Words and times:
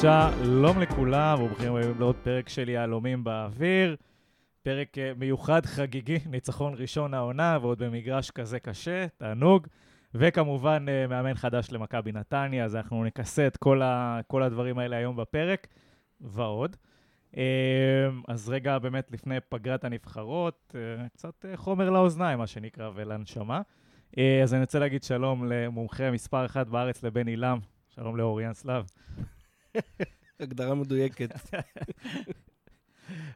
שלום 0.00 0.80
לכולם, 0.80 1.42
וברוכים 1.42 1.76
הבאים 1.76 1.94
לעוד 1.98 2.16
פרק 2.16 2.48
של 2.48 2.68
יהלומים 2.68 3.24
באוויר. 3.24 3.96
פרק 4.62 4.98
אה, 4.98 5.12
מיוחד 5.16 5.66
חגיגי, 5.66 6.18
ניצחון 6.26 6.74
ראשון 6.76 7.14
העונה, 7.14 7.58
ועוד 7.62 7.78
במגרש 7.78 8.30
כזה 8.30 8.60
קשה, 8.60 9.06
תענוג. 9.16 9.66
וכמובן, 10.14 10.86
אה, 10.88 11.06
מאמן 11.06 11.34
חדש 11.34 11.72
למכבי 11.72 12.12
נתניה, 12.12 12.64
אז 12.64 12.76
אנחנו 12.76 13.04
נכסה 13.04 13.46
את 13.46 13.56
כל, 13.56 13.82
ה, 13.82 14.20
כל 14.26 14.42
הדברים 14.42 14.78
האלה 14.78 14.96
היום 14.96 15.16
בפרק, 15.16 15.66
ועוד. 16.20 16.76
אה, 17.36 17.42
אז 18.28 18.48
רגע, 18.48 18.78
באמת, 18.78 19.12
לפני 19.12 19.36
פגרת 19.48 19.84
הנבחרות, 19.84 20.74
קצת 21.12 21.44
חומר 21.56 21.90
לאוזניים, 21.90 22.38
מה 22.38 22.46
שנקרא, 22.46 22.90
ולנשמה. 22.94 23.60
אז 24.42 24.54
אני 24.54 24.60
רוצה 24.60 24.78
להגיד 24.78 25.02
שלום 25.02 25.46
למומחה 25.46 26.10
מספר 26.10 26.46
אחת 26.46 26.66
בארץ, 26.66 27.02
לבן 27.02 27.26
עילם. 27.26 27.58
שלום 27.88 28.16
לאוריאן 28.16 28.54
סלאב. 28.54 28.86
הגדרה 30.40 30.74
מדויקת. 30.74 31.30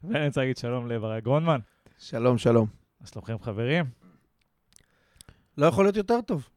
ואני 0.05 0.27
רוצה 0.27 0.41
להגיד 0.41 0.57
שלום 0.57 0.89
לברק 0.89 1.23
גרונמן. 1.23 1.61
שלום, 1.99 2.39
שלום. 2.39 2.67
מה 3.01 3.07
שלומכם 3.07 3.39
חברים? 3.39 3.85
לא 5.59 5.67
יכול 5.67 5.85
להיות 5.85 5.97
יותר 5.97 6.21
טוב. 6.21 6.49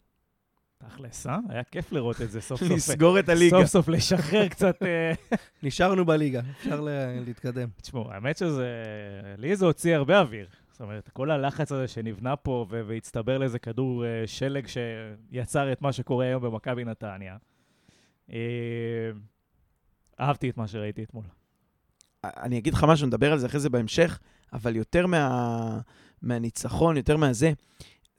תכלס, 0.89 1.27
אה? 1.27 1.38
היה 1.49 1.63
כיף 1.63 1.91
לראות 1.91 2.21
את 2.21 2.31
זה 2.31 2.41
סוף 2.41 2.59
סוף. 2.59 2.71
לסגור 2.71 3.20
את 3.20 3.30
הליגה. 3.30 3.57
סוף 3.57 3.66
סוף 3.66 3.88
לשחרר 3.88 4.48
קצת... 4.48 4.84
אה, 4.84 5.13
נשארנו 5.63 6.05
בליגה, 6.05 6.41
אפשר 6.59 6.87
להתקדם. 7.26 7.70
תשמעו, 7.82 8.12
האמת 8.12 8.37
שזה... 8.37 8.84
לי 9.37 9.55
זה 9.55 9.65
הוציא 9.65 9.96
הרבה 9.96 10.20
אוויר. 10.20 10.48
זאת 10.71 10.82
אומרת, 10.82 11.09
כל 11.09 11.32
הלחץ 11.32 11.71
הזה 11.71 11.87
שנבנה 11.87 12.35
פה 12.35 12.65
והצטבר 12.70 13.37
לאיזה 13.37 13.59
כדור 13.59 14.05
אה, 14.05 14.24
שלג 14.26 14.68
שיצר 14.68 15.71
את 15.71 15.82
מה 15.82 15.93
שקורה 15.93 16.26
היום 16.26 16.43
במכבי 16.43 16.85
נתניה. 16.85 17.37
אה, 18.31 18.37
אהבתי 20.20 20.49
את 20.49 20.57
מה 20.57 20.68
שראיתי 20.68 21.04
אתמול. 21.04 21.24
אני 22.24 22.57
אגיד 22.57 22.74
לך 22.74 22.84
משהו, 22.84 23.07
נדבר 23.07 23.31
על 23.31 23.37
זה 23.37 23.46
אחרי 23.46 23.59
זה 23.59 23.70
בהמשך, 23.70 24.20
אבל 24.54 24.76
יותר 24.76 25.07
מה, 25.07 25.79
מהניצחון, 26.21 26.98
יותר 26.98 27.18
מהזה, 27.18 27.52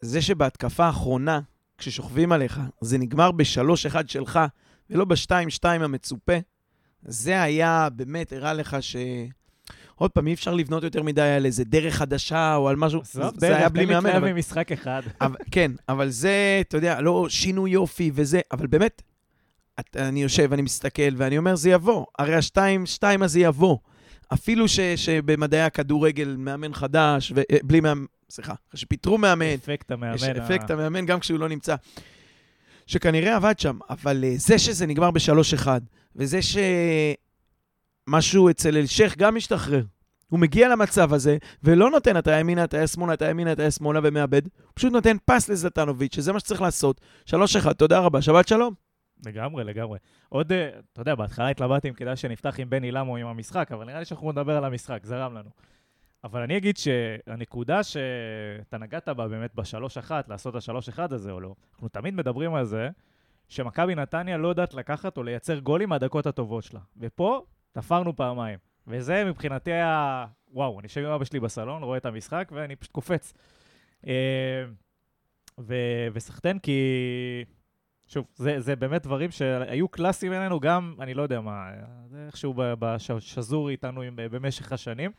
זה 0.01 0.23
שבהתקפה 0.23 0.85
האחרונה, 0.85 1.41
כששוכבים 1.79 2.33
עליך, 2.33 2.61
זה 2.81 2.99
נגמר 2.99 3.33
ב-3-1 3.33 3.97
שלך, 4.07 4.41
ולא 4.91 5.05
ב-2-2 5.05 5.65
המצופה, 5.65 6.37
זה 7.03 7.43
היה, 7.43 7.89
באמת, 7.97 8.33
הראה 8.33 8.55
לך 8.55 8.77
ש... 8.81 8.97
עוד 9.95 10.11
פעם, 10.11 10.27
אי 10.27 10.35
אפשר 10.35 10.55
לבנות 10.55 10.83
יותר 10.83 11.03
מדי 11.03 11.23
על 11.23 11.47
איזה 11.47 11.65
דרך 11.65 11.95
חדשה 11.95 12.55
או 12.57 12.69
על 12.69 12.77
משהו, 12.77 13.01
זה, 13.05 13.23
זה 13.37 13.57
היה 13.57 13.69
בלי 13.69 13.87
מאמן. 13.87 14.11
אבל... 14.11 14.33
ממשחק 14.33 14.73
אחד. 14.73 15.03
אבל, 15.21 15.37
כן, 15.51 15.73
אבל 15.89 16.09
זה, 16.09 16.59
אתה 16.61 16.77
יודע, 16.77 17.01
לא 17.01 17.27
שינוי 17.29 17.71
יופי 17.71 18.11
וזה, 18.15 18.41
אבל 18.53 18.67
באמת, 18.67 19.03
אני 19.97 20.23
יושב, 20.23 20.53
אני 20.53 20.63
מסתכל, 20.63 21.17
ואני 21.17 21.39
אומר, 21.39 21.57
זה 21.57 21.71
יבוא. 21.71 22.05
הרי 22.19 22.35
השתיים, 22.35 22.87
שתיים 22.87 23.23
הזה 23.23 23.41
יבוא. 23.41 23.79
אפילו 24.33 24.69
ש, 24.69 24.81
שבמדעי 24.81 25.63
הכדורגל 25.63 26.37
מאמן 26.39 26.75
חדש, 26.75 27.33
ו, 27.37 27.41
אה, 27.53 27.57
בלי 27.65 27.81
מאמן, 27.81 28.05
סליחה, 28.31 28.55
אחרי 28.69 28.81
שפיטרו 28.81 29.19
מאמן. 29.19 29.47
אפקט 29.47 29.91
המאמן. 29.91 30.15
יש 30.15 30.23
אפקט 30.23 30.71
המאמן 30.71 31.07
גם 31.07 31.21
כשהוא 31.21 31.39
לא 31.39 31.49
נמצא. 31.49 31.75
שכנראה 32.87 33.37
עבד 33.37 33.59
שם, 33.59 33.79
אבל 33.91 34.25
אה, 34.25 34.33
זה 34.37 34.59
שזה 34.59 34.87
נגמר 34.87 35.11
ב-3-1, 35.11 35.69
וזה 36.17 36.39
שמשהו 38.09 38.51
אצל 38.51 38.77
אלשיך 38.77 39.17
גם 39.17 39.35
משתחרר. 39.35 39.85
הוא 40.29 40.41
מגיע 40.41 40.69
למצב 40.69 41.13
הזה, 41.13 41.37
ולא 41.63 41.91
נותן 41.91 42.19
אתה 42.19 42.33
ימינה, 42.33 42.65
אתה 42.65 42.87
שמאלה, 42.87 43.15
אתה 43.15 43.25
ימינה, 43.31 43.53
אתה 43.53 43.71
שמאלה 43.71 44.01
ומאבד, 44.03 44.43
הוא 44.45 44.73
פשוט 44.75 44.93
נותן 44.93 45.17
פס 45.25 45.49
לזטנוביץ', 45.49 46.15
שזה 46.15 46.33
מה 46.33 46.41
שצריך 46.41 46.63
לעשות. 46.63 47.01
3-1, 47.31 47.35
תודה 47.73 47.99
רבה, 47.99 48.23
שבת 48.23 48.49
שלום. 48.49 48.75
לגמרי, 49.27 49.65
לגמרי. 49.65 49.99
עוד, 50.29 50.53
אה, 50.53 50.69
אתה 50.93 51.01
יודע, 51.01 51.15
בהתחלה 51.15 51.49
התלבטתי 51.49 51.89
אם 51.89 51.95
כדאי 51.95 52.17
שנפתח 52.17 52.55
עם 52.61 52.71
בני 52.71 52.93
למו 52.93 53.17
עם 53.17 53.27
המשחק, 53.27 53.73
אבל 53.73 53.85
נראה 53.85 53.99
לי 53.99 54.05
שאנחנו 54.05 54.33
נדבר 54.33 54.57
על 54.57 54.65
המשחק, 54.65 55.01
זרם 55.05 55.35
לנו. 55.35 55.51
אבל 56.27 56.43
אני 56.43 56.57
אגיד 56.57 56.77
שהנקודה 56.77 57.83
שאתה 57.83 58.79
נגעת 58.79 59.09
בה 59.09 59.29
באמת 59.29 59.55
בשלוש 59.55 59.99
אחת, 59.99 60.29
לעשות 60.29 60.55
השלוש 60.55 60.89
אחד 60.89 61.13
הזה 61.13 61.31
או 61.31 61.41
לא, 61.41 61.55
אנחנו 61.75 61.89
תמיד 61.89 62.15
מדברים 62.15 62.55
על 62.55 62.65
זה 62.65 62.89
שמכבי 63.49 63.95
נתניה 63.95 64.37
לא 64.37 64.49
יודעת 64.49 64.75
לקחת 64.75 65.17
או 65.17 65.23
לייצר 65.23 65.59
גולים 65.59 65.89
מהדקות 65.89 66.27
הטובות 66.27 66.65
שלה. 66.65 66.81
ופה 66.97 67.45
תפרנו 67.73 68.17
פעמיים. 68.17 68.59
וזה 68.87 69.25
מבחינתי 69.25 69.73
היה, 69.73 70.27
וואו, 70.53 70.81
אני 70.81 70.87
יושב 70.87 71.01
עם 71.01 71.11
אבא 71.11 71.25
שלי 71.25 71.41
בסלון, 71.41 71.83
רואה 71.83 71.97
את 71.97 72.07
המשחק 72.07 72.49
ואני 72.55 72.77
פשוט 72.77 72.93
קופץ. 72.93 73.35
אה, 74.07 74.65
וסחטיין 76.13 76.59
כי 76.59 76.81
שוב, 78.07 78.27
זה, 78.35 78.61
זה 78.61 78.77
באמת 78.77 79.03
דברים 79.03 79.31
שהיו 79.31 79.89
קלאסיים 79.89 80.33
אלינו, 80.33 80.61
גם, 80.61 80.95
אני 81.01 81.15
לא 81.15 81.23
יודע 81.23 81.41
מה, 81.41 81.71
זה 82.07 82.27
איכשהו 82.27 82.55
בשזור 82.79 83.71
איתנו 83.71 84.03
עם, 84.03 84.17
במשך 84.17 84.73
השנים, 84.73 85.11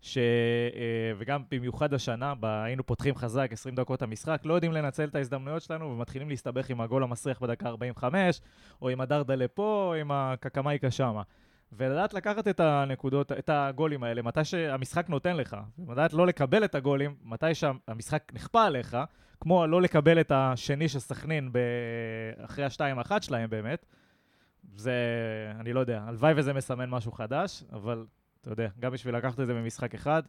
ש, 0.00 0.18
אה, 0.18 1.12
וגם 1.18 1.42
במיוחד 1.50 1.94
השנה, 1.94 2.34
בה 2.34 2.64
היינו 2.64 2.86
פותחים 2.86 3.14
חזק 3.14 3.48
20 3.52 3.74
דקות 3.74 4.02
המשחק, 4.02 4.40
לא 4.44 4.54
יודעים 4.54 4.72
לנצל 4.72 5.04
את 5.04 5.14
ההזדמנויות 5.14 5.62
שלנו 5.62 5.90
ומתחילים 5.90 6.28
להסתבך 6.28 6.70
עם 6.70 6.80
הגול 6.80 7.02
המסריח 7.02 7.42
בדקה 7.42 7.68
45, 7.68 8.40
או 8.82 8.88
עם 8.88 9.00
הדרדה 9.00 9.34
לפה, 9.34 9.84
או 9.88 9.94
עם 9.94 10.10
הקקמייקה 10.12 10.90
שמה. 10.90 11.22
ולדעת 11.72 12.14
לקחת 12.14 12.48
את 12.48 12.60
הנקודות, 12.60 13.32
את 13.32 13.50
הגולים 13.52 14.02
האלה, 14.02 14.22
מתי 14.22 14.44
שהמשחק 14.44 15.08
נותן 15.08 15.36
לך, 15.36 15.56
ולדעת 15.86 16.12
לא 16.12 16.26
לקבל 16.26 16.64
את 16.64 16.74
הגולים, 16.74 17.14
מתי 17.24 17.54
שהמשחק 17.54 18.32
נכפה 18.34 18.64
עליך, 18.64 18.96
כמו 19.40 19.66
לא 19.66 19.82
לקבל 19.82 20.20
את 20.20 20.32
השני 20.34 20.88
של 20.88 20.98
סכנין 20.98 21.50
אחרי 22.44 22.64
השתיים 22.64 22.98
אחת 22.98 23.22
שלהם 23.22 23.50
באמת, 23.50 23.86
זה, 24.76 24.94
אני 25.60 25.72
לא 25.72 25.80
יודע, 25.80 26.02
הלוואי 26.06 26.32
וזה 26.36 26.52
מסמן 26.52 26.90
משהו 26.90 27.12
חדש, 27.12 27.64
אבל 27.72 28.04
אתה 28.40 28.50
יודע, 28.50 28.68
גם 28.80 28.92
בשביל 28.92 29.16
לקחת 29.16 29.40
את 29.40 29.46
זה 29.46 29.54
במשחק 29.54 29.94
אחד, 29.94 30.22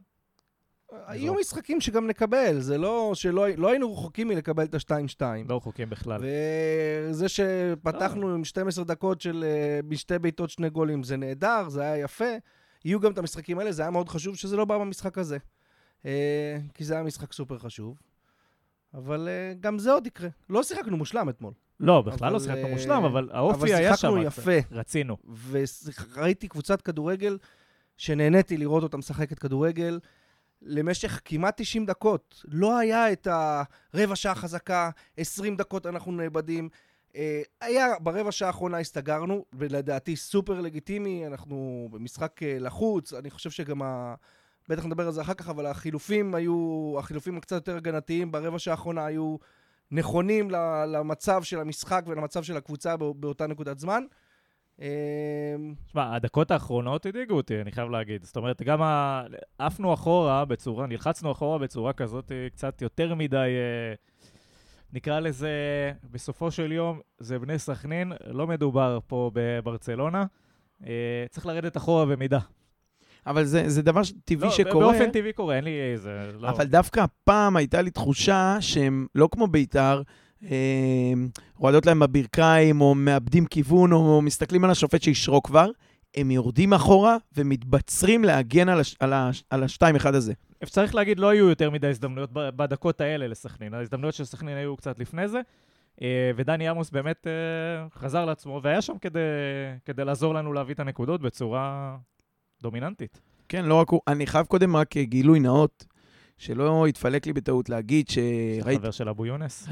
היו 0.92 1.34
משחקים 1.34 1.82
שגם 1.82 2.08
נקבל, 2.08 2.60
זה 2.60 2.78
לא 2.78 3.12
שלא 3.14 3.48
לא 3.58 3.70
היינו 3.70 3.94
רחוקים 3.94 4.28
מלקבל 4.28 4.64
את 4.64 4.74
ה-2-2. 4.74 5.22
לא 5.50 5.58
רחוקים 5.58 5.90
בכלל. 5.90 6.22
וזה 6.22 7.30
שפתחנו 7.30 8.30
לא. 8.30 8.36
עם 8.36 8.46
12 8.46 8.86
דקות 8.86 9.22
של 9.22 9.44
אה, 9.48 9.80
משתי 9.84 10.20
בעיטות 10.20 10.50
שני 10.50 10.70
גולים, 10.70 11.04
זה 11.04 11.18
נהדר, 11.18 11.70
זה 11.70 11.82
היה 11.82 11.98
יפה. 11.98 12.26
יהיו 12.86 13.00
גם 13.00 13.12
את 13.12 13.18
המשחקים 13.18 13.60
האלה, 13.60 13.72
זה 13.72 13.82
היה 13.82 13.92
מאוד 13.92 14.10
חשוב 14.10 14.36
שזה 14.36 14.58
לא 14.58 14.66
בא 14.66 14.78
במשחק 14.78 15.18
הזה. 15.18 15.38
אה, 16.06 16.58
כי 16.74 16.84
זה 16.84 16.94
היה 16.94 17.04
משחק 17.04 17.34
סופר 17.34 17.58
חשוב. 17.58 17.98
אבל 18.94 19.28
uh, 19.28 19.58
גם 19.60 19.80
זה 19.80 19.92
עוד 19.92 20.08
יקרה. 20.08 20.30
לא 20.50 20.64
שיחקנו 20.64 20.98
מושלם 20.98 21.30
אתמול. 21.30 21.54
לא, 21.80 22.02
בכלל 22.02 22.28
אבל, 22.28 22.34
לא 22.34 22.40
שיחקנו 22.40 22.68
מושלם, 22.68 23.04
אבל 23.04 23.30
האופי 23.34 23.58
אבל 23.58 23.68
היה 23.68 23.98
שם. 23.98 24.08
אבל 24.08 24.24
שיחקנו 24.26 24.52
יפה. 24.52 24.68
רצינו. 24.72 25.18
וראיתי 25.50 26.48
קבוצת 26.48 26.82
כדורגל 26.82 27.38
שנהניתי 28.02 28.58
לראות 28.58 28.84
אותה 28.84 28.98
משחקת 28.98 29.40
כדורגל 29.40 30.00
למשך 30.62 31.22
כמעט 31.26 31.62
90 31.62 31.86
דקות. 31.86 32.46
לא 32.48 32.78
היה 32.78 33.12
את 33.12 33.28
הרבע 33.28 34.16
שעה 34.16 34.36
חזקה, 34.36 34.90
20 35.18 35.56
דקות 35.58 35.86
אנחנו 35.86 36.12
נאבדים. 36.12 36.70
Uh, 37.12 37.16
היה, 37.62 37.88
ברבע 38.00 38.32
שעה 38.32 38.48
האחרונה 38.48 38.78
הסתגרנו, 38.78 39.46
ולדעתי 39.54 40.16
סופר 40.16 40.62
לגיטימי, 40.62 41.28
אנחנו 41.28 41.88
במשחק 41.92 42.40
uh, 42.40 42.46
לחוץ, 42.60 43.14
אני 43.14 43.30
חושב 43.30 43.50
שגם 43.50 43.82
ה... 43.82 44.16
בטח 44.70 44.86
נדבר 44.86 45.06
על 45.06 45.12
זה 45.12 45.22
אחר 45.22 45.34
כך, 45.34 45.50
אבל 45.50 45.66
החילופים 45.66 46.36
היו, 46.36 46.94
החילופים 47.00 47.38
הקצת 47.38 47.56
יותר 47.56 47.78
הגנתיים 47.78 48.32
ברבע 48.32 48.60
שעה 48.60 48.74
האחרונה 48.74 49.06
היו 49.06 49.36
נכונים 49.92 50.52
למצב 50.88 51.44
של 51.44 51.60
המשחק 51.60 52.04
ולמצב 52.08 52.44
של 52.44 52.58
הקבוצה 52.58 52.98
באותה 52.98 53.48
נקודת 53.48 53.80
זמן. 53.80 54.04
תשמע, 55.86 56.06
אמ, 56.08 56.14
הדקות 56.14 56.52
האחרונות 56.52 57.06
הדאיגו 57.06 57.36
אותי, 57.36 57.62
אני 57.62 57.72
חייב 57.72 57.90
להגיד. 57.90 58.24
זאת 58.24 58.38
אומרת, 58.38 58.62
גם 58.62 58.82
עפנו 59.58 59.94
אחורה 59.94 60.46
בצורה, 60.46 60.88
נלחצנו 60.88 61.32
אחורה 61.32 61.58
בצורה 61.58 61.94
כזאת 61.94 62.32
קצת 62.54 62.82
יותר 62.82 63.16
מדי, 63.16 63.38
אה, 63.38 63.94
נקרא 64.94 65.20
לזה, 65.20 65.52
בסופו 66.12 66.52
של 66.52 66.72
יום, 66.72 67.00
זה 67.18 67.40
בני 67.40 67.60
סכנין, 67.60 68.14
לא 68.28 68.48
מדובר 68.48 69.00
פה 69.08 69.32
בברצלונה. 69.34 70.26
אה, 70.88 71.26
צריך 71.30 71.46
לרדת 71.46 71.78
אחורה 71.78 72.06
במידה. 72.06 72.40
אבל 73.28 73.44
זה, 73.44 73.70
זה 73.70 73.82
דבר 73.82 74.02
טבעי 74.26 74.50
לא, 74.50 74.56
שקורה. 74.56 74.92
באופן 74.92 75.12
טבעי 75.12 75.34
קורה, 75.34 75.56
אין 75.56 75.64
לי 75.64 75.82
איזה... 75.94 76.32
לא. 76.40 76.50
אבל 76.50 76.66
דווקא 76.66 77.00
הפעם 77.00 77.56
הייתה 77.56 77.82
לי 77.82 77.92
תחושה 77.92 78.58
שהם 78.60 79.08
לא 79.16 79.30
כמו 79.32 79.48
בית"ר, 79.48 79.98
אה, 79.98 80.02
רועדות 81.58 81.86
להם 81.86 82.00
בברכיים, 82.00 82.82
או 82.82 82.96
מאבדים 82.96 83.46
כיוון, 83.46 83.92
או 83.92 84.22
מסתכלים 84.22 84.64
על 84.64 84.72
השופט 84.72 85.02
שאישרו 85.02 85.44
כבר, 85.44 85.70
הם 86.16 86.32
יורדים 86.32 86.74
אחורה 86.74 87.18
ומתבצרים 87.36 88.24
להגן 88.24 88.70
על, 88.70 88.80
הש, 88.80 88.96
על, 89.00 89.14
הש, 89.14 89.44
על 89.50 89.64
השתיים 89.64 89.96
אחד 89.96 90.16
הזה. 90.16 90.34
צריך 90.66 90.96
להגיד, 90.96 91.20
לא 91.20 91.30
היו 91.30 91.50
יותר 91.50 91.70
מדי 91.70 91.88
הזדמנויות 91.88 92.30
בדקות 92.34 93.02
האלה 93.02 93.28
לסכנין. 93.28 93.74
ההזדמנויות 93.74 94.16
של 94.16 94.26
סכנין 94.26 94.58
היו 94.58 94.78
קצת 94.78 95.00
לפני 95.00 95.28
זה. 95.28 95.42
אה, 96.02 96.32
ודני 96.36 96.68
עמוס 96.68 96.90
באמת 96.90 97.28
אה, 97.28 97.90
חזר 98.00 98.26
לעצמו, 98.26 98.60
והיה 98.64 98.82
שם 98.82 98.98
כדי, 99.02 99.20
כדי 99.86 100.06
לעזור 100.06 100.34
לנו 100.34 100.54
להביא 100.54 100.74
את 100.74 100.80
הנקודות 100.80 101.22
בצורה 101.22 101.98
דומיננטית. 102.62 103.22
כן, 103.50 103.66
לא 103.66 103.76
רק 103.76 103.90
הוא, 103.90 104.02
אני 104.08 104.28
חייב 104.28 104.46
קודם 104.46 104.76
רק 104.76 104.98
אה, 104.98 105.04
גילוי 105.04 105.40
נאות, 105.40 105.86
שלא 106.38 106.86
יתפלק 106.88 107.26
לי 107.26 107.34
בטעות 107.34 107.70
להגיד 107.70 108.10
שראיתי 108.10 108.82
חבר 108.82 108.92
של 108.92 109.10
אבו 109.10 109.26
יונס. 109.26 109.68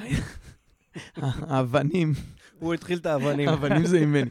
האבנים, 1.18 2.14
הוא 2.60 2.74
התחיל 2.74 2.98
את 2.98 3.06
האבנים. 3.06 3.50
האבנים 3.50 3.86
זה 3.86 4.06
ממני. 4.06 4.30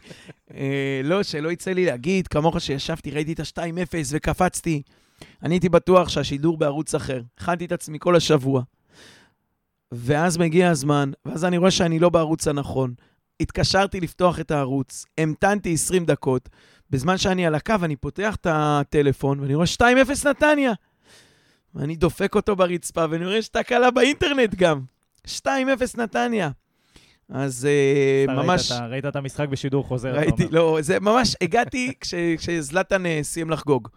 אה, 0.54 1.00
לא, 1.04 1.22
שלא 1.22 1.52
יצא 1.52 1.70
לי 1.70 1.84
להגיד, 1.84 2.28
כמוך 2.28 2.60
שישבתי, 2.60 3.10
ראיתי 3.10 3.32
את 3.32 3.40
ה-2-0 3.40 3.94
וקפצתי. 4.10 4.82
אני 5.42 5.54
הייתי 5.54 5.68
בטוח 5.68 6.08
שהשידור 6.08 6.56
בערוץ 6.56 6.94
אחר. 6.94 7.22
הכנתי 7.38 7.64
את 7.64 7.72
עצמי 7.72 7.98
כל 8.00 8.16
השבוע. 8.16 8.62
ואז 9.92 10.36
מגיע 10.36 10.70
הזמן, 10.70 11.10
ואז 11.24 11.44
אני 11.44 11.58
רואה 11.58 11.70
שאני 11.70 11.98
לא 11.98 12.08
בערוץ 12.08 12.48
הנכון. 12.48 12.94
התקשרתי 13.40 14.00
לפתוח 14.00 14.40
את 14.40 14.50
הערוץ, 14.50 15.04
המתנתי 15.18 15.74
20 15.74 16.04
דקות. 16.04 16.48
בזמן 16.90 17.18
שאני 17.18 17.46
על 17.46 17.54
הקו, 17.54 17.74
אני 17.82 17.96
פותח 17.96 18.34
את 18.34 18.46
הטלפון, 18.50 19.40
ואני 19.40 19.54
רואה 19.54 19.66
2-0 19.66 20.28
נתניה. 20.28 20.72
ואני 21.74 21.96
דופק 21.96 22.34
אותו 22.34 22.56
ברצפה, 22.56 23.04
ואני 23.10 23.24
רואה 23.24 23.36
שיש 23.36 23.48
תקלה 23.48 23.90
באינטרנט 23.90 24.54
גם. 24.54 24.80
2-0 25.26 25.48
נתניה. 25.96 26.50
אז 27.28 27.66
אה, 27.66 28.34
ממש... 28.34 28.72
ראית, 28.72 28.82
ראית 28.90 29.06
את 29.06 29.16
המשחק 29.16 29.48
בשידור 29.48 29.84
חוזר, 29.84 30.10
אתה 30.10 30.18
ראיתי, 30.20 30.44
אומר. 30.44 30.54
לא, 30.56 30.78
זה 30.80 31.00
ממש, 31.00 31.36
הגעתי 31.40 31.92
כש- 32.00 32.14
כשזלטן 32.38 33.06
אה, 33.06 33.20
סיים 33.22 33.50
לחגוג. 33.50 33.88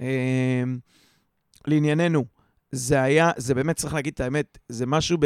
אה, 0.00 0.62
לענייננו, 1.66 2.24
זה 2.72 3.02
היה, 3.02 3.30
זה 3.36 3.54
באמת, 3.54 3.76
צריך 3.76 3.94
להגיד 3.94 4.12
את 4.14 4.20
האמת, 4.20 4.58
זה 4.68 4.86
משהו 4.86 5.18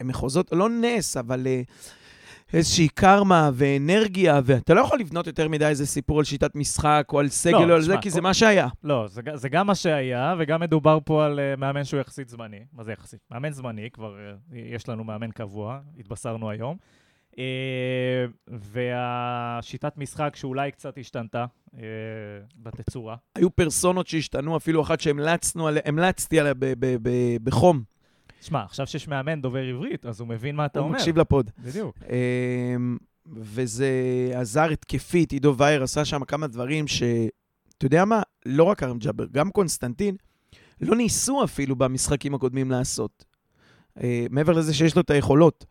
במחוזות, 0.00 0.48
לא 0.52 0.68
נס, 0.68 1.16
אבל 1.16 1.46
אה, 1.46 1.62
איזושהי 2.52 2.88
קרמה 2.88 3.50
ואנרגיה, 3.54 4.40
ואתה 4.44 4.74
לא 4.74 4.80
יכול 4.80 5.00
לבנות 5.00 5.26
יותר 5.26 5.48
מדי 5.48 5.66
איזה 5.66 5.86
סיפור 5.86 6.18
על 6.18 6.24
שיטת 6.24 6.54
משחק 6.54 7.06
או 7.12 7.18
על 7.20 7.28
סגל 7.28 7.58
לא, 7.58 7.70
או 7.70 7.74
על 7.74 7.82
זה, 7.82 7.94
כי 7.96 8.10
כל- 8.10 8.14
זה 8.14 8.20
מה 8.20 8.34
שהיה. 8.34 8.68
לא, 8.84 9.06
זה, 9.08 9.20
זה 9.34 9.48
גם 9.48 9.66
מה 9.66 9.74
שהיה, 9.74 10.34
וגם 10.38 10.60
מדובר 10.60 10.98
פה 11.04 11.24
על 11.24 11.38
uh, 11.38 11.60
מאמן 11.60 11.84
שהוא 11.84 12.00
יחסית 12.00 12.28
זמני. 12.28 12.60
מה 12.72 12.84
זה 12.84 12.92
יחסית? 12.92 13.20
מאמן 13.30 13.50
זמני, 13.50 13.90
כבר 13.92 14.14
uh, 14.14 14.54
יש 14.56 14.88
לנו 14.88 15.04
מאמן 15.04 15.30
קבוע, 15.30 15.78
התבשרנו 15.98 16.50
היום. 16.50 16.76
Uh, 17.30 17.34
והשיטת 18.48 19.96
משחק 19.96 20.36
שאולי 20.36 20.70
קצת 20.70 20.98
השתנתה 20.98 21.44
uh, 21.68 21.78
בתצורה. 22.56 23.16
היו 23.36 23.50
פרסונות 23.50 24.06
שהשתנו, 24.06 24.56
אפילו 24.56 24.82
אחת 24.82 25.00
שהמלצנו 25.00 25.68
עליה, 25.68 25.82
בחום. 27.42 27.82
שמע, 28.42 28.62
עכשיו 28.62 28.86
שיש 28.86 29.08
מאמן 29.08 29.40
דובר 29.40 29.62
עברית, 29.62 30.06
אז 30.06 30.20
הוא 30.20 30.28
מבין 30.28 30.56
מה 30.56 30.66
אתה 30.66 30.78
הוא 30.78 30.86
אומר. 30.86 30.98
מקשיב 30.98 31.18
לפוד. 31.18 31.50
בדיוק. 31.58 31.98
אמ, 32.02 32.98
וזה 33.26 33.90
עזר 34.34 34.70
התקפית, 34.70 35.32
עידו 35.32 35.54
וייר 35.58 35.82
עשה 35.82 36.04
שם 36.04 36.24
כמה 36.24 36.46
דברים 36.46 36.88
ש... 36.88 37.02
אתה 37.78 37.86
יודע 37.86 38.04
מה? 38.04 38.22
לא 38.46 38.64
רק 38.64 38.82
כרם 38.82 38.98
ג'אבר, 38.98 39.26
גם 39.32 39.50
קונסטנטין, 39.50 40.16
לא 40.80 40.96
ניסו 40.96 41.44
אפילו 41.44 41.76
במשחקים 41.76 42.34
הקודמים 42.34 42.70
לעשות. 42.70 43.24
אה, 44.02 44.26
מעבר 44.30 44.52
לזה 44.52 44.74
שיש 44.74 44.96
לו 44.96 45.02
את 45.02 45.10
היכולות. 45.10 45.66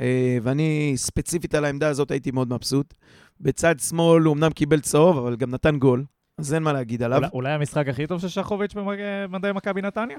אה, 0.00 0.38
ואני 0.42 0.92
ספציפית 0.96 1.54
על 1.54 1.64
העמדה 1.64 1.88
הזאת 1.88 2.10
הייתי 2.10 2.30
מאוד 2.30 2.52
מבסוט. 2.52 2.94
בצד 3.40 3.80
שמאל 3.80 4.22
הוא 4.22 4.34
אמנם 4.34 4.50
קיבל 4.50 4.80
צהוב, 4.80 5.18
אבל 5.18 5.36
גם 5.36 5.50
נתן 5.50 5.78
גול, 5.78 6.04
אז 6.38 6.54
אין 6.54 6.62
מה 6.62 6.72
להגיד 6.72 7.02
עליו. 7.02 7.18
אולי, 7.18 7.28
אולי 7.32 7.52
המשחק 7.52 7.88
הכי 7.88 8.06
טוב 8.06 8.20
של 8.20 8.28
שחוביץ' 8.28 8.74
במדעי 8.74 9.52
מכבי 9.52 9.82
נתניה? 9.82 10.16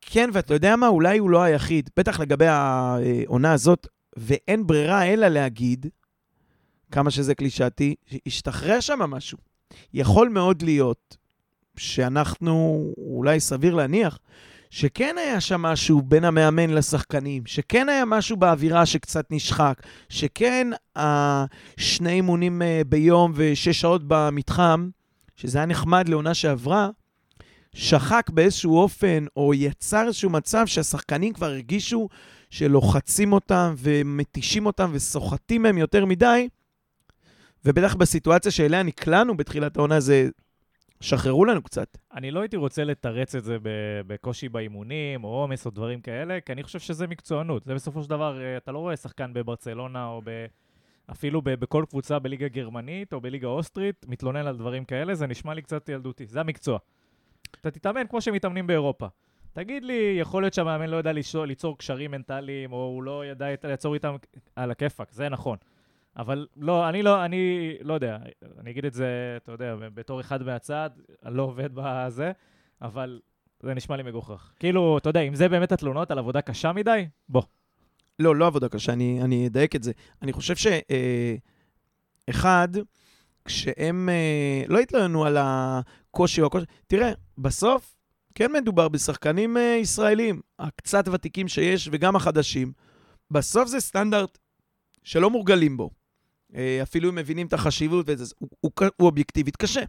כן, 0.00 0.30
ואתה 0.32 0.54
יודע 0.54 0.76
מה? 0.76 0.88
אולי 0.88 1.18
הוא 1.18 1.30
לא 1.30 1.42
היחיד. 1.42 1.90
בטח 1.96 2.20
לגבי 2.20 2.46
העונה 2.46 3.52
הזאת, 3.52 3.86
ואין 4.16 4.66
ברירה 4.66 5.04
אלא 5.04 5.28
להגיד, 5.28 5.86
כמה 6.90 7.10
שזה 7.10 7.34
קלישאתי, 7.34 7.94
שהשתחרר 8.06 8.80
שם 8.80 8.98
משהו. 8.98 9.38
יכול 9.94 10.28
מאוד 10.28 10.62
להיות 10.62 11.16
שאנחנו, 11.76 12.84
אולי 12.96 13.40
סביר 13.40 13.74
להניח, 13.74 14.18
שכן 14.70 15.16
היה 15.18 15.40
שם 15.40 15.62
משהו 15.62 16.02
בין 16.02 16.24
המאמן 16.24 16.70
לשחקנים, 16.70 17.46
שכן 17.46 17.88
היה 17.88 18.04
משהו 18.04 18.36
באווירה 18.36 18.86
שקצת 18.86 19.26
נשחק, 19.30 19.82
שכן 20.08 20.66
השני 20.96 22.12
אימונים 22.12 22.62
אה, 22.62 22.82
ביום 22.86 23.32
ושש 23.34 23.80
שעות 23.80 24.02
במתחם, 24.06 24.88
שזה 25.36 25.58
היה 25.58 25.66
נחמד 25.66 26.08
לעונה 26.08 26.34
שעברה, 26.34 26.90
שחק 27.74 28.30
באיזשהו 28.30 28.78
אופן, 28.78 29.24
או 29.36 29.54
יצר 29.54 30.06
איזשהו 30.06 30.30
מצב 30.30 30.66
שהשחקנים 30.66 31.32
כבר 31.32 31.46
הרגישו 31.46 32.08
שלוחצים 32.50 33.32
אותם 33.32 33.74
ומתישים 33.78 34.66
אותם 34.66 34.90
וסוחטים 34.94 35.62
מהם 35.62 35.78
יותר 35.78 36.04
מדי, 36.04 36.48
ובטח 37.64 37.94
בסיטואציה 37.94 38.52
שאליה 38.52 38.82
נקלענו 38.82 39.36
בתחילת 39.36 39.76
העונה 39.76 40.00
זה, 40.00 40.28
שחררו 41.00 41.44
לנו 41.44 41.62
קצת. 41.62 41.98
אני 42.14 42.30
לא 42.30 42.40
הייתי 42.40 42.56
רוצה 42.56 42.84
לתרץ 42.84 43.34
את 43.34 43.44
זה 43.44 43.56
בקושי 44.06 44.48
באימונים, 44.48 45.24
או 45.24 45.28
עומס 45.28 45.66
או 45.66 45.70
דברים 45.70 46.00
כאלה, 46.00 46.40
כי 46.40 46.52
אני 46.52 46.62
חושב 46.62 46.78
שזה 46.78 47.06
מקצוענות. 47.06 47.64
זה 47.64 47.74
בסופו 47.74 48.02
של 48.02 48.10
דבר, 48.10 48.40
אה, 48.40 48.56
אתה 48.56 48.72
לא 48.72 48.78
רואה 48.78 48.96
שחקן 48.96 49.32
בברצלונה, 49.32 50.06
או 50.06 50.22
ב... 50.24 50.46
אפילו 51.10 51.42
בכל 51.44 51.84
קבוצה 51.90 52.18
בליגה 52.18 52.48
גרמנית 52.48 53.12
או 53.12 53.20
בליגה 53.20 53.46
אוסטרית, 53.46 54.06
מתלונן 54.08 54.46
על 54.46 54.56
דברים 54.56 54.84
כאלה, 54.84 55.14
זה 55.14 55.26
נשמע 55.26 55.54
לי 55.54 55.62
קצת 55.62 55.88
ילדותי. 55.88 56.26
זה 56.26 56.40
המקצוע. 56.40 56.78
אתה 57.60 57.70
תתאמן 57.70 58.06
כמו 58.06 58.20
שמתאמנים 58.20 58.66
באירופה. 58.66 59.06
תגיד 59.52 59.84
לי, 59.84 60.16
יכול 60.20 60.42
להיות 60.42 60.54
שהמאמן 60.54 60.90
לא 60.90 60.96
יודע 60.96 61.12
ליצור, 61.12 61.44
ליצור 61.44 61.78
קשרים 61.78 62.10
מנטליים, 62.10 62.72
או 62.72 62.76
הוא 62.76 63.02
לא 63.02 63.26
ידע 63.26 63.46
ליצור 63.64 63.94
איתם 63.94 64.16
על 64.56 64.70
הכיפאק, 64.70 65.12
זה 65.12 65.28
נכון. 65.28 65.58
אבל 66.16 66.46
לא, 66.56 66.88
אני 66.88 67.02
לא, 67.02 67.24
אני 67.24 67.72
לא 67.80 67.94
יודע, 67.94 68.18
אני 68.60 68.70
אגיד 68.70 68.84
את 68.84 68.94
זה, 68.94 69.36
אתה 69.36 69.52
יודע, 69.52 69.76
בתור 69.94 70.20
אחד 70.20 70.42
מהצד, 70.42 70.90
אני 71.24 71.36
לא 71.36 71.42
עובד 71.42 71.70
בזה, 71.74 72.32
אבל 72.82 73.20
זה 73.60 73.74
נשמע 73.74 73.96
לי 73.96 74.02
מגוחך. 74.02 74.52
כאילו, 74.58 74.98
אתה 74.98 75.08
יודע, 75.08 75.20
אם 75.20 75.34
זה 75.34 75.48
באמת 75.48 75.72
התלונות 75.72 76.10
על 76.10 76.18
עבודה 76.18 76.40
קשה 76.40 76.72
מדי, 76.72 77.06
בוא. 77.28 77.42
לא, 78.18 78.36
לא 78.36 78.46
עבודה 78.46 78.68
קשה, 78.68 78.92
אני, 78.92 79.22
אני 79.22 79.46
אדייק 79.46 79.76
את 79.76 79.82
זה. 79.82 79.92
אני 80.22 80.32
חושב 80.32 80.56
ש... 80.56 80.66
אה, 80.66 81.34
כשהם 83.48 84.08
אה, 84.08 84.62
לא 84.68 84.78
התלוננו 84.78 85.24
על 85.24 85.36
הקושי 85.40 86.40
או 86.40 86.46
הקושי, 86.46 86.66
תראה, 86.86 87.12
בסוף 87.38 87.94
כן 88.34 88.52
מדובר 88.52 88.88
בשחקנים 88.88 89.56
אה, 89.56 89.62
ישראלים, 89.80 90.40
הקצת 90.58 91.08
ותיקים 91.12 91.48
שיש 91.48 91.88
וגם 91.92 92.16
החדשים. 92.16 92.72
בסוף 93.30 93.68
זה 93.68 93.80
סטנדרט 93.80 94.38
שלא 95.02 95.30
מורגלים 95.30 95.76
בו. 95.76 95.90
אה, 96.54 96.78
אפילו 96.82 97.08
אם 97.08 97.14
מבינים 97.14 97.46
את 97.46 97.52
החשיבות 97.52 98.06
וזה, 98.08 98.34
הוא, 98.38 98.48
הוא, 98.60 98.72
הוא 98.96 99.06
אובייקטיבית 99.06 99.56
קשה. 99.56 99.82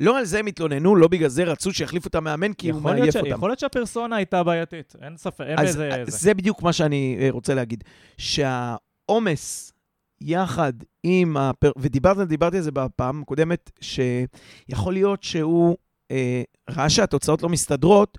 לא 0.00 0.18
על 0.18 0.24
זה 0.24 0.38
הם 0.38 0.46
התלוננו, 0.46 0.96
לא 0.96 1.08
בגלל 1.08 1.28
זה 1.28 1.44
רצו 1.44 1.72
שיחליפו 1.72 2.08
את 2.08 2.14
המאמן, 2.14 2.52
כי 2.52 2.70
הוא 2.70 2.82
מעייף 2.82 3.12
ש- 3.12 3.16
אותם. 3.16 3.30
יכול 3.30 3.50
להיות 3.50 3.58
שהפרסונה 3.58 4.16
הייתה 4.16 4.42
בעייתית, 4.42 4.96
אין 5.02 5.16
ספק, 5.16 5.44
אין 5.46 5.58
אז 5.58 5.68
בזה... 5.68 5.88
אז 5.94 6.08
זה. 6.08 6.18
זה 6.18 6.34
בדיוק 6.34 6.62
מה 6.62 6.72
שאני 6.72 7.18
אה, 7.20 7.28
רוצה 7.30 7.54
להגיד. 7.54 7.84
שהעומס 8.18 9.72
יחד 10.20 10.72
עם, 11.02 11.36
הפר... 11.36 11.72
ודיברתי 11.78 12.24
דיברתי 12.24 12.56
על 12.56 12.62
זה 12.62 12.70
בפעם 12.70 13.22
הקודמת, 13.22 13.70
שיכול 13.80 14.92
להיות 14.92 15.22
שהוא 15.22 15.76
אה, 16.10 16.42
ראה 16.70 16.90
שהתוצאות 16.90 17.42
לא 17.42 17.48
מסתדרות, 17.48 18.18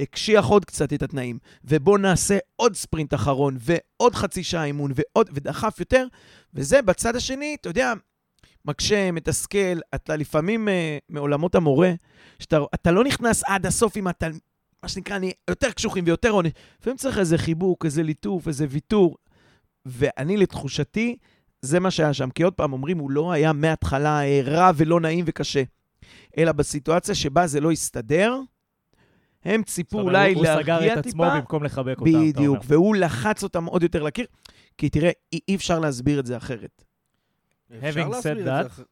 הקשיח 0.00 0.44
עוד 0.44 0.64
קצת 0.64 0.92
את 0.92 1.02
התנאים, 1.02 1.38
ובואו 1.64 1.96
נעשה 1.96 2.38
עוד 2.56 2.76
ספרינט 2.76 3.14
אחרון, 3.14 3.56
ועוד 3.60 4.14
חצי 4.14 4.42
שעה 4.42 4.64
אימון, 4.64 4.92
ועוד, 4.94 5.30
ודחף 5.32 5.80
יותר, 5.80 6.06
וזה 6.54 6.82
בצד 6.82 7.16
השני, 7.16 7.56
אתה 7.60 7.68
יודע, 7.68 7.92
מקשה, 8.64 9.12
מתסכל, 9.12 9.78
אתה 9.94 10.16
לפעמים 10.16 10.68
אה, 10.68 10.98
מעולמות 11.08 11.54
המורה, 11.54 11.92
שאתה 12.38 12.58
אתה 12.74 12.90
לא 12.90 13.04
נכנס 13.04 13.44
עד 13.44 13.66
הסוף 13.66 13.96
עם 13.96 14.06
התל... 14.06 14.32
מה 14.82 14.88
שנקרא, 14.88 15.16
אני 15.16 15.32
יותר 15.50 15.70
קשוחים 15.70 16.04
ויותר 16.06 16.30
עונש. 16.30 16.52
לפעמים 16.80 16.96
צריך 16.96 17.18
איזה 17.18 17.38
חיבוק, 17.38 17.84
איזה 17.84 18.02
ליטוף, 18.02 18.48
איזה 18.48 18.66
ויתור. 18.70 19.16
ואני, 19.86 20.36
לתחושתי, 20.36 21.16
זה 21.62 21.80
מה 21.80 21.90
שהיה 21.90 22.12
שם. 22.14 22.30
כי 22.30 22.42
עוד 22.42 22.52
פעם, 22.54 22.72
אומרים, 22.72 22.98
הוא 22.98 23.10
לא 23.10 23.32
היה 23.32 23.52
מההתחלה 23.52 24.20
אה, 24.24 24.40
רע 24.44 24.70
ולא 24.76 25.00
נעים 25.00 25.24
וקשה. 25.28 25.62
אלא 26.38 26.52
בסיטואציה 26.52 27.14
שבה 27.14 27.46
זה 27.46 27.60
לא 27.60 27.70
הסתדר, 27.72 28.36
הם 29.44 29.62
ציפו 29.62 29.96
זאת 29.98 30.02
אומרת, 30.02 30.14
אולי 30.16 30.34
הוא- 30.34 30.44
סגר 30.44 30.54
להרגיע 30.56 30.92
את 30.92 31.06
עצמו 31.06 31.24
טיפה. 31.24 31.34
במקום 31.36 31.64
לחבק 31.64 32.00
אותם, 32.00 32.10
אתה 32.10 32.18
אומר. 32.18 32.28
בדיוק, 32.28 32.58
והוא 32.64 32.96
לחץ 32.96 33.42
אותם 33.42 33.64
עוד 33.64 33.82
יותר 33.82 34.02
לקיר. 34.02 34.26
כי 34.78 34.88
תראה, 34.90 35.10
אי 35.32 35.40
אי 35.48 35.54
אפשר 35.54 35.78
להסביר 35.78 36.20
את 36.20 36.26
זה 36.26 36.36
אחרת. 36.36 36.84
Having 37.70 37.74
said 38.22 38.46
that, 38.46 38.82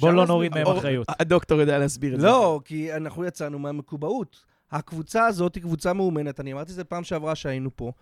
בוא 0.00 0.12
לא 0.12 0.26
נוריד. 0.26 0.54
מהם 0.54 0.66
אחריות. 0.66 1.06
הדוקטור 1.20 1.60
יודע 1.60 1.78
להסביר 1.78 2.14
את 2.14 2.20
זה. 2.20 2.26
לא, 2.26 2.60
כי 2.64 2.96
אנחנו 2.96 3.24
יצאנו 3.24 3.58
מהמקובעות. 3.58 4.36
הקבוצה 4.70 5.26
הזאת 5.26 5.54
היא 5.54 5.62
קבוצה 5.62 5.92
מאומנת, 5.92 6.40
אני 6.40 6.52
אמרתי 6.52 6.70
את 6.70 6.76
זה 6.76 6.84
פעם 6.84 7.04
שעברה 7.04 7.34
שהיינו 7.34 7.70
פה. 7.76 7.92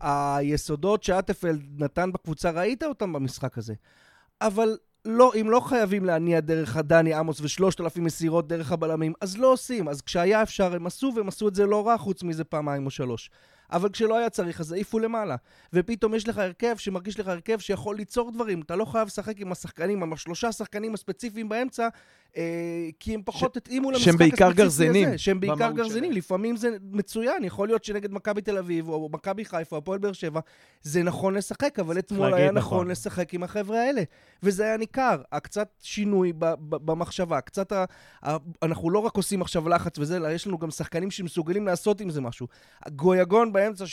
היסודות 0.00 1.02
שאטפלד 1.02 1.82
נתן 1.82 2.12
בקבוצה, 2.12 2.50
ראית 2.50 2.82
אותם 2.82 3.12
במשחק 3.12 3.58
הזה. 3.58 3.74
אבל 4.40 4.76
לא, 5.04 5.32
אם 5.40 5.50
לא 5.50 5.60
חייבים 5.60 6.04
להניע 6.04 6.40
דרך 6.40 6.76
הדני 6.76 7.14
עמוס 7.14 7.40
ושלושת 7.40 7.80
אלפים 7.80 8.04
מסירות 8.04 8.48
דרך 8.48 8.72
הבלמים, 8.72 9.12
אז 9.20 9.38
לא 9.38 9.52
עושים. 9.52 9.88
אז 9.88 10.02
כשהיה 10.02 10.42
אפשר 10.42 10.74
הם 10.74 10.86
עשו, 10.86 11.12
והם 11.16 11.28
עשו 11.28 11.48
את 11.48 11.54
זה 11.54 11.66
לא 11.66 11.86
רע, 11.86 11.98
חוץ 11.98 12.22
מזה 12.22 12.44
פעמיים 12.44 12.86
או 12.86 12.90
שלוש. 12.90 13.30
אבל 13.72 13.88
כשלא 13.88 14.16
היה 14.16 14.30
צריך, 14.30 14.60
אז 14.60 14.72
העיפו 14.72 14.98
למעלה. 14.98 15.36
ופתאום 15.72 16.14
יש 16.14 16.28
לך 16.28 16.38
הרכב 16.38 16.76
שמרגיש 16.76 17.20
לך 17.20 17.28
הרכב 17.28 17.58
שיכול 17.58 17.96
ליצור 17.96 18.30
דברים. 18.32 18.60
אתה 18.60 18.76
לא 18.76 18.84
חייב 18.84 19.06
לשחק 19.06 19.40
עם 19.40 19.52
השחקנים, 19.52 20.02
עם 20.02 20.12
השלושה 20.12 20.48
השחקנים 20.48 20.94
הספציפיים 20.94 21.48
באמצע, 21.48 21.88
כי 23.00 23.14
הם 23.14 23.20
פחות 23.24 23.56
התאימו 23.56 23.90
למשחק 23.90 24.04
שהם 24.04 24.16
בעיקר 24.16 24.48
הספציפי 24.48 24.62
הזה. 25.06 25.18
שהם 25.18 25.40
בעיקר 25.40 25.54
במהות 25.56 25.74
גרזנים. 25.76 26.04
שלהם. 26.04 26.16
לפעמים 26.16 26.56
זה 26.56 26.68
מצוין, 26.92 27.44
יכול 27.44 27.68
להיות 27.68 27.84
שנגד 27.84 28.12
מכבי 28.12 28.40
תל 28.40 28.58
אביב, 28.58 28.88
או 28.88 29.08
מכבי 29.12 29.44
חיפה, 29.44 29.76
או 29.76 29.78
הפועל 29.80 29.98
באר 29.98 30.12
שבע, 30.12 30.40
זה 30.82 31.02
נכון 31.02 31.34
לשחק, 31.34 31.78
אבל 31.78 31.98
אתמול 31.98 32.34
היה 32.34 32.50
נכון. 32.50 32.56
נכון 32.56 32.90
לשחק 32.90 33.34
עם 33.34 33.42
החבר'ה 33.42 33.80
האלה. 33.82 34.02
וזה 34.42 34.64
היה 34.64 34.76
ניכר. 34.76 35.22
הקצת 35.32 35.68
שינוי 35.82 36.32
במחשבה, 36.70 37.40
קצת 37.40 37.72
ה... 37.72 37.84
ה- 38.26 38.36
אנחנו 38.62 38.90
לא 38.90 38.98
רק 38.98 39.16
עושים 39.16 39.42
עכשיו 39.42 39.68
לחץ 39.68 39.98
וזה, 39.98 40.16
אלא 40.16 40.28
יש 40.28 40.46
לנו 40.46 40.58
גם 40.58 40.70
שחקנים 40.70 41.10
שמסוגלים 41.10 41.66
לעשות 41.66 42.00
עם 42.00 42.10
זה 42.10 42.20
משהו. 42.20 42.46
גויגון 42.88 43.52
באמצע, 43.52 43.84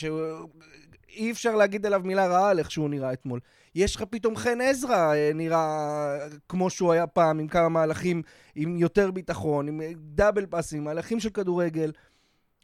שאי 1.10 1.32
אפשר 1.32 1.56
להגיד 1.56 1.86
עליו 1.86 2.01
מילה 2.04 2.28
רעה 2.28 2.50
על 2.50 2.60
איך 2.60 2.72
שהוא 2.72 2.89
נראה 2.89 3.13
אתמול. 3.13 3.39
יש 3.75 3.96
לך 3.96 4.04
פתאום 4.10 4.36
חן 4.36 4.62
עזרא 4.62 5.13
אה, 5.13 5.32
נראה 5.36 6.18
כמו 6.50 6.70
שהוא 6.70 6.92
היה 6.92 7.08
פעם, 7.08 7.39
עם 7.39 7.48
כמה 7.48 7.70
מהלכים, 7.70 8.22
עם 8.56 8.78
יותר 8.78 9.12
ביטחון, 9.12 9.68
עם 9.68 9.82
אה, 9.82 9.92
דאבל 9.96 10.46
פאסים, 10.46 10.84
מהלכים 10.84 11.20
של 11.20 11.30
כדורגל. 11.30 11.92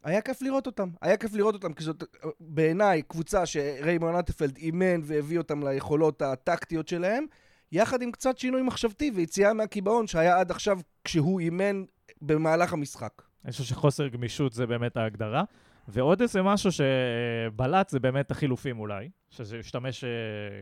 היה 0.03 0.21
כיף 0.21 0.41
לראות 0.41 0.65
אותם. 0.65 0.89
היה 1.01 1.17
כיף 1.17 1.33
לראות 1.33 1.53
אותם, 1.53 1.73
כי 1.73 1.83
זאת 1.83 2.03
אה, 2.03 2.29
בעיניי 2.39 3.01
קבוצה 3.01 3.45
שריימון 3.45 4.15
אטפלד 4.15 4.57
אימן 4.57 5.01
והביא 5.03 5.37
אותם 5.37 5.67
ליכולות 5.67 6.21
הטקטיות 6.21 6.87
שלהם, 6.87 7.25
יחד 7.71 8.01
עם 8.01 8.11
קצת 8.11 8.37
שינוי 8.37 8.61
מחשבתי 8.61 9.11
ויציאה 9.15 9.53
מהקיבעון 9.53 10.07
שהיה 10.07 10.39
עד 10.39 10.51
עכשיו 10.51 10.79
כשהוא 11.03 11.39
אימן 11.39 11.83
במהלך 12.21 12.73
המשחק. 12.73 13.21
אני 13.45 13.51
חושב 13.51 13.63
שחוסר 13.63 14.07
גמישות 14.07 14.53
זה 14.53 14.65
באמת 14.65 14.97
ההגדרה. 14.97 15.43
ועוד 15.87 16.21
איזה 16.21 16.41
משהו 16.41 16.69
שבלט 16.71 17.89
זה 17.89 17.99
באמת 17.99 18.31
החילופים 18.31 18.79
אולי, 18.79 19.09
שזה 19.29 19.59
השתמש, 19.59 20.03
אה, 20.03 20.09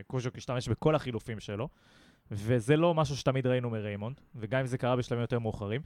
קוז'וק 0.06 0.36
השתמש 0.36 0.68
בכל 0.68 0.94
החילופים 0.94 1.40
שלו, 1.40 1.68
וזה 2.30 2.76
לא 2.76 2.94
משהו 2.94 3.16
שתמיד 3.16 3.46
ראינו 3.46 3.70
מריימונד, 3.70 4.20
וגם 4.36 4.60
אם 4.60 4.66
זה 4.66 4.78
קרה 4.78 4.96
בשלבים 4.96 5.20
יותר 5.20 5.38
מאוחרים. 5.38 5.80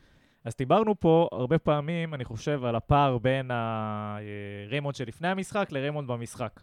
אז 0.45 0.57
דיברנו 0.59 1.01
פה 1.01 1.29
הרבה 1.33 1.59
פעמים, 1.59 2.15
אני 2.15 2.25
חושב, 2.25 2.65
על 2.65 2.77
הפער 2.77 3.19
בין 3.19 3.51
הריימונד 3.51 4.95
שלפני 4.95 5.29
המשחק 5.29 5.69
לריימונד 5.73 6.09
במשחק. 6.09 6.61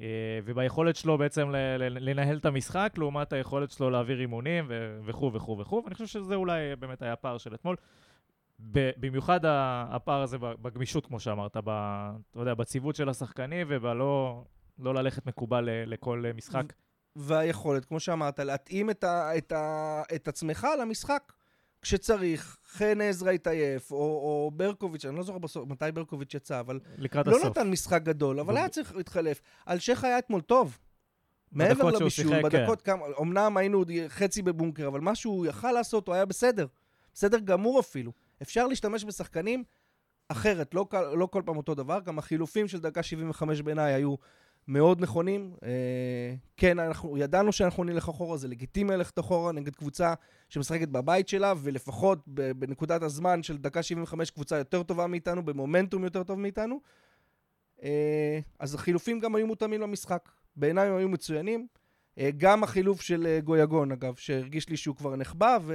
אה, 0.00 0.06
וביכולת 0.44 0.96
שלו 0.96 1.18
בעצם 1.18 1.50
לנהל 1.78 2.36
את 2.36 2.46
המשחק, 2.46 2.92
לעומת 2.98 3.32
היכולת 3.32 3.70
שלו 3.70 3.90
להעביר 3.90 4.20
אימונים 4.20 4.64
וכו' 5.04 5.32
וכו' 5.32 5.58
וכו', 5.58 5.82
ואני 5.84 5.94
חושב 5.94 6.06
שזה 6.06 6.34
אולי 6.34 6.76
באמת 6.76 7.02
היה 7.02 7.12
הפער 7.12 7.38
של 7.38 7.54
אתמול. 7.54 7.76
ב- 8.70 8.90
במיוחד 8.96 9.40
הפער 9.44 10.22
הזה 10.22 10.38
ב- 10.38 10.52
בגמישות, 10.62 11.06
כמו 11.06 11.20
שאמרת, 11.20 11.56
ב, 11.56 11.68
אתה 12.30 12.40
יודע, 12.40 12.54
בציוות 12.54 12.96
של 12.96 13.08
השחקנים 13.08 13.66
ובלא 13.70 14.44
לא 14.78 14.94
ללכת 14.94 15.26
מקובל 15.26 15.64
ל- 15.70 15.92
לכל 15.92 16.24
אה, 16.26 16.32
משחק. 16.32 16.72
והיכולת, 17.16 17.84
כמו 17.84 18.00
שאמרת, 18.00 18.38
להתאים 18.38 18.90
את, 18.90 19.04
ה, 19.04 19.38
את, 19.38 19.52
ה, 19.52 20.02
את 20.14 20.28
עצמך 20.28 20.66
למשחק. 20.80 21.32
כשצריך, 21.82 22.58
חן 22.66 23.00
עזרא 23.00 23.30
התעייף, 23.30 23.90
או, 23.92 23.96
או 23.96 24.50
ברקוביץ', 24.54 25.04
אני 25.04 25.16
לא 25.16 25.22
זוכר 25.22 25.38
בסוף 25.38 25.68
מתי 25.68 25.92
ברקוביץ' 25.94 26.34
יצא, 26.34 26.60
אבל 26.60 26.80
לקראת 26.98 27.26
לא 27.26 27.36
הסוף. 27.36 27.46
נתן 27.46 27.70
משחק 27.70 28.02
גדול, 28.02 28.40
אבל 28.40 28.54
ו- 28.54 28.56
היה 28.56 28.68
צריך 28.68 28.94
להתחלף. 28.96 29.40
אלשיך 29.68 30.04
היה 30.04 30.18
אתמול 30.18 30.40
טוב. 30.40 30.78
מעבר 31.52 31.90
לבישול, 31.90 32.28
כן. 32.32 32.42
בדקות 32.42 32.82
כמה, 32.82 33.04
אמנם 33.20 33.56
היינו 33.56 33.84
חצי 34.08 34.42
בבונקר, 34.42 34.86
אבל 34.86 35.00
מה 35.00 35.14
שהוא 35.14 35.46
יכל 35.46 35.72
לעשות, 35.72 36.06
הוא 36.08 36.14
היה 36.14 36.24
בסדר. 36.24 36.66
בסדר 37.14 37.38
גמור 37.38 37.80
אפילו. 37.80 38.12
אפשר 38.42 38.66
להשתמש 38.66 39.04
בשחקנים 39.04 39.64
אחרת, 40.28 40.74
לא, 40.74 40.86
לא 41.16 41.26
כל 41.26 41.42
פעם 41.44 41.56
אותו 41.56 41.74
דבר. 41.74 42.00
גם 42.04 42.18
החילופים 42.18 42.68
של 42.68 42.80
דקה 42.80 43.02
75 43.02 43.60
בעיניי 43.60 43.92
היו 43.92 44.14
מאוד 44.68 45.00
נכונים. 45.00 45.54
אה, 45.64 46.34
כן, 46.56 46.78
אנחנו 46.78 47.18
ידענו 47.18 47.52
שאנחנו 47.52 47.84
נלך 47.84 48.08
אחורה, 48.08 48.36
זה 48.36 48.48
לגיטימי 48.48 48.92
ללכת 48.92 49.18
אחורה 49.18 49.52
נגד 49.52 49.74
קבוצה 49.74 50.14
שמשחקת 50.48 50.88
בבית 50.88 51.28
שלה, 51.28 51.54
ולפחות 51.56 52.18
בנקודת 52.26 53.02
הזמן 53.02 53.42
של 53.42 53.58
דקה 53.58 53.82
75 53.82 54.30
קבוצה 54.30 54.58
יותר 54.58 54.82
טובה 54.82 55.06
מאיתנו, 55.06 55.44
במומנטום 55.44 56.04
יותר 56.04 56.22
טוב 56.22 56.38
מאיתנו. 56.38 56.80
אה, 57.82 58.38
אז 58.58 58.74
החילופים 58.74 59.18
גם 59.18 59.34
היו 59.34 59.46
מותאמים 59.46 59.80
למשחק. 59.80 60.28
בעיניי 60.56 60.88
הם 60.88 60.96
היו 60.96 61.08
מצוינים. 61.08 61.66
אה, 62.18 62.30
גם 62.36 62.64
החילוף 62.64 63.00
של 63.00 63.26
אה, 63.26 63.40
גויגון, 63.40 63.92
אגב, 63.92 64.14
שהרגיש 64.14 64.68
לי 64.68 64.76
שהוא 64.76 64.96
כבר 64.96 65.16
נחבא, 65.16 65.58
ו... 65.62 65.74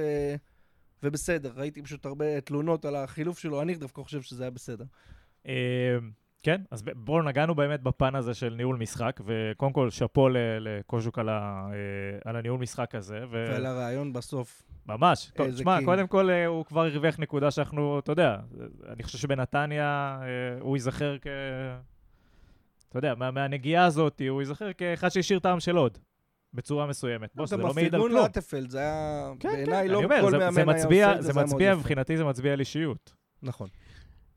ובסדר. 1.02 1.52
ראיתי 1.56 1.82
פשוט 1.82 2.06
הרבה 2.06 2.40
תלונות 2.40 2.84
על 2.84 2.96
החילוף 2.96 3.38
שלו, 3.38 3.62
אני 3.62 3.74
דווקא 3.74 4.02
חושב 4.02 4.22
שזה 4.22 4.42
היה 4.42 4.50
בסדר. 4.50 4.84
אה, 5.46 5.96
כן, 6.42 6.62
אז 6.70 6.82
בואו 6.82 7.22
נגענו 7.22 7.54
באמת 7.54 7.82
בפן 7.82 8.14
הזה 8.14 8.34
של 8.34 8.54
ניהול 8.54 8.76
משחק, 8.76 9.20
וקודם 9.26 9.72
כל 9.72 9.90
שאפו 9.90 10.28
לקוז'וק 10.60 11.18
על, 11.18 11.28
ה, 11.28 11.68
אה, 11.72 12.18
על 12.24 12.36
הניהול 12.36 12.60
משחק 12.60 12.94
הזה. 12.94 13.20
ו... 13.30 13.44
ועל 13.52 13.66
הרעיון 13.66 14.12
בסוף. 14.12 14.62
ממש. 14.86 15.30
טוב, 15.34 15.50
תשמע. 15.50 15.78
קודם 15.84 16.06
כל 16.06 16.30
אה, 16.30 16.46
הוא 16.46 16.64
כבר 16.64 16.84
הרוויח 16.84 17.18
נקודה 17.18 17.50
שאנחנו, 17.50 17.98
אתה 17.98 18.12
יודע, 18.12 18.36
אני 18.88 19.02
חושב 19.02 19.18
שבנתניה 19.18 20.18
הוא 20.60 20.76
ייזכר 20.76 21.16
כ... 21.18 21.26
אתה 22.88 22.98
יודע, 22.98 23.14
מה, 23.14 23.30
מהנגיעה 23.30 23.84
הזאת 23.84 24.22
הוא 24.28 24.42
ייזכר 24.42 24.72
כאחד 24.72 25.08
שהשאיר 25.08 25.38
טעם 25.38 25.60
של 25.60 25.76
עוד, 25.76 25.98
בצורה 26.54 26.86
מסוימת. 26.86 27.30
בוא, 27.34 27.46
שזה 27.46 27.56
גם 27.56 27.62
לא 27.62 27.74
מעיד 27.74 27.94
על 27.94 28.00
כלום. 28.00 28.22
לאטפלד, 28.22 28.70
זה 28.70 28.78
היה... 28.78 29.30
כן, 29.40 29.52
בעיניי 29.52 29.86
כן, 29.86 29.92
לא 29.92 29.98
אומר, 29.98 30.20
כל 30.20 30.30
זה- 30.30 30.38
מאמן 30.38 30.52
זה 30.78 30.88
היה 30.90 31.08
עושה 31.08 31.18
את 31.18 31.22
זה 31.24 31.32
זה, 31.32 31.40
מצביע. 31.44 31.74
מבחינתי 31.74 32.16
זה 32.16 32.24
מצביע 32.24 32.52
על 32.52 32.60
אישיות. 32.60 33.12
נכון. 33.42 33.68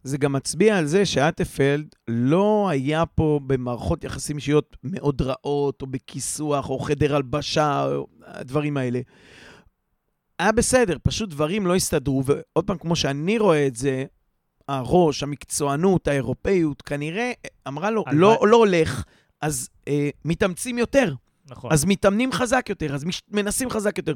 זה 0.04 0.18
גם 0.18 0.34
מצביע 0.34 0.78
על 0.78 0.86
זה 0.86 1.06
שאטפלד 1.06 1.88
לא 2.08 2.68
היה 2.72 3.06
פה 3.06 3.40
במערכות 3.48 4.04
יחסים 4.04 4.36
אישיות 4.36 4.78
מאוד 4.84 5.22
רעות, 5.22 5.82
או 5.82 5.88
בכיסוח, 5.88 6.70
או 6.70 6.80
חדר 6.80 7.16
הלבשה, 7.16 7.86
או 7.86 8.08
הדברים 8.26 8.78
האלה. 8.78 9.00
היה 10.40 10.52
בסדר, 10.52 10.98
פשוט 11.04 11.30
דברים 11.30 11.68
לא 11.68 11.76
הסתדרו, 11.76 12.24
ועוד 12.26 12.66
פעם, 12.68 12.78
כמו 12.78 12.96
שאני 12.96 13.38
רואה 13.38 13.68
את 13.68 13.76
זה, 13.76 14.06
הראש, 14.68 15.24
המקצוענות, 15.24 16.08
האירופאיות, 16.08 16.82
כנראה 16.82 17.32
אמרה 17.68 17.92
לו. 17.92 18.04
לא, 18.12 18.40
לא 18.48 18.58
הולך, 18.58 19.04
אז 19.42 19.70
אה, 19.88 20.10
מתאמצים 20.26 20.78
יותר, 20.78 21.14
נכון. 21.52 21.72
אז 21.74 21.86
מתאמנים 21.86 22.32
חזק 22.32 22.66
יותר, 22.70 22.96
אז 22.96 23.04
מש, 23.06 23.22
מנסים 23.32 23.70
חזק 23.70 23.98
יותר. 23.98 24.14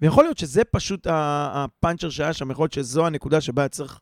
ויכול 0.00 0.24
להיות 0.24 0.38
שזה 0.38 0.64
פשוט 0.64 1.06
הפאנצ'ר 1.10 2.10
שהיה 2.10 2.32
שם, 2.32 2.50
יכול 2.50 2.62
להיות 2.64 2.72
שזו 2.72 3.06
הנקודה 3.06 3.40
שבה 3.40 3.68
צריך 3.68 4.00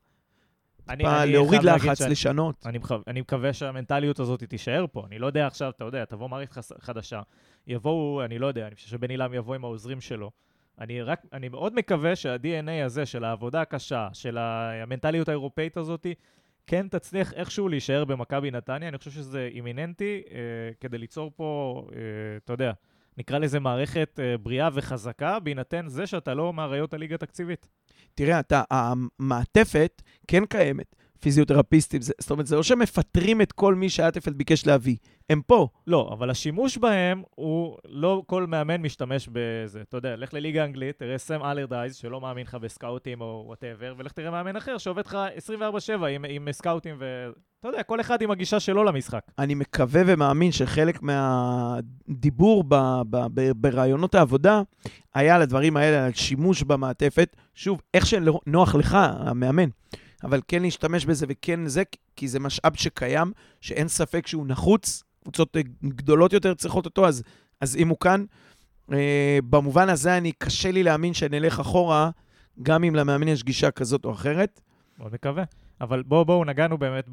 אני- 0.89 0.97
טיפה 1.05 1.23
אני 1.23 1.33
להוריד 1.33 1.63
לחץ, 1.63 1.99
שאני- 1.99 2.11
לשנות. 2.11 2.67
אני, 2.67 2.79
מחו... 2.79 2.95
אני 3.07 3.21
מקווה 3.21 3.53
שהמנטליות 3.53 4.21
הזאת 4.21 4.43
תישאר 4.45 4.85
פה. 4.93 5.05
אני 5.07 5.19
לא 5.19 5.27
יודע 5.27 5.47
עכשיו, 5.47 5.71
אתה 5.71 5.85
יודע, 5.85 6.05
תבוא 6.05 6.29
מערכת. 6.29 6.61
חדשה, 6.81 7.21
יבואו, 7.67 8.25
אני 8.25 8.39
לא 8.39 8.47
יודע, 8.47 8.67
אני 8.67 8.75
חושב 8.75 8.89
שבן 8.89 9.11
עילם 9.11 9.35
יבוא 9.35 9.55
עם 9.55 9.65
העוזרים 9.65 10.01
שלו. 10.01 10.31
אני 10.81 11.03
רק, 11.03 11.23
אני 11.33 11.49
מאוד 11.49 11.75
מקווה 11.75 12.17
שה-DNA 12.17 12.85
הזה 12.87 13.07
של 13.07 13.25
העבודה 13.25 13.61
הקשה, 13.61 14.09
של 14.13 14.39
המנטליות 14.39 15.29
האירופאית 15.29 15.77
הזאת, 15.77 16.07
כן 16.69 16.89
תצליח 16.89 17.33
איכשהו 17.33 17.69
להישאר 17.69 18.05
במכבי 18.05 18.51
נתניה. 18.51 18.89
אני 18.89 18.99
חושב 18.99 19.11
שזה 19.11 19.49
אימיננטי 19.53 20.23
אה, 20.31 20.39
כדי 20.81 20.99
ליצור 20.99 21.31
פה, 21.37 21.83
אה, 21.93 21.99
אתה 22.45 22.53
יודע, 22.53 22.73
נקרא 23.19 23.39
לזה 23.39 23.61
מערכת 23.61 24.21
אה, 24.23 24.39
בריאה 24.39 24.69
וחזקה, 24.73 25.39
בהינתן 25.39 25.89
זה 25.89 26.07
שאתה 26.07 26.35
לא 26.35 26.53
מאריות 26.53 26.95
הליגה 26.95 27.15
התקציבית. 27.15 27.69
תראה, 28.15 28.41
אתה, 28.41 28.63
המעטפת 28.71 30.03
כן 30.27 30.47
קיימת, 30.47 30.97
פיזיותרפיסטים, 31.21 32.01
זה, 32.01 32.13
זאת 32.21 32.31
אומרת, 32.31 32.47
זה 32.47 32.57
לא 32.57 32.63
שמפטרים 32.63 33.43
את 33.43 33.53
כל 33.53 33.75
מי 33.75 33.89
שאטפלד 33.89 34.39
ביקש 34.39 34.67
להביא, 34.67 34.97
הם 35.31 35.41
פה. 35.47 35.69
לא, 35.87 36.11
אבל 36.13 36.31
השימוש 36.31 36.79
בהם 36.79 37.23
הוא, 37.35 37.77
לא 37.89 38.23
כל 38.27 38.47
מאמן 38.47 38.83
משתמש 38.83 39.29
בזה. 39.33 39.81
אתה 39.81 39.97
יודע, 39.97 40.17
לך 40.17 40.35
לליגה 40.35 40.63
האנגלית, 40.63 40.99
תראה 40.99 41.19
סם 41.19 41.43
אלרדייס, 41.43 41.97
שלא 41.97 42.21
מאמין 42.21 42.45
לך 42.45 42.55
בסקאוטים 42.55 43.21
או 43.21 43.45
whatever, 43.47 43.95
ולך 43.99 44.13
תראה 44.13 44.31
מאמן 44.31 44.57
אחר 44.57 44.79
שעובד 44.79 45.07
לך 45.07 45.19
24/7 45.61 46.07
עם, 46.07 46.25
עם 46.29 46.49
סקאוטים, 46.53 46.97
ואתה 46.99 47.69
יודע, 47.69 47.83
כל 47.83 48.01
אחד 48.01 48.23
עם 48.23 48.31
הגישה 48.31 48.61
שלו 48.61 48.85
למשחק. 48.85 49.21
אני 49.39 49.55
מקווה 49.55 50.03
ומאמין 50.07 50.53
שחלק 50.53 51.03
מהדיבור 51.03 52.65
ב, 52.69 52.75
ב, 53.11 53.17
ב, 53.35 53.51
ברעיונות 53.57 54.15
העבודה 54.15 54.63
היה 55.15 55.35
על 55.35 55.43
הדברים 55.43 55.77
האלה, 55.77 56.07
על 56.07 56.13
שימוש 56.13 56.63
במעטפת. 56.63 57.37
שוב, 57.55 57.81
איך 57.95 58.07
שנוח 58.07 58.75
לך, 58.75 58.99
המאמן, 59.01 59.69
אבל 60.25 60.41
כן 60.49 60.63
להשתמש 60.63 61.05
בזה 61.05 61.27
וכן 61.29 61.67
זה, 61.67 61.83
כי 62.17 62.29
זה 62.29 62.41
משאב 62.41 62.75
שקיים, 62.75 63.33
שאין 63.61 63.89
ספק 63.89 64.27
שהוא 64.27 64.47
נחוץ. 64.47 65.03
קבוצות 65.23 65.57
אה, 65.57 65.63
גדולות 65.85 66.33
יותר 66.33 66.55
צריכות 66.55 66.85
אותו, 66.85 67.09
אז, 67.09 67.23
אז 67.61 67.77
אם 67.77 67.89
הוא 67.89 67.99
כאן, 68.01 68.25
אה, 68.93 69.39
במובן 69.51 69.89
הזה 69.89 70.17
אני, 70.17 70.33
קשה 70.33 70.71
לי 70.71 70.83
להאמין 70.83 71.15
שנלך 71.15 71.61
אחורה, 71.61 72.11
גם 72.63 72.85
אם 72.85 72.95
למאמן 72.95 73.29
יש 73.29 73.45
גישה 73.45 73.71
כזאת 73.71 74.05
או 74.05 74.13
אחרת. 74.13 74.61
מאוד 74.99 75.13
מקווה. 75.13 75.45
אבל 75.81 76.03
בואו, 76.03 76.25
בואו, 76.25 76.45
נגענו 76.45 76.79
באמת 76.79 77.09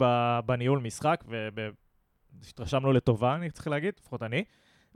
בניהול 0.45 0.79
משחק, 0.79 1.23
והתרשמנו 1.27 2.93
לטובה, 2.93 3.35
אני 3.35 3.49
צריך 3.51 3.67
להגיד, 3.67 3.93
לפחות 3.99 4.23
אני. 4.23 4.43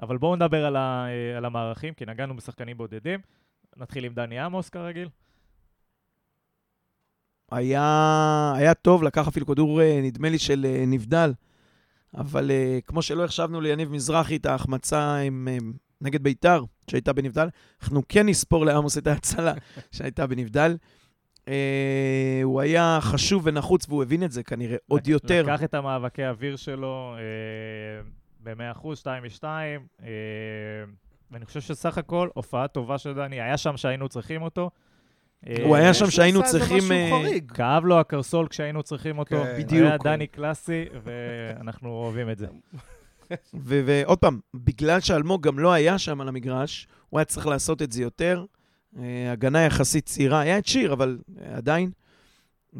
אבל 0.01 0.17
בואו 0.17 0.35
נדבר 0.35 0.65
על, 0.65 0.75
ה, 0.75 1.05
אה, 1.07 1.37
על 1.37 1.45
המערכים, 1.45 1.93
כי 1.93 2.05
נגענו 2.05 2.35
בשחקנים 2.35 2.77
בודדים. 2.77 3.19
נתחיל 3.77 4.05
עם 4.05 4.13
דני 4.13 4.39
עמוס 4.39 4.69
כרגיל. 4.69 5.09
היה, 7.51 8.53
היה 8.55 8.73
טוב, 8.73 9.03
לקח 9.03 9.27
אפילו 9.27 9.45
כדור, 9.45 9.81
אה, 9.81 9.99
נדמה 10.03 10.29
לי, 10.29 10.39
של 10.39 10.65
אה, 10.65 10.83
נבדל. 10.87 11.33
אבל 12.17 12.51
uh, 12.51 12.81
כמו 12.85 13.01
שלא 13.01 13.25
החשבנו 13.25 13.61
ליניב 13.61 13.91
מזרחי 13.91 14.35
את 14.35 14.45
ההחמצה 14.45 15.15
עם, 15.15 15.47
נגד 16.01 16.23
ביתר, 16.23 16.63
שהייתה 16.89 17.13
בנבדל, 17.13 17.47
אנחנו 17.81 18.01
כן 18.09 18.27
נספור 18.29 18.65
לעמוס 18.65 18.97
את 18.97 19.07
ההצלה 19.07 19.53
שהייתה 19.91 20.27
בנבדל. 20.27 20.77
הוא 22.43 22.61
היה 22.61 22.99
חשוב 23.01 23.41
ונחוץ, 23.45 23.85
והוא 23.89 24.03
הבין 24.03 24.23
את 24.23 24.31
זה 24.31 24.43
כנראה 24.43 24.77
עוד 24.87 25.07
יותר. 25.07 25.43
לקח 25.43 25.63
את 25.63 25.73
המאבקי 25.73 26.23
האוויר 26.23 26.55
שלו 26.55 27.15
uh, 27.17 28.43
ב-100%, 28.43 28.95
2 28.95 29.23
מ-2, 29.23 29.43
uh, 29.99 30.03
ואני 31.31 31.45
חושב 31.45 31.61
שסך 31.61 31.97
הכל, 31.97 32.29
הופעה 32.33 32.67
טובה 32.67 32.97
של 32.97 33.13
דני, 33.13 33.41
היה 33.41 33.57
שם 33.57 33.77
שהיינו 33.77 34.09
צריכים 34.09 34.41
אותו. 34.41 34.69
הוא 35.63 35.75
היה 35.75 35.93
שם 35.93 36.09
שהיינו 36.09 36.43
צריכים... 36.43 36.91
אה. 36.91 37.39
כאב 37.53 37.85
לו 37.85 37.99
הקרסול 37.99 38.47
כשהיינו 38.47 38.83
צריכים 38.83 39.19
אותו. 39.19 39.43
כן. 39.43 39.55
בדיוק. 39.57 39.87
היה 39.87 39.97
דני 39.97 40.27
קלאסי, 40.27 40.85
ואנחנו 41.03 41.89
אוהבים 41.89 42.29
את 42.29 42.37
זה. 42.37 42.47
ועוד 43.53 44.17
פעם, 44.17 44.39
בגלל 44.53 44.99
שאלמוג 44.99 45.47
גם 45.47 45.59
לא 45.59 45.71
היה 45.71 45.97
שם 45.97 46.21
על 46.21 46.27
המגרש, 46.27 46.87
הוא 47.09 47.19
היה 47.19 47.25
צריך 47.25 47.47
לעשות 47.47 47.81
את 47.81 47.91
זה 47.91 48.01
יותר. 48.01 48.45
אה, 48.97 49.31
הגנה 49.31 49.65
יחסית 49.65 50.05
צעירה, 50.05 50.39
היה 50.39 50.57
את 50.57 50.65
שיר, 50.65 50.93
אבל 50.93 51.17
אה, 51.41 51.57
עדיין. 51.57 51.91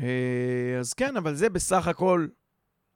אה, 0.02 0.78
אז 0.80 0.94
כן, 0.94 1.18
אבל 1.18 1.36
זה 1.36 1.50
בסך 1.50 1.88
הכל 1.88 2.28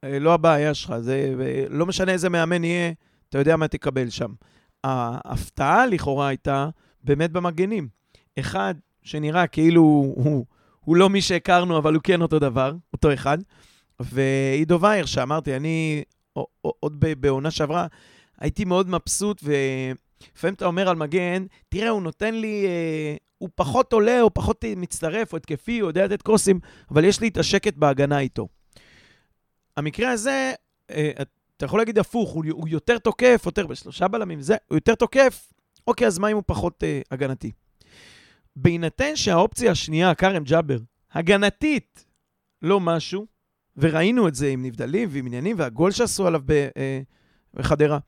אה, 0.04 0.20
לא 0.20 0.34
הבעיה 0.34 0.74
שלך. 0.74 0.98
זה 1.00 1.36
אה, 1.42 1.66
לא 1.70 1.86
משנה 1.86 2.12
איזה 2.12 2.30
מאמן 2.30 2.64
יהיה, 2.64 2.92
אתה 3.30 3.38
יודע 3.38 3.56
מה 3.56 3.68
תקבל 3.68 4.10
שם. 4.10 4.34
ההפתעה 4.84 5.86
לכאורה 5.86 6.28
הייתה 6.28 6.70
באמת 7.04 7.32
במגנים. 7.32 7.88
אחד 8.40 8.76
שנראה 9.04 9.48
כאילו 9.48 9.82
הוא, 9.82 10.24
הוא, 10.24 10.46
הוא 10.80 10.96
לא 10.96 11.10
מי 11.10 11.22
שהכרנו, 11.22 11.78
אבל 11.78 11.94
הוא 11.94 12.02
כן 12.04 12.22
אותו 12.22 12.40
דבר, 12.40 12.74
אותו 12.94 13.14
אחד. 13.14 13.38
ועידו 14.00 14.82
וייר, 14.82 15.06
שאמרתי, 15.06 15.56
אני 15.56 16.04
עוד 16.62 17.06
בעונה 17.20 17.52
שעברה, 17.52 17.88
הייתי 18.40 18.66
מאוד 18.66 18.90
מבסוט, 18.90 19.44
ולפעמים 19.44 20.54
אתה 20.54 20.66
אומר 20.66 20.90
על 20.90 20.96
מגן, 20.96 21.46
תראה, 21.70 21.90
הוא 21.90 22.02
נותן 22.02 22.36
לי, 22.36 22.66
אה, 22.66 23.16
הוא 23.38 23.50
פחות 23.56 23.94
עולה, 23.94 24.22
או 24.22 24.34
פחות 24.34 24.66
מצטרף, 24.78 25.32
או 25.32 25.38
התקפי, 25.38 25.80
הוא 25.80 25.90
יודע 25.90 26.06
לתת 26.06 26.22
קרוסים, 26.22 26.60
אבל 26.92 27.06
יש 27.06 27.22
לי 27.22 27.28
את 27.28 27.38
השקט 27.38 27.74
בהגנה 27.74 28.20
איתו. 28.20 28.48
המקרה 29.78 30.12
הזה, 30.12 30.54
אה, 30.92 31.12
אתה 31.58 31.66
יכול 31.66 31.80
להגיד 31.80 32.00
הפוך, 32.00 32.30
הוא, 32.30 32.44
הוא 32.52 32.68
יותר 32.68 32.98
תוקף, 32.98 33.42
יותר 33.46 33.68
בשלושה 33.68 34.08
בלמים, 34.08 34.42
זה, 34.42 34.56
הוא 34.68 34.78
יותר 34.78 34.96
תוקף, 34.96 35.54
אוקיי, 35.88 36.08
אז 36.08 36.20
מה 36.20 36.28
אם 36.28 36.36
הוא 36.36 36.44
פחות 36.46 36.84
אה, 36.84 37.02
הגנתי? 37.12 37.52
בהינתן 38.56 39.16
שהאופציה 39.16 39.72
השנייה, 39.72 40.16
כרם 40.16 40.44
ג'אבר, 40.44 40.78
הגנתית, 41.12 42.06
לא 42.62 42.80
משהו, 42.80 43.26
וראינו 43.78 44.28
את 44.28 44.36
זה 44.36 44.48
עם 44.48 44.66
נבדלים 44.66 45.10
ועם 45.12 45.26
עניינים, 45.26 45.56
והגול 45.60 45.92
שעשו 45.92 46.28
עליו 46.28 46.42
אה, 46.52 47.02
בחדרה. 47.54 48.00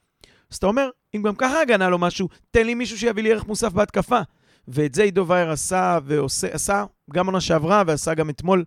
אז 0.51 0.57
אתה 0.57 0.67
אומר, 0.67 0.89
אם 1.15 1.21
גם 1.21 1.35
ככה 1.35 1.61
הגנה 1.61 1.89
לא 1.89 1.99
משהו, 1.99 2.29
תן 2.51 2.65
לי 2.65 2.73
מישהו 2.73 2.97
שיביא 2.97 3.23
לי 3.23 3.31
ערך 3.31 3.45
מוסף 3.47 3.73
בהתקפה. 3.73 4.21
ואת 4.67 4.95
זה 4.95 5.03
עידו 5.03 5.27
וייר 5.27 5.51
עשה, 5.51 5.99
ועושה, 6.05 6.47
עשה 6.51 6.85
גם 7.13 7.25
עונה 7.25 7.41
שעברה, 7.41 7.83
ועשה 7.87 8.13
גם 8.13 8.29
אתמול 8.29 8.63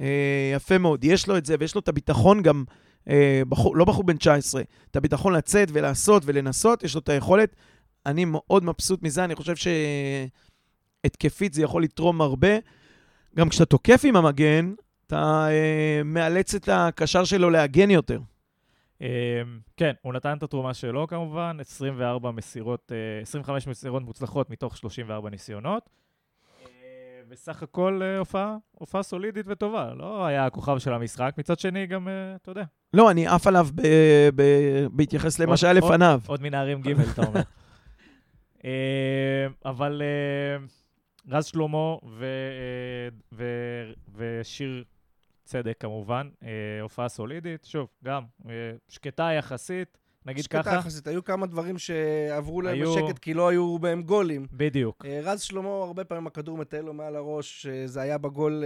אה, 0.00 0.52
יפה 0.54 0.78
מאוד. 0.78 1.04
יש 1.04 1.28
לו 1.28 1.36
את 1.36 1.46
זה, 1.46 1.56
ויש 1.60 1.74
לו 1.74 1.80
את 1.80 1.88
הביטחון 1.88 2.42
גם, 2.42 2.64
אה, 3.08 3.42
בחור, 3.48 3.76
לא 3.76 3.84
בחור 3.84 4.04
בן 4.04 4.16
19, 4.16 4.62
את 4.90 4.96
הביטחון 4.96 5.32
לצאת 5.32 5.68
ולעשות 5.72 6.22
ולנסות, 6.26 6.82
יש 6.82 6.94
לו 6.94 7.00
את 7.00 7.08
היכולת. 7.08 7.56
אני 8.06 8.24
מאוד 8.24 8.64
מבסוט 8.64 9.02
מזה, 9.02 9.24
אני 9.24 9.34
חושב 9.34 9.56
שהתקפית 11.02 11.54
זה 11.54 11.62
יכול 11.62 11.82
לתרום 11.82 12.20
הרבה. 12.20 12.48
גם 13.36 13.48
כשאתה 13.48 13.64
תוקף 13.64 14.00
עם 14.04 14.16
המגן, 14.16 14.74
אתה 15.06 15.46
אה, 15.50 16.00
מאלץ 16.04 16.54
את 16.54 16.68
הקשר 16.72 17.24
שלו 17.24 17.50
להגן 17.50 17.90
יותר. 17.90 18.20
אמ, 19.00 19.06
כן, 19.76 19.92
הוא 20.02 20.12
נתן 20.12 20.36
את 20.36 20.42
התרומה 20.42 20.74
שלו 20.74 21.06
כמובן, 21.06 21.56
24 21.60 22.30
מסירות, 22.30 22.92
אה, 22.92 23.22
25 23.22 23.66
מסירות 23.66 24.02
מוצלחות 24.02 24.50
מתוך 24.50 24.76
34 24.76 25.30
ניסיונות. 25.30 25.90
אה, 26.62 26.66
בסך 27.28 27.62
הכל 27.62 28.00
אה, 28.02 28.18
הופעה, 28.18 28.56
הופעה 28.72 29.02
סולידית 29.02 29.46
וטובה, 29.48 29.92
לא 29.94 30.26
היה 30.26 30.46
הכוכב 30.46 30.78
של 30.78 30.92
המשחק. 30.92 31.34
מצד 31.38 31.58
שני, 31.58 31.86
גם, 31.86 32.08
אה, 32.08 32.34
אתה 32.42 32.50
יודע, 32.50 32.64
לא, 32.94 33.10
אני 33.10 33.26
עף 33.26 33.46
עליו 33.46 33.68
בהתייחס 34.92 35.38
למה 35.38 35.56
שהיה 35.56 35.72
לפניו. 35.72 36.20
עוד 36.26 36.42
מנערים 36.42 36.80
ג', 36.82 37.00
אתה 37.00 37.26
אומר. 37.26 37.40
אה, 38.64 39.46
אבל 39.64 40.02
אה, 40.04 40.66
רז 41.30 41.44
שלמה 41.44 41.76
ו- 42.06 42.24
אה, 42.24 43.08
ו- 43.32 43.92
ושיר 44.16 44.84
צדק 45.44 45.76
כמובן, 45.80 46.28
אה, 46.42 46.48
הופעה 46.82 47.08
סולידית, 47.08 47.64
שוב, 47.64 47.88
גם 48.04 48.22
אה, 48.48 48.52
שקטה 48.88 49.30
יחסית, 49.38 49.98
נגיד 50.26 50.44
שקטה 50.44 50.62
ככה. 50.62 50.74
יחסית, 50.76 51.06
היו 51.06 51.24
כמה 51.24 51.46
דברים 51.46 51.78
שעברו 51.78 52.62
להם 52.62 52.74
היו- 52.74 52.94
בשקט, 53.06 53.18
כי 53.18 53.34
לא 53.34 53.48
היו 53.48 53.78
בהם 53.78 54.02
גולים. 54.02 54.46
בדיוק. 54.52 55.04
רז 55.22 55.40
שלמה, 55.40 55.68
הרבה 55.68 56.04
פעמים 56.04 56.26
הכדור 56.26 56.58
מטייל 56.58 56.84
לו 56.84 56.92
מעל 56.94 57.16
הראש, 57.16 57.66
זה 57.86 58.00
היה 58.00 58.18
בגול 58.18 58.64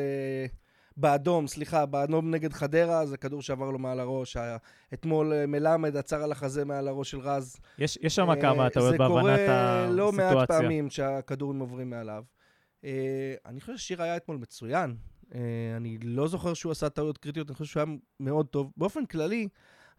באדום, 0.97 1.47
סליחה, 1.47 1.87
באדום 1.87 2.31
נגד 2.31 2.53
חדרה, 2.53 3.07
זה 3.07 3.17
כדור 3.17 3.43
שעבר 3.43 3.71
לו 3.71 3.79
מעל 3.79 4.01
הראש. 4.01 4.37
היה- 4.37 4.57
אתמול 4.95 5.47
מלמד 5.47 5.97
עצר 5.97 6.23
על 6.23 6.33
החזה 6.33 6.65
מעל 6.65 6.89
הראש 6.89 7.11
של 7.11 7.19
רז. 7.21 7.57
יש, 7.79 7.99
יש 8.03 8.15
שם 8.17 8.41
כמה 8.41 8.71
טעויות 8.71 8.97
בהבנת 8.97 9.25
זה 9.25 9.47
קורה 9.47 9.87
לא 9.91 10.13
מעט 10.13 10.27
הסיטואציה. 10.27 10.61
פעמים 10.61 10.91
שהכדורים 10.91 11.61
עוברים 11.61 11.91
מעליו. 11.91 12.23
אה, 12.85 13.35
אני 13.47 13.61
חושב 13.61 13.77
ששיר 13.77 14.03
היה 14.03 14.17
אתמול 14.17 14.37
מצוין. 14.37 14.97
אה, 15.35 15.41
אני 15.77 15.99
לא 16.03 16.29
זוכר 16.29 16.55
שהוא 16.55 16.73
עשה 16.73 16.89
טעויות 16.89 17.19
קריטיות, 17.19 17.49
אני 17.49 17.57
חושב 17.57 17.73
שהוא 17.73 17.83
היה 17.83 17.97
מאוד 18.21 18.47
טוב. 18.47 18.73
באופן 18.77 19.07
כללי, 19.07 19.49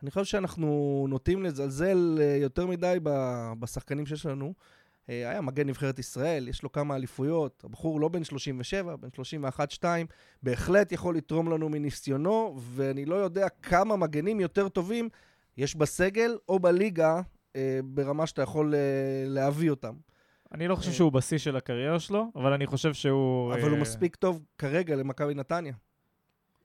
אני 0.04 0.12
חושב 0.12 0.26
שאנחנו 0.26 1.06
נוטים 1.10 1.44
לזלזל 1.44 2.18
אה, 2.22 2.38
יותר 2.42 2.68
מדי 2.68 2.98
בשחקנים 3.60 4.06
שיש 4.06 4.26
לנו. 4.26 4.54
אה, 5.10 5.30
היה 5.30 5.42
מגן 5.42 5.70
נבחרת 5.70 6.00
ישראל, 6.00 6.48
יש 6.48 6.64
לו 6.64 6.72
כמה 6.72 6.96
אליפויות, 6.96 7.64
הבחור 7.64 8.00
לא 8.00 8.08
בן 8.08 8.24
37, 8.24 8.96
בן 8.96 9.08
31-2, 9.82 9.86
בהחלט 10.44 10.92
יכול 10.92 11.18
לתרום 11.18 11.52
לנו 11.52 11.70
מניסיונו, 11.70 12.56
ואני 12.60 13.06
לא 13.06 13.16
יודע 13.16 13.50
כמה 13.50 13.96
מגנים 13.96 14.40
יותר 14.40 14.70
טובים 14.70 15.10
יש 15.58 15.76
בסגל 15.76 16.38
או 16.50 16.60
בליגה 16.60 17.22
אה, 17.56 17.80
ברמה 17.84 18.28
שאתה 18.28 18.42
יכול 18.42 18.76
אה, 18.76 18.80
להביא 19.28 19.70
אותם. 19.70 19.94
אני 20.54 20.68
לא 20.68 20.76
חושב 20.76 20.90
אה. 20.90 20.96
שהוא 20.96 21.12
בשיא 21.12 21.38
של 21.38 21.56
הקריירה 21.56 22.00
שלו, 22.00 22.32
אבל 22.36 22.54
אני 22.54 22.68
חושב 22.68 22.94
שהוא... 22.94 23.54
אבל 23.54 23.70
הוא 23.70 23.78
אה, 23.78 23.82
מספיק 23.82 24.16
טוב 24.16 24.46
כרגע 24.58 24.96
למכבי 24.96 25.34
נתניה. 25.34 25.74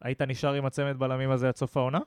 היית 0.03 0.22
נשאר 0.22 0.55
עם 0.55 0.66
הצמד 0.66 0.98
בלמים 0.98 1.31
הזה 1.31 1.48
עד 1.48 1.57
סוף 1.57 1.77
העונה? 1.77 1.98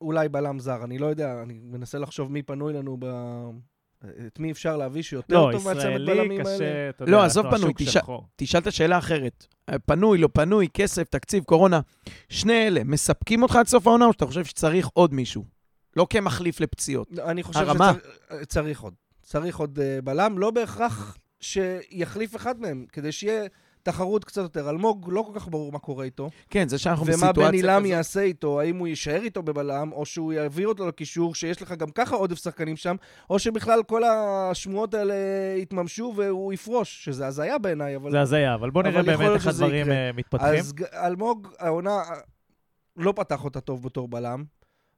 אולי 0.00 0.28
בלם 0.28 0.58
זר, 0.58 0.84
אני 0.84 0.98
לא 0.98 1.06
יודע, 1.06 1.42
אני 1.42 1.58
מנסה 1.62 1.98
לחשוב 1.98 2.32
מי 2.32 2.42
פנוי 2.42 2.72
לנו 2.72 2.96
ב... 3.00 3.06
את 4.26 4.38
מי 4.38 4.52
אפשר 4.52 4.76
להביא 4.76 5.02
שיותר 5.02 5.34
לא, 5.34 5.48
טוב 5.52 5.64
מהצמד 5.64 6.00
בלמים 6.06 6.46
האלה? 6.46 6.54
קשה, 6.56 6.88
אתה 6.88 7.02
יודע, 7.02 7.12
לא, 7.12 7.24
עזוב 7.24 7.50
פנוי, 7.50 7.72
השוק 7.86 8.10
תשאל- 8.36 8.60
את 8.60 8.66
השאלה 8.66 8.98
אחרת. 8.98 9.46
אה, 9.68 9.78
פנוי, 9.78 10.18
לא 10.18 10.28
פנוי, 10.32 10.68
כסף, 10.74 11.08
תקציב, 11.08 11.44
קורונה. 11.44 11.80
שני 12.28 12.66
אלה, 12.66 12.84
מספקים 12.84 13.42
אותך 13.42 13.56
עד 13.56 13.66
סוף 13.66 13.86
העונה, 13.86 14.04
או 14.04 14.12
שאתה 14.12 14.26
חושב 14.26 14.44
שצריך 14.44 14.88
עוד 14.92 15.14
מישהו? 15.14 15.44
לא 15.98 16.06
כמחליף 16.10 16.60
לפציעות. 16.60 17.08
אני 17.18 17.42
חושב 17.42 17.60
הרמה. 17.60 17.92
שצריך 18.42 18.80
עוד. 18.80 18.94
צריך 19.22 19.56
עוד 19.58 19.78
אה, 19.82 19.98
בלם, 20.04 20.38
לא 20.38 20.50
בהכרח 20.50 21.16
שיחליף 21.40 22.36
אחד 22.36 22.60
מהם, 22.60 22.86
כדי 22.92 23.12
שיהיה 23.12 23.46
תחרות 23.82 24.24
קצת 24.24 24.42
יותר. 24.42 24.70
אלמוג, 24.70 25.08
לא 25.12 25.22
כל 25.32 25.40
כך 25.40 25.48
ברור 25.48 25.72
מה 25.72 25.78
קורה 25.78 26.04
איתו. 26.04 26.30
כן, 26.50 26.68
זה 26.68 26.78
שאנחנו 26.78 27.06
ומה 27.06 27.14
בסיטואציה 27.14 27.48
בן 27.48 27.54
עילם 27.54 27.80
כזאת. 27.80 27.90
יעשה 27.90 28.20
איתו, 28.20 28.60
האם 28.60 28.76
הוא 28.76 28.86
יישאר 28.86 29.22
איתו 29.22 29.42
בבלם, 29.42 29.92
או 29.92 30.06
שהוא 30.06 30.32
יעביר 30.32 30.68
אותו 30.68 30.88
לקישור, 30.88 31.34
שיש 31.34 31.62
לך 31.62 31.72
גם 31.72 31.90
ככה 31.90 32.16
עודף 32.16 32.42
שחקנים 32.42 32.76
שם, 32.76 32.96
או 33.30 33.38
שבכלל 33.38 33.82
כל 33.82 34.02
השמועות 34.04 34.94
האלה 34.94 35.14
יתממשו 35.56 36.12
והוא 36.16 36.52
יפרוש, 36.52 37.04
שזה 37.04 37.26
הזיה 37.26 37.58
בעיניי, 37.58 37.96
אבל... 37.96 38.10
זה 38.10 38.20
הזיה, 38.20 38.54
אבל 38.54 38.70
בוא 38.70 38.82
אבל 38.82 38.90
נראה 38.90 39.12
יכול 39.12 39.16
באמת 39.24 39.34
איך 39.34 39.46
הדברים. 39.46 39.90
אה, 39.90 40.10
מתפתחים. 40.14 40.58
אז 40.58 40.74
אלמוג, 40.92 41.48
העונה 41.58 41.90
אה, 41.90 42.14
לא 42.96 43.12
פתח 43.16 43.44
אותה 43.44 43.60
טוב 43.60 43.82
בתור 43.82 44.08
בלם. 44.08 44.44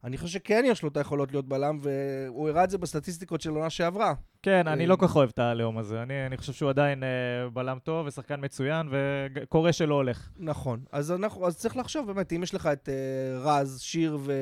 אני 0.04 0.16
חושב 0.18 0.32
שכן 0.32 0.64
יש 0.66 0.82
לו 0.82 0.88
את 0.88 0.96
היכולות 0.96 1.32
להיות 1.32 1.48
בלם, 1.48 1.78
והוא 1.82 2.48
הראה 2.48 2.64
את 2.64 2.70
זה 2.70 2.78
בסטטיסטיקות 2.78 3.40
של 3.40 3.50
עונה 3.50 3.70
שעברה. 3.70 4.14
כן, 4.42 4.68
אני 4.68 4.82
אה, 4.82 4.88
לא 4.88 4.96
כל 4.96 5.06
כך 5.06 5.16
אוהב 5.16 5.28
את 5.28 5.38
העליהום 5.38 5.78
הזה. 5.78 6.02
אני 6.02 6.26
אני 6.26 6.36
חושב 6.36 6.52
שהוא 6.52 6.70
עדיין 6.70 7.02
אה, 7.02 7.08
בלם 7.52 7.78
טוב 7.82 8.06
ושחקן 8.06 8.44
מצוין, 8.44 8.88
וקורה 8.90 9.72
שלא 9.72 9.94
הולך. 9.94 10.28
נכון. 10.38 10.80
אז, 10.92 11.12
אנחנו, 11.12 11.46
אז 11.46 11.56
צריך 11.56 11.76
לחשוב 11.76 12.06
באמת, 12.06 12.32
אם 12.32 12.42
יש 12.42 12.54
לך 12.54 12.66
את 12.66 12.88
uh, 12.88 12.92
רז, 13.46 13.80
שיר 13.80 14.18
ו... 14.20 14.32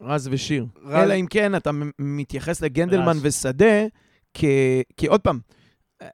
רז 0.00 0.28
ושיר. 0.32 0.66
רז- 0.84 0.94
אלא 1.04 1.14
אם 1.14 1.26
כן 1.30 1.54
אתה 1.54 1.70
מתייחס 1.98 2.62
לגנדלמן 2.62 3.16
רז. 3.16 3.26
ושדה, 3.26 3.86
כ... 4.34 4.44
כי 4.96 5.06
עוד 5.06 5.20
פעם, 5.20 5.40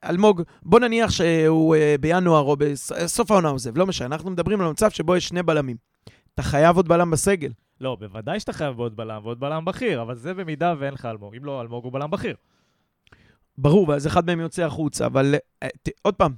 אלמוג, 0.04 0.42
בוא 0.62 0.80
נניח 0.80 1.10
שהוא 1.10 1.76
אה, 1.76 1.94
בינואר 2.00 2.42
או 2.42 2.56
בסוף 2.56 3.30
העונה 3.30 3.48
עוזב, 3.48 3.78
לא 3.78 3.86
משנה, 3.86 4.14
אנחנו 4.14 4.30
מדברים 4.30 4.60
על 4.60 4.70
מצב 4.70 4.90
שבו 4.90 5.16
יש 5.16 5.28
שני 5.28 5.42
בלמים. 5.42 5.76
אתה 6.36 6.44
חייב 6.44 6.76
עוד 6.76 6.88
בלם 6.88 7.10
בסגל. 7.10 7.52
לא, 7.80 7.96
בוודאי 8.00 8.40
שאתה 8.40 8.52
חייב 8.52 8.76
בעוד 8.76 8.96
בלם 8.96 9.20
ועוד 9.24 9.40
בלם 9.40 9.64
בכיר, 9.64 10.02
אבל 10.02 10.14
זה 10.14 10.34
במידה 10.34 10.74
ואין 10.78 10.94
לך 10.94 11.04
אלמוג. 11.04 11.34
אם 11.36 11.44
לא, 11.44 11.60
אלמוג 11.60 11.84
הוא 11.84 11.92
בלם 11.92 12.10
בכיר. 12.10 12.36
ברור, 13.58 13.88
ואז 13.88 14.06
אחד 14.06 14.26
מהם 14.26 14.40
יוצא 14.40 14.62
החוצה, 14.64 15.06
אבל 15.06 15.34
אה, 15.62 15.68
ת, 15.82 15.88
עוד 16.02 16.14
פעם, 16.14 16.34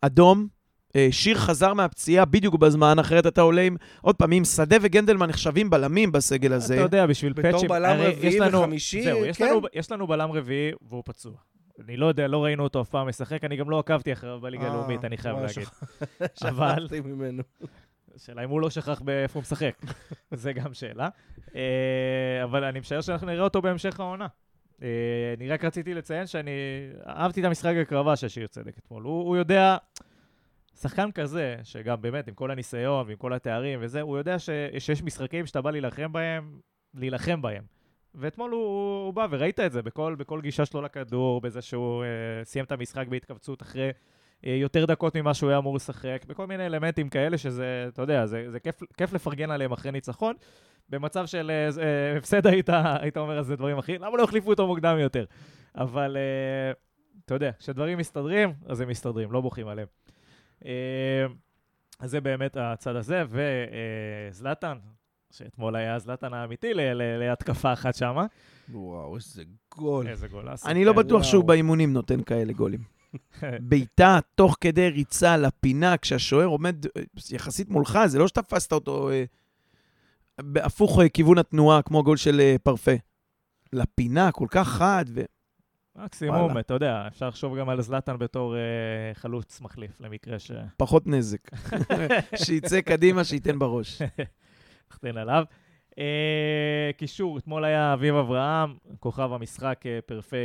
אדום, 0.00 0.48
אה, 0.96 1.08
שיר 1.10 1.38
חזר 1.38 1.74
מהפציעה 1.74 2.24
בדיוק 2.24 2.54
בזמן, 2.54 2.98
אחרת 2.98 3.26
אתה 3.26 3.40
עולה 3.40 3.62
עם... 3.62 3.76
עוד 4.00 4.16
פעם, 4.16 4.32
אם 4.32 4.44
שדה 4.44 4.76
וגנדלמן 4.82 5.28
נחשבים 5.28 5.70
בלמים 5.70 6.12
בסגל 6.12 6.52
הזה. 6.52 6.74
אתה 6.74 6.82
יודע, 6.82 7.06
בשביל 7.06 7.32
בתור 7.32 7.50
פאצ'ים... 7.52 7.68
בלם 7.68 7.84
הרי 7.90 8.06
רביעי 8.12 8.34
יש 8.34 8.40
לנו- 8.40 8.60
וחמישי, 8.60 9.02
זהו, 9.02 9.24
יש 9.24 9.36
כן. 9.38 9.48
לנו- 9.50 9.60
יש 9.74 9.92
לנו 9.92 10.06
בלם 10.06 10.30
רביעי 10.32 10.72
והוא 10.88 11.02
פצוע. 11.06 11.32
אני 11.84 11.96
לא 11.96 12.06
יודע, 12.06 12.26
לא 12.28 12.44
ראינו 12.44 12.62
אותו 12.62 12.80
אף 12.80 12.88
פעם 12.88 13.08
משחק, 13.08 13.44
אני 13.44 13.56
גם 13.56 13.70
לא 13.70 13.78
עקבתי 13.78 14.12
אחריו 14.12 14.40
בליגה 14.40 14.64
אה, 14.64 14.70
הלאומית, 14.70 15.04
אני 15.04 15.16
חייב 15.16 15.36
להגיד. 15.38 15.66
אבל- 16.48 16.76
שכחתי 16.86 17.00
ממנו. 17.00 17.42
השאלה 18.20 18.44
אם 18.44 18.50
הוא 18.50 18.60
לא 18.60 18.70
שכח 18.70 19.00
באיפה 19.00 19.38
הוא 19.38 19.42
משחק. 19.42 19.74
זה 20.30 20.52
גם 20.52 20.74
שאלה. 20.74 21.08
אה, 21.54 22.44
אבל 22.44 22.64
אני 22.64 22.80
משער 22.80 23.00
שאנחנו 23.00 23.26
נראה 23.26 23.44
אותו 23.44 23.62
בהמשך 23.62 24.00
העונה. 24.00 24.26
אה, 24.82 24.88
אני 25.36 25.48
רק 25.48 25.64
רציתי 25.64 25.94
לציין 25.94 26.26
שאני 26.26 26.50
אהבתי 27.06 27.40
את 27.40 27.46
המשחק 27.46 27.74
הקרבה 27.82 28.16
של 28.16 28.28
שיר 28.28 28.46
צדק 28.46 28.78
אתמול. 28.78 29.02
הוא, 29.02 29.22
הוא 29.22 29.36
יודע, 29.36 29.76
שחקן 30.80 31.10
כזה, 31.10 31.56
שגם 31.62 32.02
באמת 32.02 32.28
עם 32.28 32.34
כל 32.34 32.50
הניסיון 32.50 33.06
ועם 33.06 33.16
כל 33.16 33.32
התארים 33.32 33.78
וזה, 33.82 34.00
הוא 34.00 34.18
יודע 34.18 34.38
ש, 34.38 34.50
שיש 34.78 35.02
משחקים 35.02 35.46
שאתה 35.46 35.60
בא 35.60 35.70
להילחם 35.70 36.12
בהם, 36.12 36.60
להילחם 36.94 37.42
בהם. 37.42 37.64
ואתמול 38.14 38.50
הוא, 38.50 38.60
הוא, 38.60 39.06
הוא 39.06 39.14
בא, 39.14 39.26
וראית 39.30 39.60
את 39.60 39.72
זה 39.72 39.82
בכל, 39.82 40.14
בכל 40.18 40.40
גישה 40.40 40.66
שלו 40.66 40.82
לכדור, 40.82 41.40
בזה 41.40 41.62
שהוא 41.62 42.04
אה, 42.04 42.44
סיים 42.44 42.64
את 42.64 42.72
המשחק 42.72 43.06
בהתכווצות 43.08 43.62
אחרי 43.62 43.90
יותר 44.42 44.84
דקות 44.84 45.16
ממה 45.16 45.34
שהוא 45.34 45.50
היה 45.50 45.58
אמור 45.58 45.76
לשחק, 45.76 46.24
בכל 46.28 46.46
מיני 46.46 46.66
אלמנטים 46.66 47.08
כאלה 47.08 47.38
שזה, 47.38 47.84
אתה 47.88 48.02
יודע, 48.02 48.26
זה, 48.26 48.50
זה 48.50 48.60
כיף, 48.60 48.80
כיף 48.96 49.12
לפרגן 49.12 49.50
עליהם 49.50 49.72
אחרי 49.72 49.92
ניצחון. 49.92 50.34
במצב 50.88 51.26
של 51.26 51.50
אה, 51.50 51.82
אה, 51.82 52.16
הפסד 52.18 52.46
היית, 52.46 52.68
היית 53.00 53.16
אומר 53.16 53.38
על 53.38 53.44
זה 53.44 53.56
דברים 53.56 53.78
אחרים, 53.78 54.02
למה 54.02 54.16
לא 54.16 54.24
החליפו 54.24 54.50
אותו 54.50 54.66
מוקדם 54.66 54.98
יותר? 54.98 55.24
אבל 55.76 56.16
אה, 56.16 56.72
אתה 57.24 57.34
יודע, 57.34 57.50
כשדברים 57.58 57.98
מסתדרים, 57.98 58.52
אז 58.66 58.80
הם 58.80 58.88
מסתדרים, 58.88 59.32
לא 59.32 59.40
בוכים 59.40 59.68
עליהם. 59.68 59.88
אה, 60.64 61.26
אז 62.00 62.10
זה 62.10 62.20
באמת 62.20 62.56
הצד 62.60 62.96
הזה, 62.96 63.24
וזלטן, 64.30 64.78
שאתמול 65.30 65.76
היה 65.76 65.98
זלטן 65.98 66.34
האמיתי 66.34 66.74
ל- 66.74 66.80
ל- 66.92 67.18
להתקפה 67.18 67.72
אחת 67.72 67.94
שמה. 67.94 68.26
וואו, 68.72 69.16
איזה 69.16 69.42
גול. 69.76 70.06
איזה 70.08 70.28
גולס. 70.28 70.66
אני 70.66 70.84
לא 70.84 70.92
בטוח 70.92 71.22
שהוא. 71.22 71.44
באימונים 71.44 71.92
נותן 71.92 72.22
כאלה 72.22 72.52
גולים. 72.52 72.99
בעיטה 73.60 74.18
תוך 74.34 74.56
כדי 74.60 74.88
ריצה 74.88 75.36
לפינה, 75.36 75.96
כשהשוער 75.96 76.46
עומד 76.46 76.86
אה, 76.86 77.02
יחסית 77.30 77.68
מולך, 77.68 77.98
זה 78.06 78.18
לא 78.18 78.28
שתפסת 78.28 78.72
אותו 78.72 79.10
אה, 79.10 79.24
בהפוך 80.40 81.00
אה, 81.00 81.08
כיוון 81.08 81.38
התנועה, 81.38 81.82
כמו 81.82 81.98
הגול 81.98 82.16
של 82.16 82.40
אה, 82.40 82.56
פרפה. 82.62 82.94
לפינה, 83.72 84.32
כל 84.32 84.46
כך 84.50 84.68
חד, 84.68 85.04
ו... 85.14 85.20
מקסימום. 85.96 86.58
אתה 86.58 86.74
יודע, 86.74 87.04
אפשר 87.06 87.28
לחשוב 87.28 87.58
גם 87.58 87.68
על 87.68 87.82
זלטן 87.82 88.18
בתור 88.18 88.56
אה, 88.56 88.60
חלוץ 89.14 89.60
מחליף, 89.60 90.00
למקרה 90.00 90.38
ש... 90.38 90.50
פחות 90.76 91.06
נזק. 91.06 91.50
שיצא 92.44 92.80
קדימה, 92.80 93.24
שייתן 93.24 93.58
בראש. 93.58 94.02
נחתן 94.90 95.16
עליו. 95.16 95.44
אה, 95.98 96.90
קישור, 96.96 97.38
אתמול 97.38 97.64
היה 97.64 97.92
אביב 97.94 98.14
אברהם, 98.14 98.76
כוכב 99.00 99.32
המשחק 99.32 99.80
אה, 99.86 99.98
פרפה 100.06 100.36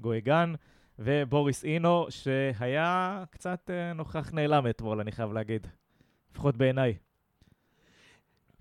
גויגן, 0.00 0.54
ובוריס 0.98 1.64
אינו, 1.64 2.06
שהיה 2.10 3.24
קצת 3.30 3.70
אה, 3.70 3.92
נוכח 3.92 4.30
נעלם 4.32 4.66
אתמול, 4.70 5.00
אני 5.00 5.12
חייב 5.12 5.32
להגיד. 5.32 5.66
לפחות 6.32 6.56
בעיניי. 6.56 6.94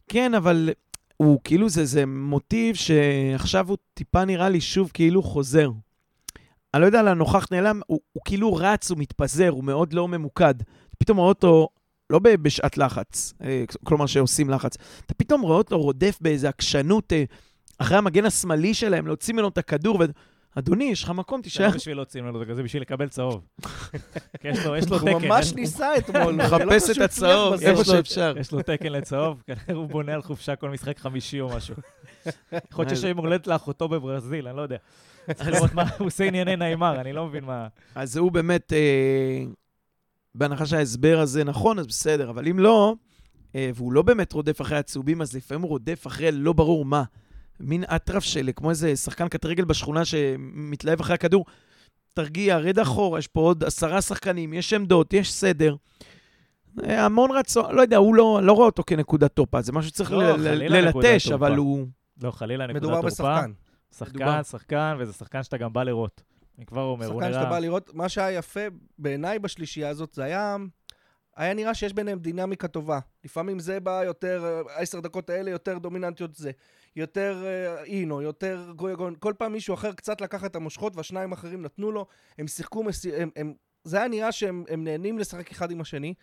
כן, 0.07 0.33
אבל 0.33 0.69
הוא 1.17 1.39
כאילו, 1.43 1.69
זה, 1.69 1.85
זה 1.85 2.05
מוטיב 2.05 2.75
שעכשיו 2.75 3.69
הוא 3.69 3.77
טיפה 3.93 4.25
נראה 4.25 4.49
לי 4.49 4.61
שוב 4.61 4.91
כאילו 4.93 5.23
חוזר. 5.23 5.69
אני 6.73 6.81
לא 6.81 6.85
יודע 6.85 6.99
על 6.99 7.07
הנוכח 7.07 7.47
נעלם, 7.51 7.81
הוא, 7.87 7.99
הוא 8.13 8.23
כאילו 8.25 8.53
רץ, 8.53 8.91
הוא 8.91 8.99
מתפזר, 8.99 9.49
הוא 9.49 9.63
מאוד 9.63 9.93
לא 9.93 10.07
ממוקד. 10.07 10.53
פתאום 10.97 11.17
רואה 11.17 11.29
אותו, 11.29 11.69
לא 12.09 12.19
בשעת 12.19 12.77
לחץ, 12.77 13.33
אה, 13.41 13.63
כלומר 13.83 14.05
שעושים 14.05 14.49
לחץ, 14.49 14.77
אתה 15.05 15.13
פתאום 15.13 15.41
רואה 15.41 15.57
אותו 15.57 15.79
רודף 15.81 16.17
באיזו 16.21 16.47
עקשנות 16.47 17.13
אה, 17.13 17.23
אחרי 17.77 17.97
המגן 17.97 18.25
השמאלי 18.25 18.73
שלהם, 18.73 19.07
להוציא 19.07 19.33
ממנו 19.33 19.47
את 19.47 19.57
הכדור, 19.57 19.97
ו... 19.99 20.05
אדוני, 20.57 20.83
יש 20.83 21.03
לך 21.03 21.09
מקום, 21.09 21.39
זה 21.39 21.43
תישאר. 21.43 21.67
לא 21.67 21.71
בשביל 21.73 21.97
להוציא 21.97 22.21
ממנו 22.21 22.41
את 22.41 22.47
זה, 22.47 22.55
זה 22.55 22.63
בשביל 22.63 22.81
לקבל 22.81 23.07
צהוב. 23.09 23.41
יש 24.43 24.65
לו 24.65 24.75
יש 24.75 24.89
לו 24.89 24.99
הוא 24.99 25.19
תקן. 25.19 25.27
ממש 25.27 25.53
ניסה 25.53 25.97
אתמול. 25.97 26.21
הוא 26.21 26.31
מחפש 26.31 26.89
את 26.89 27.01
הצהוב. 27.01 27.53
איפה 27.53 27.81
יש 27.81 27.87
לו- 27.87 27.93
שאפשר. 27.93 28.33
יש 28.39 28.51
לו 28.51 28.61
תקן 28.61 28.91
לצהוב, 28.91 29.43
כנראה 29.47 29.73
הוא 29.73 29.87
בונה 29.89 30.13
על 30.13 30.21
חופשה 30.21 30.55
כל 30.55 30.69
משחק 30.69 30.99
חמישי 30.99 31.41
או 31.41 31.49
משהו. 31.55 31.75
יכול 32.71 32.85
להיות 32.85 32.89
שיש 32.89 33.03
יום 33.03 33.17
הולדת 33.17 33.47
לאחותו 33.47 33.87
בברזיל, 33.87 34.47
אני 34.47 34.57
לא 34.57 34.61
יודע. 34.61 34.77
צריך 35.35 35.49
לראות 35.49 35.73
מה 35.73 35.83
הוא 35.99 36.07
עושה 36.07 36.23
ענייני 36.23 36.55
נעימר, 36.55 37.01
אני 37.01 37.13
לא 37.13 37.27
מבין 37.27 37.43
מה... 37.43 37.67
אז 37.95 38.17
הוא 38.17 38.31
באמת, 38.31 38.73
אה, 38.73 39.43
בהנחה 40.35 40.65
שההסבר 40.65 41.19
הזה 41.19 41.43
נכון, 41.43 41.79
אז 41.79 41.87
בסדר, 41.87 42.29
אבל 42.29 42.47
אם 42.47 42.59
לא, 42.59 42.95
אה, 43.55 43.69
והוא 43.75 43.93
לא 43.93 44.01
באמת 44.01 44.33
רודף 44.33 44.61
אחרי 44.61 44.77
הצהובים, 44.77 45.21
אז 45.21 45.35
לפעמים 45.35 45.61
הוא 45.61 45.69
רודף 45.69 46.07
אחרי 46.07 46.31
לא 46.31 46.53
ברור 46.53 46.85
מה. 46.85 47.03
מין 47.59 47.83
אטרף 47.95 48.23
של, 48.23 48.49
כמו 48.55 48.69
איזה 48.69 48.95
שחקן 48.95 49.27
קט 49.27 49.45
רגל 49.45 49.65
בשכונה 49.65 50.05
שמתלהב 50.05 50.99
אחרי 50.99 51.13
הכדור. 51.13 51.45
תרגיע, 52.13 52.57
רד 52.57 52.79
אחורה, 52.79 53.19
יש 53.19 53.27
פה 53.27 53.39
עוד 53.41 53.63
עשרה 53.63 54.01
שחקנים, 54.01 54.53
יש 54.53 54.73
עמדות, 54.73 55.13
יש 55.13 55.33
סדר. 55.33 55.75
אה, 56.83 57.05
המון 57.05 57.31
רצון, 57.31 57.75
לא 57.75 57.81
יודע, 57.81 57.97
הוא 57.97 58.15
לא, 58.15 58.39
לא 58.43 58.53
רואה 58.53 58.65
אותו 58.65 58.83
כנקודת 58.87 59.31
תורפה, 59.31 59.61
זה 59.61 59.71
משהו 59.71 59.89
שצריך 59.89 60.11
לא, 60.11 60.37
ללטש. 60.37 61.31
אבל 61.31 61.55
הוא... 61.55 61.87
לא, 62.23 62.31
חלילה, 62.31 62.67
נקודת 62.67 62.83
מדובר 62.83 63.01
תורפה. 63.01 63.07
בשחקן. 63.07 63.51
שחקן, 63.97 64.15
מדובר. 64.15 64.43
שחקן, 64.43 64.97
וזה 64.99 65.13
שחקן 65.13 65.43
שאתה 65.43 65.57
גם 65.57 65.73
בא 65.73 65.83
לראות. 65.83 66.21
אני 66.57 66.65
כבר 66.65 66.83
אומר, 66.83 67.05
הוא 67.05 67.21
שחקן 67.21 67.33
שאתה 67.33 67.43
בא 67.43 67.49
נראה... 67.49 67.59
לראות, 67.59 67.93
מה 67.93 68.09
שהיה 68.09 68.37
יפה 68.37 68.59
בעיניי 68.97 69.39
בשלישייה 69.39 69.89
הזאת, 69.89 70.13
זה 70.13 70.23
היה... 70.23 70.55
היה 71.35 71.53
נראה 71.53 71.73
שיש 71.73 71.93
ביניהם 71.93 72.19
דינמיקה 72.19 72.67
טובה. 72.67 72.99
לפעמים 73.25 73.59
זה 73.59 73.79
בא 73.79 74.03
יותר, 74.03 74.61
אה, 74.69 74.81
עשר 74.81 74.99
דקות 74.99 75.29
האלה 75.29 75.51
יותר 75.51 75.77
דומיננטיות 75.77 76.35
זה. 76.35 76.51
יותר 76.97 77.43
אה, 77.45 77.83
אינו, 77.83 78.21
יותר 78.21 78.71
גויגון. 78.75 79.15
כל 79.19 79.33
פעם 79.37 79.51
מישהו 79.51 79.73
אחר 79.73 79.93
קצת 79.93 80.21
לקח 80.21 80.45
את 80.45 80.55
המושכות 80.55 80.95
והשניים 80.95 81.33
האחרים 81.33 81.61
נתנו 81.61 81.91
לו. 81.91 82.05
הם 82.37 82.47
שיחקו. 82.47 82.83
הם, 83.17 83.29
הם... 83.35 83.53
זה 83.83 83.97
היה 83.97 84.07
נראה 84.07 84.31
שהם 84.31 84.63
הם 84.69 84.83
נהנים 84.83 85.19
לשחק 85.19 85.51
אחד 85.51 85.71
עם 85.71 85.81
השני. 85.81 86.13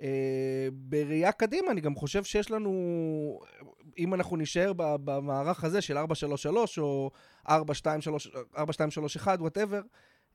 אה, 0.00 0.68
בראייה 0.72 1.32
קדימה, 1.32 1.70
אני 1.70 1.80
גם 1.80 1.94
חושב 1.94 2.24
שיש 2.24 2.50
לנו, 2.50 3.40
אם 3.98 4.14
אנחנו 4.14 4.36
נישאר 4.36 4.72
במערך 4.76 5.64
הזה 5.64 5.80
של 5.80 5.98
4-3-3 5.98 6.02
או 6.78 7.10
4-2-3, 7.48 7.52
4-2-3-1, 8.56 8.60
וואטאבר, 9.38 9.80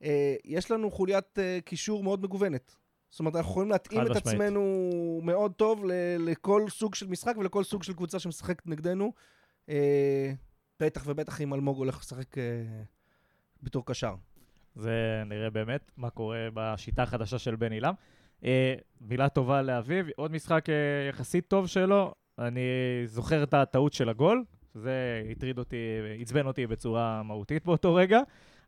אה, 0.02 0.34
יש 0.44 0.70
לנו 0.70 0.90
חוליית 0.90 1.38
אה, 1.38 1.58
קישור 1.64 2.02
מאוד 2.02 2.22
מגוונת. 2.22 2.74
זאת 3.10 3.20
אומרת, 3.20 3.36
אנחנו 3.36 3.50
יכולים 3.50 3.70
להתאים 3.70 4.00
את 4.00 4.06
משמעית. 4.06 4.26
עצמנו 4.26 4.90
מאוד 5.22 5.52
טוב 5.52 5.84
ל- 5.84 6.16
לכל 6.30 6.64
סוג 6.68 6.94
של 6.94 7.06
משחק 7.06 7.36
ולכל 7.38 7.64
סוג 7.64 7.82
של 7.82 7.92
קבוצה 7.92 8.18
שמשחקת 8.18 8.66
נגדנו. 8.66 9.12
אה, 9.68 10.32
בטח 10.80 11.02
ובטח 11.06 11.40
אם 11.40 11.54
אלמוג 11.54 11.78
הולך 11.78 11.98
לשחק 12.00 12.38
אה, 12.38 12.42
בתור 13.62 13.86
קשר. 13.86 14.14
זה 14.74 15.22
נראה 15.26 15.50
באמת 15.50 15.92
מה 15.96 16.10
קורה 16.10 16.48
בשיטה 16.54 17.02
החדשה 17.02 17.38
של 17.38 17.56
בן 17.56 17.72
עילם. 17.72 17.94
אה, 18.44 18.74
מילה 19.00 19.28
טובה 19.28 19.62
לאביב, 19.62 20.06
עוד 20.16 20.32
משחק 20.32 20.70
אה, 20.70 21.08
יחסית 21.08 21.48
טוב 21.48 21.66
שלו. 21.66 22.14
אני 22.38 22.60
זוכר 23.04 23.42
את 23.42 23.54
הטעות 23.54 23.92
של 23.92 24.08
הגול, 24.08 24.44
זה 24.74 25.22
הטריד 25.30 25.58
אותי, 25.58 25.76
עצבן 26.20 26.46
אותי 26.46 26.66
בצורה 26.66 27.22
מהותית 27.22 27.64
באותו 27.64 27.94
רגע. 27.94 28.20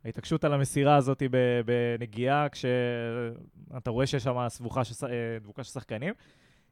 ההתעקשות 0.05 0.43
על 0.43 0.53
המסירה 0.53 0.95
הזאת 0.95 1.23
בנגיעה, 1.65 2.47
כשאתה 2.49 3.91
רואה 3.91 4.07
שיש 4.07 4.23
שם 4.23 4.45
סבוכה 4.49 4.83
של, 4.83 5.07
אה, 5.07 5.39
דבוקה 5.41 5.63
של 5.63 5.71
שחקנים. 5.71 6.13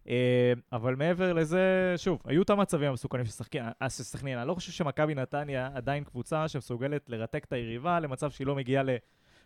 אה, 0.07 0.53
אבל 0.71 0.95
מעבר 0.95 1.33
לזה, 1.33 1.93
שוב, 1.97 2.21
היו 2.25 2.41
את 2.41 2.49
המצבים 2.49 2.89
המסוכנים 2.89 3.25
של 3.25 3.43
אה, 3.81 3.89
של 3.89 4.03
סכנין. 4.03 4.37
אני 4.37 4.47
לא 4.47 4.53
חושב 4.53 4.71
שמכבי 4.71 5.15
נתניה 5.15 5.69
עדיין 5.73 6.03
קבוצה 6.03 6.47
שמסוגלת 6.47 7.09
לרתק 7.09 7.45
את 7.47 7.53
היריבה 7.53 7.99
למצב 7.99 8.31
שהיא 8.31 8.47
לא 8.47 8.55
מגיעה 8.55 8.83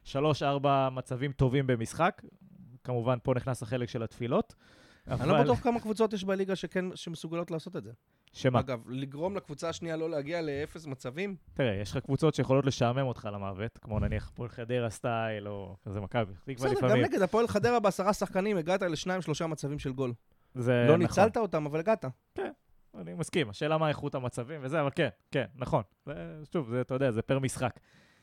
לשלוש-ארבע 0.05 0.89
מצבים 0.89 1.31
טובים 1.31 1.67
במשחק. 1.67 2.21
כמובן, 2.83 3.17
פה 3.23 3.33
נכנס 3.33 3.63
החלק 3.63 3.89
של 3.89 4.03
התפילות. 4.03 4.55
אני 5.07 5.27
לא 5.27 5.43
בטוח 5.43 5.59
כמה 5.59 5.79
קבוצות 5.79 6.13
יש 6.13 6.23
בליגה 6.23 6.55
שכן, 6.55 6.85
שמסוגלות 6.95 7.51
לעשות 7.51 7.75
את 7.75 7.83
זה. 7.83 7.91
שמה? 8.33 8.59
אגב, 8.59 8.89
לגרום 8.89 9.35
לקבוצה 9.35 9.69
השנייה 9.69 9.97
לא 9.97 10.09
להגיע 10.09 10.41
לאפס 10.41 10.85
מצבים, 10.85 11.35
תראה, 11.53 11.73
יש 11.73 11.91
לך 11.91 11.97
קבוצות 11.97 12.35
שיכולות 12.35 12.65
לשעמם 12.65 13.07
אותך 13.07 13.29
למוות, 13.33 13.77
כמו 13.77 13.99
נניח 13.99 14.29
הפועל 14.29 14.49
חדרה 14.49 14.89
סטייל, 14.89 15.47
או 15.47 15.75
כזה 15.85 16.01
מכבי. 16.01 16.33
תקווה 16.43 16.69
בסדר, 16.71 16.89
גם. 16.89 16.97
נגד 16.97 17.21
הפועל 17.21 17.47
חדרה 17.47 17.79
בעשרה 17.79 18.13
שחקנים 18.13 18.57
הגעת 18.57 18.81
לשניים, 18.81 19.21
שלושה 19.21 19.47
מצבים 19.47 19.79
של 19.79 19.91
גול. 19.91 20.13
זה 20.55 20.71
לא 20.71 20.83
נכון. 20.85 20.99
ניצלת 20.99 21.37
אותם, 21.37 21.65
אבל 21.65 21.79
הגעת. 21.79 22.05
אני 22.97 23.13
מסכים, 23.13 23.49
השאלה 23.49 23.77
מה 23.77 23.89
איכות 23.89 24.15
המצבים 24.15 24.59
וזה, 24.63 24.81
אבל 24.81 24.89
כן, 24.95 25.07
כן, 25.31 25.45
נכון. 25.55 25.83
זה, 26.05 26.13
שוב, 26.53 26.69
זה, 26.69 26.81
אתה 26.81 26.93
יודע, 26.93 27.11
זה 27.11 27.21
פר 27.21 27.39
משחק. 27.39 27.79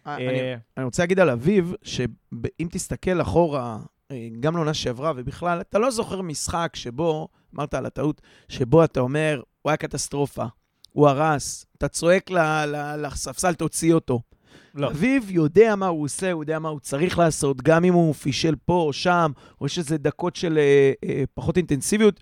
אני, 0.07 0.41
אה, 0.41 0.57
אני 0.77 0.85
רוצה 0.85 1.03
להגיד 1.03 1.21
על 1.21 1.31
אביב, 1.31 1.75
שאם 1.83 2.69
תסתכל 2.71 3.21
אחורה, 3.23 3.79
אה, 4.11 4.29
גם 4.41 4.57
לעונה 4.57 4.75
שעברה 4.75 5.13
ובכלל, 5.17 5.61
אתה 5.61 5.79
לא 5.79 5.91
זוכר 5.91 6.23
משחק 6.23 6.73
שבו, 6.75 7.29
אמרת 7.55 7.75
על 7.75 7.87
הטעות, 7.87 8.21
שבו 8.49 8.85
אתה 8.85 9.01
אומר, 9.01 9.43
הוא 9.63 9.71
היה 9.71 9.77
קטסטרופה, 9.77 10.45
הוא 10.93 11.09
הרס, 11.09 11.67
אתה 11.79 11.89
צועק 11.89 12.31
לספסל, 12.99 13.55
תוציא 13.55 13.95
אותו. 13.95 14.21
לא. 14.75 14.89
אביב 14.89 15.31
יודע 15.31 15.77
מה 15.77 15.87
הוא 15.87 16.05
עושה, 16.05 16.33
הוא 16.33 16.43
יודע 16.43 16.59
מה 16.59 16.69
הוא 16.69 16.81
צריך 16.81 17.19
לעשות, 17.19 17.63
גם 17.63 17.85
אם 17.85 17.95
הוא 17.95 18.15
פישל 18.15 18.55
פה 18.65 18.83
או 18.87 18.93
שם, 18.93 19.33
או 19.61 19.67
יש 19.67 19.79
איזה 19.79 19.99
דקות 19.99 20.37
של 20.37 20.59
אה, 20.59 20.93
אה, 21.05 21.25
פחות 21.35 21.57
אינטנסיביות. 21.57 22.21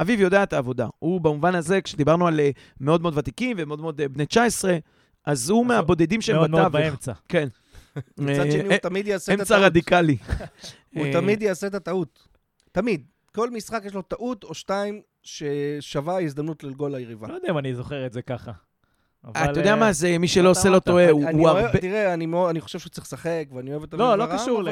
אביב 0.00 0.20
יודע 0.20 0.42
את 0.42 0.52
העבודה. 0.52 0.88
הוא 0.98 1.20
במובן 1.20 1.54
הזה, 1.54 1.80
כשדיברנו 1.80 2.26
על 2.26 2.40
אה, 2.40 2.50
מאוד 2.80 3.02
מאוד 3.02 3.18
ותיקים 3.18 3.56
ומאוד 3.60 3.80
מאוד 3.80 4.00
אה, 4.00 4.08
בני 4.08 4.26
19, 4.26 4.78
אז 5.26 5.50
הוא 5.50 5.66
מהבודדים 5.66 6.20
שהם 6.20 6.36
מאוד 6.36 6.50
מאוד 6.50 6.62
בתווך. 6.62 6.82
באמצע. 6.82 7.12
כן. 7.28 7.48
מצד 8.18 8.40
אה, 8.40 8.50
שני, 8.50 8.62
הוא 8.62 8.72
אה, 8.72 8.78
תמיד 8.78 9.06
יעשה 9.06 9.34
את 9.34 9.40
אמצע 9.40 9.54
הטעות. 9.54 9.66
רדיקלי. 9.70 10.16
הוא 10.94 11.06
אה, 11.06 11.12
תמיד 11.12 11.42
יעשה 11.42 11.66
את 11.66 11.74
הטעות. 11.74 12.26
תמיד. 12.72 13.06
כל 13.34 13.50
משחק 13.50 13.82
יש 13.84 13.94
לו 13.94 14.02
טעות 14.02 14.44
או 14.44 14.54
שתיים 14.54 15.02
ששווה 15.22 16.20
הזדמנות 16.20 16.64
לגול 16.64 16.96
ליריבה. 16.96 17.28
לא 17.28 17.34
יודע 17.34 17.50
אם 17.50 17.58
אני 17.58 17.74
זוכר 17.74 18.06
את 18.06 18.12
זה 18.12 18.22
ככה. 18.22 18.52
אבל, 19.24 19.50
אתה 19.50 19.60
יודע 19.60 19.70
אה, 19.70 19.76
מה 19.76 19.92
זה, 19.92 20.18
מי 20.18 20.28
שלא 20.28 20.50
עושה 20.50 20.68
לא. 20.68 20.78
טועה, 20.78 21.10
הוא 21.10 21.48
הרבה... 21.48 21.78
תראה, 21.78 22.14
אני 22.14 22.60
חושב 22.60 22.78
שהוא 22.78 22.90
צריך 22.90 23.06
לשחק, 23.06 23.44
ואני 23.54 23.70
אוהב 23.70 23.82
את 23.82 23.94
לא, 23.94 24.08
אביב 24.14 24.18
לא 24.20 24.26
ברם, 24.26 24.38
קשור 24.38 24.62
לא 24.62 24.70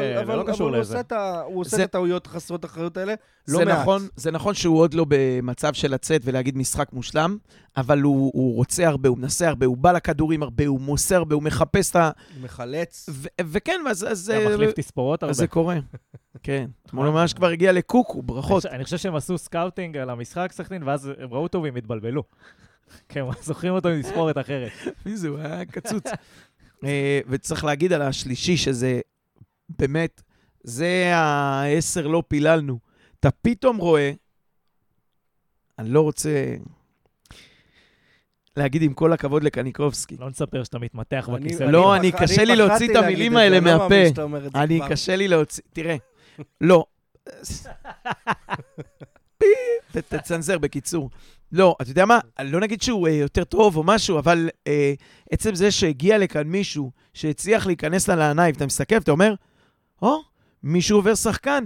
קשור 0.52 0.68
אבל 0.68 0.74
הוא 0.74 0.80
לזה. 0.80 0.92
עושה 0.92 1.00
את 1.00 1.12
ה- 1.12 1.40
הוא 1.46 1.61
עושה 1.61 1.76
זה- 1.76 1.84
את 1.84 1.88
הטעויות 1.88 2.26
חסרות 2.26 2.64
האחריות 2.64 2.96
האלה 2.96 3.14
לא 3.48 3.58
זה 3.58 3.64
מעט. 3.64 3.78
נכון, 3.80 4.08
זה 4.16 4.30
נכון 4.30 4.54
שהוא 4.54 4.78
עוד 4.80 4.94
לא 4.94 5.06
במצב 5.08 5.72
של 5.74 5.90
לצאת 5.94 6.20
ולהגיד 6.24 6.56
משחק 6.56 6.92
מושלם, 6.92 7.37
אבל 7.76 8.00
הוא, 8.00 8.30
רוצה 8.56 8.87
הרבה, 8.88 9.08
הוא 9.08 9.18
מנסה 9.18 9.48
הרבה, 9.48 9.66
הוא 9.66 9.76
בא 9.76 9.92
לכדורים 9.92 10.42
הרבה, 10.42 10.66
הוא 10.66 10.80
מוסר 10.80 11.16
הרבה, 11.16 11.34
הוא 11.34 11.42
מחפש 11.42 11.90
את 11.90 11.96
ה... 11.96 12.11
הוא 12.34 12.44
מחלץ. 12.44 13.08
וכן, 13.40 13.80
אז, 13.90 14.30
אתה 14.30 14.48
מחליף 14.50 14.70
תספורות 14.72 15.22
הרבה. 15.22 15.30
אז 15.30 15.37
זה 15.37 15.46
קורה. 15.46 15.76
כן. 16.42 16.66
אתמול 16.87 17.06
הוא 17.06 17.14
ממש 17.14 17.32
כבר 17.34 17.46
הגיע 17.48 17.72
לקוקו, 17.72 18.22
ברכות. 18.22 18.66
אני 18.66 18.84
חושב 18.84 18.96
שהם 18.98 19.14
עשו 19.14 19.38
scouting 19.38 19.96
על 19.96 20.11
המשחק, 20.11 20.52
סכנין, 20.52 20.82
ואז 20.82 21.11
הם 21.18 21.28
ראו 21.34 21.42
אותו 21.42 21.62
והם 21.62 21.76
התבלבלו. 21.76 22.22
כן, 23.09 23.24
זוכרים 23.42 23.72
אותו 23.74 23.88
עם 23.88 24.03
תספורת 24.03 24.38
אחרת. 24.38 24.72
מי 25.07 25.16
זה? 25.16 25.29
הוא 25.29 25.38
היה 25.38 25.64
קצוץ. 25.64 26.05
אה, 26.85 27.20
וצריך 27.29 27.64
להגיד 27.64 27.92
על 27.92 28.03
השלישי, 28.03 28.57
שזה 28.57 29.01
באמת, 29.79 30.22
זה 30.62 31.11
העשר 31.14 32.07
לא 32.07 32.22
פיללנו. 32.29 32.79
אתה 33.20 33.31
פתאום 33.31 33.77
רואה, 33.77 34.12
אני 35.79 35.90
לא 35.90 36.01
רוצה 36.01 36.55
להגיד 38.57 38.83
עם 38.83 38.94
כל 38.94 39.12
הכבוד 39.12 39.44
לקניקובסקי. 39.44 40.16
לא 40.20 40.29
נספר 40.31 40.64
שאתה 40.64 40.79
מתמתח 40.79 41.29
אני- 41.29 41.46
בכיסא. 41.46 41.62
לא, 41.62 41.96
אני 41.96 42.12
קשה 42.12 42.44
לי 42.44 42.57
להוציא 42.57 42.90
את 42.90 42.96
המילים 42.96 43.37
האלה 43.37 43.61
לא 43.61 43.79
מהפה. 43.79 43.94
אני. 44.55 44.81
קשה 44.88 45.16
לי 45.16 45.29
להוציא, 45.29 45.62
תראה, 45.72 45.96
לא. 46.61 46.85
תצנזר 50.09 50.59
בקיצור. 50.59 51.11
לא, 51.52 51.76
אתה 51.82 51.90
יודע 51.90 52.04
מה? 52.04 52.18
לא 52.42 52.61
נגיד 52.61 52.82
שהוא 52.82 53.08
אה, 53.08 53.12
יותר 53.12 53.44
טוב 53.44 53.76
או 53.76 53.82
משהו, 53.84 54.18
אבל 54.18 54.48
אה, 54.66 54.92
עצם 55.30 55.54
זה 55.54 55.70
שהגיע 55.70 56.18
לכאן 56.18 56.46
מישהו 56.46 56.90
שהצליח 57.14 57.66
להיכנס 57.66 58.08
לה 58.08 58.16
לעיניים, 58.16 58.54
אתה 58.54 58.66
מסתכל 58.66 58.94
ואתה 58.94 59.11
אומר, 59.11 59.34
או, 60.02 60.18
מישהו 60.62 60.98
עובר 60.98 61.14
שחקן, 61.14 61.64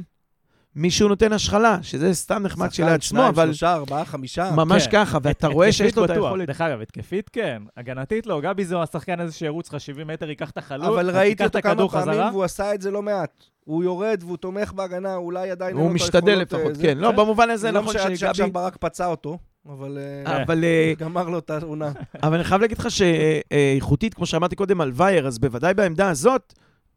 מישהו 0.77 1.09
נותן 1.09 1.33
השחלה, 1.33 1.79
שזה 1.83 2.15
סתם 2.15 2.43
נחמד 2.43 2.71
שחקן, 2.71 2.85
כשלעצמו, 2.85 3.19
שניים, 3.19 3.29
אבל 3.29 3.47
שלושה, 3.47 3.73
ארבעה, 3.73 4.05
חמישה. 4.05 4.51
ממש 4.57 4.87
כן. 4.87 4.91
ככה, 4.93 5.19
ואתה 5.23 5.47
רואה 5.47 5.73
שיש 5.73 5.81
לו 5.81 5.87
את 6.05 6.11
התקפית 6.11 6.17
בטוח. 6.17 6.25
היכולת. 6.25 6.47
דרך 6.47 6.61
אגב, 6.61 6.81
התקפית 6.81 7.29
כן, 7.29 7.63
הגנתית 7.77 8.27
לא. 8.27 8.41
גבי 8.41 8.65
זה 8.65 8.79
השחקן 8.79 9.21
הזה 9.21 9.33
שירוץ 9.33 9.73
לך 9.73 9.81
70 9.81 10.07
מטר, 10.07 10.29
ייקח 10.29 10.51
את 10.51 10.59
החלוץ, 10.59 10.87
אבל 10.87 11.11
ראיתי 11.11 11.45
אותו 11.45 11.59
את 11.59 11.63
כמה 11.63 11.75
פעמים, 11.75 11.89
חזרה. 11.89 12.31
והוא 12.33 12.45
עשה 12.45 12.75
את 12.75 12.81
זה 12.81 12.91
לא 12.91 13.03
מעט. 13.03 13.45
הוא 13.65 13.85
יורד 13.85 14.23
והוא 14.23 14.37
תומך 14.37 14.73
בהגנה, 14.73 15.17
אולי 15.17 15.51
עדיין 15.51 15.77
הוא 15.77 15.89
את 15.89 15.95
משתדל 15.95 16.29
אה, 16.29 16.35
לפחות, 16.43 16.75
זה. 16.75 16.83
כן. 16.83 16.99
לא. 16.99 17.13
במובן 17.13 17.51
הזה 17.51 17.63
זה 17.63 17.73
לא 17.73 17.81
נכון 17.81 17.93
שעד 17.93 18.09
שעכשיו 18.09 18.35
שגבי... 18.35 18.51
ברק 18.51 18.77
פצע 18.77 19.07
אותו, 19.07 19.39
אבל 19.69 19.99
אה, 19.99 20.43
אבל 20.43 20.65
אה, 20.65 20.93
גמר 20.99 21.29
לו 21.29 21.39
את 21.39 21.51
העונה. 21.51 21.93
אבל 22.23 22.35
אני 22.35 22.45
חייב 22.45 22.61
להגיד 22.61 22.79
לך 22.79 22.89
שאיכותית, 22.91 24.15
כמו 24.15 24.27
שאמרתי 24.27 24.57
קודם 24.57 24.81
על 24.81 24.93
וייר, 24.95 25.27
אז 25.27 25.39
בוודאי 25.39 25.75
בעמדה 25.75 26.11
הזאת, 26.11 26.55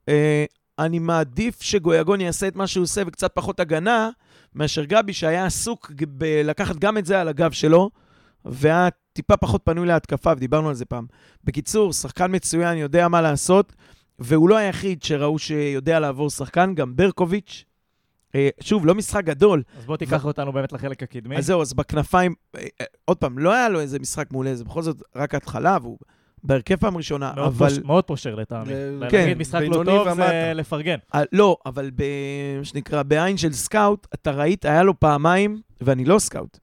אה, 0.10 0.45
אני 0.80 0.99
מעדיף 0.99 1.62
שגויגון 1.62 2.21
יעשה 2.21 2.47
את 2.47 2.56
מה 2.56 2.67
שהוא 2.67 2.84
עושה 2.84 3.01
וקצת 3.08 3.32
פחות 3.34 3.60
הגנה, 3.60 4.10
מאשר 4.56 4.84
גבי 4.84 5.13
שהיה 5.13 5.45
עסוק 5.45 5.91
בלקחת 6.08 6.75
גם 6.75 6.97
את 6.97 7.06
זה 7.06 7.21
על 7.21 7.28
הגב 7.28 7.51
שלו, 7.51 7.89
והיה 8.45 8.89
טיפה 9.13 9.38
פחות 9.38 9.62
פנוי 9.63 9.88
להתקפה, 9.88 10.32
ודיברנו 10.32 10.69
על 10.69 10.75
זה 10.75 10.86
פעם. 10.86 11.06
בקיצור, 11.43 11.93
שחקן 11.93 12.36
מצוין, 12.36 12.78
יודע 12.78 13.08
מה 13.08 13.21
לעשות, 13.21 13.73
והוא 14.19 14.49
לא 14.49 14.58
היחיד 14.58 15.04
שראו 15.04 15.39
שיודע 15.39 15.99
לעבור 15.99 16.30
שחקן, 16.30 16.75
גם 16.75 16.95
ברקוביץ'. 16.95 17.65
אה, 18.36 18.50
שוב, 18.62 18.86
לא 18.86 18.95
משחק 18.95 19.24
גדול, 19.24 19.63
אז 19.80 19.86
בוא 19.86 19.98
תיקח 19.98 20.26
אותנו 20.26 20.52
באמת 20.54 20.74
לחלק 20.74 21.04
הקדמי. 21.04 21.38
אז 21.38 21.45
זהו, 21.45 21.62
אז 21.62 21.74
בכנפיים, 21.74 22.34
אה, 22.58 22.62
אה, 22.82 22.86
עוד 23.06 23.17
פעם, 23.17 23.39
לא 23.39 23.54
היה 23.54 23.69
לו 23.69 23.80
איזה 23.80 24.00
משחק 24.00 24.32
מעולה, 24.32 24.56
זה 24.56 24.63
בכל 24.63 24.82
זאת 24.82 25.02
רק 25.15 25.36
התחלה, 25.36 25.78
והוא 25.82 25.98
בהרכב 26.43 26.76
פעם 26.76 26.98
ראשונה, 26.98 27.34
מאוד 27.36 27.48
אבל... 27.48 27.69
פוש- 27.69 27.80
מאוד 27.80 28.04
פושר 28.04 28.36
לטעמי. 28.36 28.74
ל- 28.74 29.08
כן, 29.10 29.17
להגיד 29.19 29.38
משחק 29.38 29.62
לא 29.69 29.84
טוב 29.86 30.08
ומטה. 30.08 30.15
זה 30.15 30.52
לפרגן. 30.56 30.98
אה, 31.15 31.21
לא, 31.32 31.58
אבל 31.65 31.89
ב... 31.95 32.04
שנקרא, 32.63 33.04
בעין 33.04 33.38
של 33.38 33.54
scout, 33.54 34.08
אתה 34.13 34.32
ראית, 34.32 34.65
היה 34.65 34.84
לו 34.84 35.00
פעמיים, 35.00 35.62
ואני 35.82 36.06
לא 36.06 36.19
scout. 36.20 36.58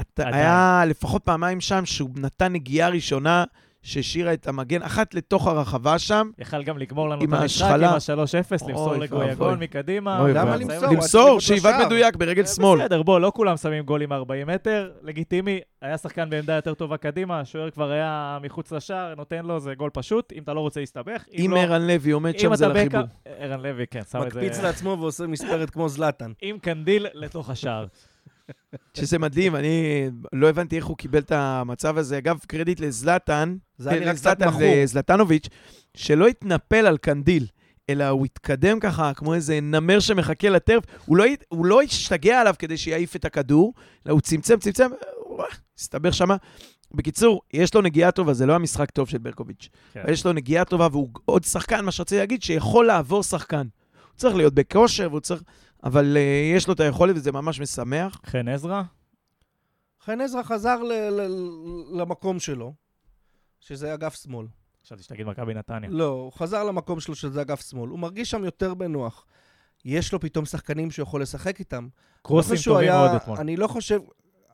אתה, 0.00 0.22
עדיין. 0.22 0.34
היה 0.34 0.82
לפחות 0.86 1.22
פעמיים 1.24 1.60
שם 1.60 1.84
שהוא 1.86 2.10
נתן 2.16 2.52
נגיעה 2.52 2.88
ראשונה 2.88 3.44
שהשאירה 3.86 4.32
את 4.32 4.48
המגן, 4.48 4.82
אחת 4.82 5.14
לתוך 5.14 5.46
הרחבה 5.46 5.98
שם. 5.98 6.30
יכל 6.38 6.62
גם 6.62 6.78
לגמור 6.78 7.08
לנו 7.08 7.22
עם 7.22 7.34
את 7.34 7.40
המשחק. 7.40 7.70
עם 7.70 7.84
ה-3-0, 7.84 8.68
למסור 8.68 8.96
לגויגון. 8.96 9.58
מקדימה. 9.58 10.28
למה. 10.28 10.56
למסור? 10.56 10.88
למסור, 10.92 11.36
לשער. 11.36 11.86
מדויק 11.86 12.16
ברגל 12.16 12.46
שמאל. 12.46 12.80
בסדר, 12.80 13.02
בוא, 13.02 13.20
לא 13.20 13.32
כולם 13.34 13.56
שמים 13.56 13.84
גולים 13.84 14.12
40 14.12 14.46
מטר, 14.46 14.90
לגיטימי. 15.02 15.60
היה 15.82 15.98
שחקן 15.98 16.30
בעמדה 16.30 16.52
יותר 16.54 16.74
טובה 16.74 16.96
קדימה, 16.96 17.40
השוער 17.40 17.70
כבר 17.70 17.90
היה 17.90 18.38
מחוץ 18.42 18.72
לשער, 18.72 19.14
נותן 19.14 19.46
לו, 19.46 19.60
זה 19.60 19.74
גול 19.74 19.90
פשוט, 19.90 20.32
אם 20.32 20.42
אתה 20.42 20.54
לא 20.54 20.60
רוצה 20.60 20.80
להסתבך. 20.80 21.24
אם 21.32 21.50
לא- 21.54 21.60
ערן 21.60 21.86
לוי 21.86 22.10
עומד 22.12 22.38
שם, 22.38 22.54
זה 22.54 22.68
לחיבור. 22.68 23.00
ערן 23.38 23.60
לוי, 23.60 23.84
כן, 23.90 24.00
שם 24.10 24.18
את 24.22 24.32
זה... 24.32 24.40
מקפיץ 24.40 24.60
לעצמו 24.60 24.96
ועושה 25.00 25.26
מספרת 25.26 25.70
כמו 25.70 25.88
זלאטן. 25.88 26.32
עם 26.42 26.58
קנדיל 26.58 27.06
לתוך 27.14 27.50
השער. 27.50 27.86
שזה 28.94 29.18
מדהים, 29.18 29.56
אני 29.56 30.08
לא 30.32 30.48
הבנתי 30.48 30.76
איך 30.76 30.86
הוא 30.86 30.96
קיבל 30.96 31.18
את 31.18 31.32
המצב 31.32 31.98
הזה. 31.98 32.18
אגב, 32.18 32.38
קרדיט 32.46 32.80
לזלטן, 32.80 33.56
זה 33.78 33.90
היה 33.90 34.00
נראה 34.00 34.14
קצת 34.14 34.40
לזלטן, 34.40 34.48
מכור. 34.48 34.82
לזלטנוביץ', 34.82 35.48
שלא 35.96 36.26
התנפל 36.26 36.86
על 36.86 36.96
קנדיל, 36.96 37.46
אלא 37.90 38.08
הוא 38.08 38.24
התקדם 38.24 38.80
ככה 38.80 39.14
כמו 39.14 39.34
איזה 39.34 39.60
נמר 39.60 40.00
שמחכה 40.00 40.48
לטרף. 40.48 40.84
הוא 41.04 41.16
לא, 41.16 41.24
הוא 41.48 41.66
לא 41.66 41.82
השתגע 41.82 42.40
עליו 42.40 42.54
כדי 42.58 42.76
שיעיף 42.76 43.16
את 43.16 43.24
הכדור, 43.24 43.74
אלא 44.06 44.12
הוא 44.12 44.20
צמצם, 44.20 44.58
צמצם, 44.58 44.90
הסתבך 45.78 46.14
שמה. 46.14 46.36
בקיצור, 46.94 47.42
יש 47.52 47.74
לו 47.74 47.80
נגיעה 47.82 48.10
טובה, 48.10 48.34
זה 48.34 48.46
לא 48.46 48.54
המשחק 48.54 48.90
טוב 48.90 49.08
של 49.08 49.18
ברקוביץ'. 49.18 49.68
כן. 49.92 50.04
יש 50.08 50.26
לו 50.26 50.32
נגיעה 50.32 50.64
טובה, 50.64 50.88
והוא 50.90 51.08
עוד 51.24 51.44
שחקן, 51.44 51.84
מה 51.84 51.92
שרציתי 51.92 52.18
להגיד, 52.18 52.42
שיכול 52.42 52.86
לעבור 52.86 53.22
שחקן. 53.22 53.66
הוא 54.10 54.16
צריך 54.18 54.36
להיות 54.36 54.54
בכושר, 54.54 55.08
והוא 55.10 55.20
צריך... 55.20 55.42
אבל 55.86 56.16
uh, 56.16 56.56
יש 56.56 56.68
לו 56.68 56.74
את 56.74 56.80
היכולת, 56.80 57.16
וזה 57.16 57.32
ממש 57.32 57.60
משמח. 57.60 58.20
חן 58.26 58.48
עזרא? 58.48 58.82
חן 60.04 60.20
עזרא 60.20 60.42
חזר 60.42 60.82
ל- 60.82 60.92
ל- 61.10 62.00
למקום 62.00 62.38
שלו, 62.38 62.74
שזה 63.60 63.94
אגף 63.94 64.14
שמאל. 64.22 64.46
חשבתי 64.84 65.02
שתגיד 65.02 65.26
מכבי 65.26 65.54
נתניה. 65.54 65.90
לא, 65.90 66.08
הוא 66.08 66.32
חזר 66.32 66.64
למקום 66.64 67.00
שלו 67.00 67.14
שזה 67.14 67.40
אגף 67.42 67.70
שמאל. 67.70 67.90
הוא 67.90 67.98
מרגיש 67.98 68.30
שם 68.30 68.44
יותר 68.44 68.74
בנוח. 68.74 69.26
יש 69.84 70.12
לו 70.12 70.20
פתאום 70.20 70.44
שחקנים 70.44 70.90
שהוא 70.90 71.02
יכול 71.02 71.22
לשחק 71.22 71.58
איתם. 71.60 71.88
קרוסים 72.22 72.50
חושב 72.50 72.62
שהוא 72.62 72.74
טובים 72.74 72.88
היה- 72.90 72.98
מאוד 73.00 73.14
אתמול. 73.16 73.38
אני 73.38 73.56
לא 73.56 73.66
חושב... 73.66 74.00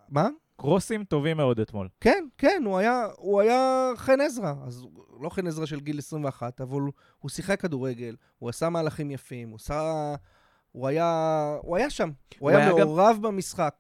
מה? 0.08 0.28
קרוסים 0.56 1.04
טובים 1.04 1.36
מאוד 1.36 1.60
אתמול. 1.60 1.88
כן, 2.00 2.24
כן, 2.38 2.62
הוא 2.66 2.78
היה, 2.78 3.06
הוא 3.16 3.40
היה 3.40 3.90
חן 3.96 4.20
עזרא. 4.20 4.54
אז 4.66 4.84
לא 5.20 5.28
חן 5.28 5.46
עזרא 5.46 5.66
של 5.66 5.80
גיל 5.80 5.98
21, 5.98 6.60
אבל 6.60 6.80
הוא, 6.80 6.92
הוא 7.18 7.30
שיחק 7.30 7.60
כדורגל, 7.60 8.16
הוא 8.38 8.48
עשה 8.48 8.68
מהלכים 8.68 9.10
יפים, 9.10 9.48
הוא 9.48 9.56
עשה... 9.56 10.14
הוא 10.72 10.88
היה, 10.88 11.06
הוא 11.62 11.76
היה 11.76 11.90
שם. 11.90 12.08
הוא, 12.08 12.14
הוא 12.38 12.58
היה, 12.58 12.58
היה 12.58 12.70
גם- 12.70 12.86
מעורב 12.86 13.18
במשחק. 13.22 13.74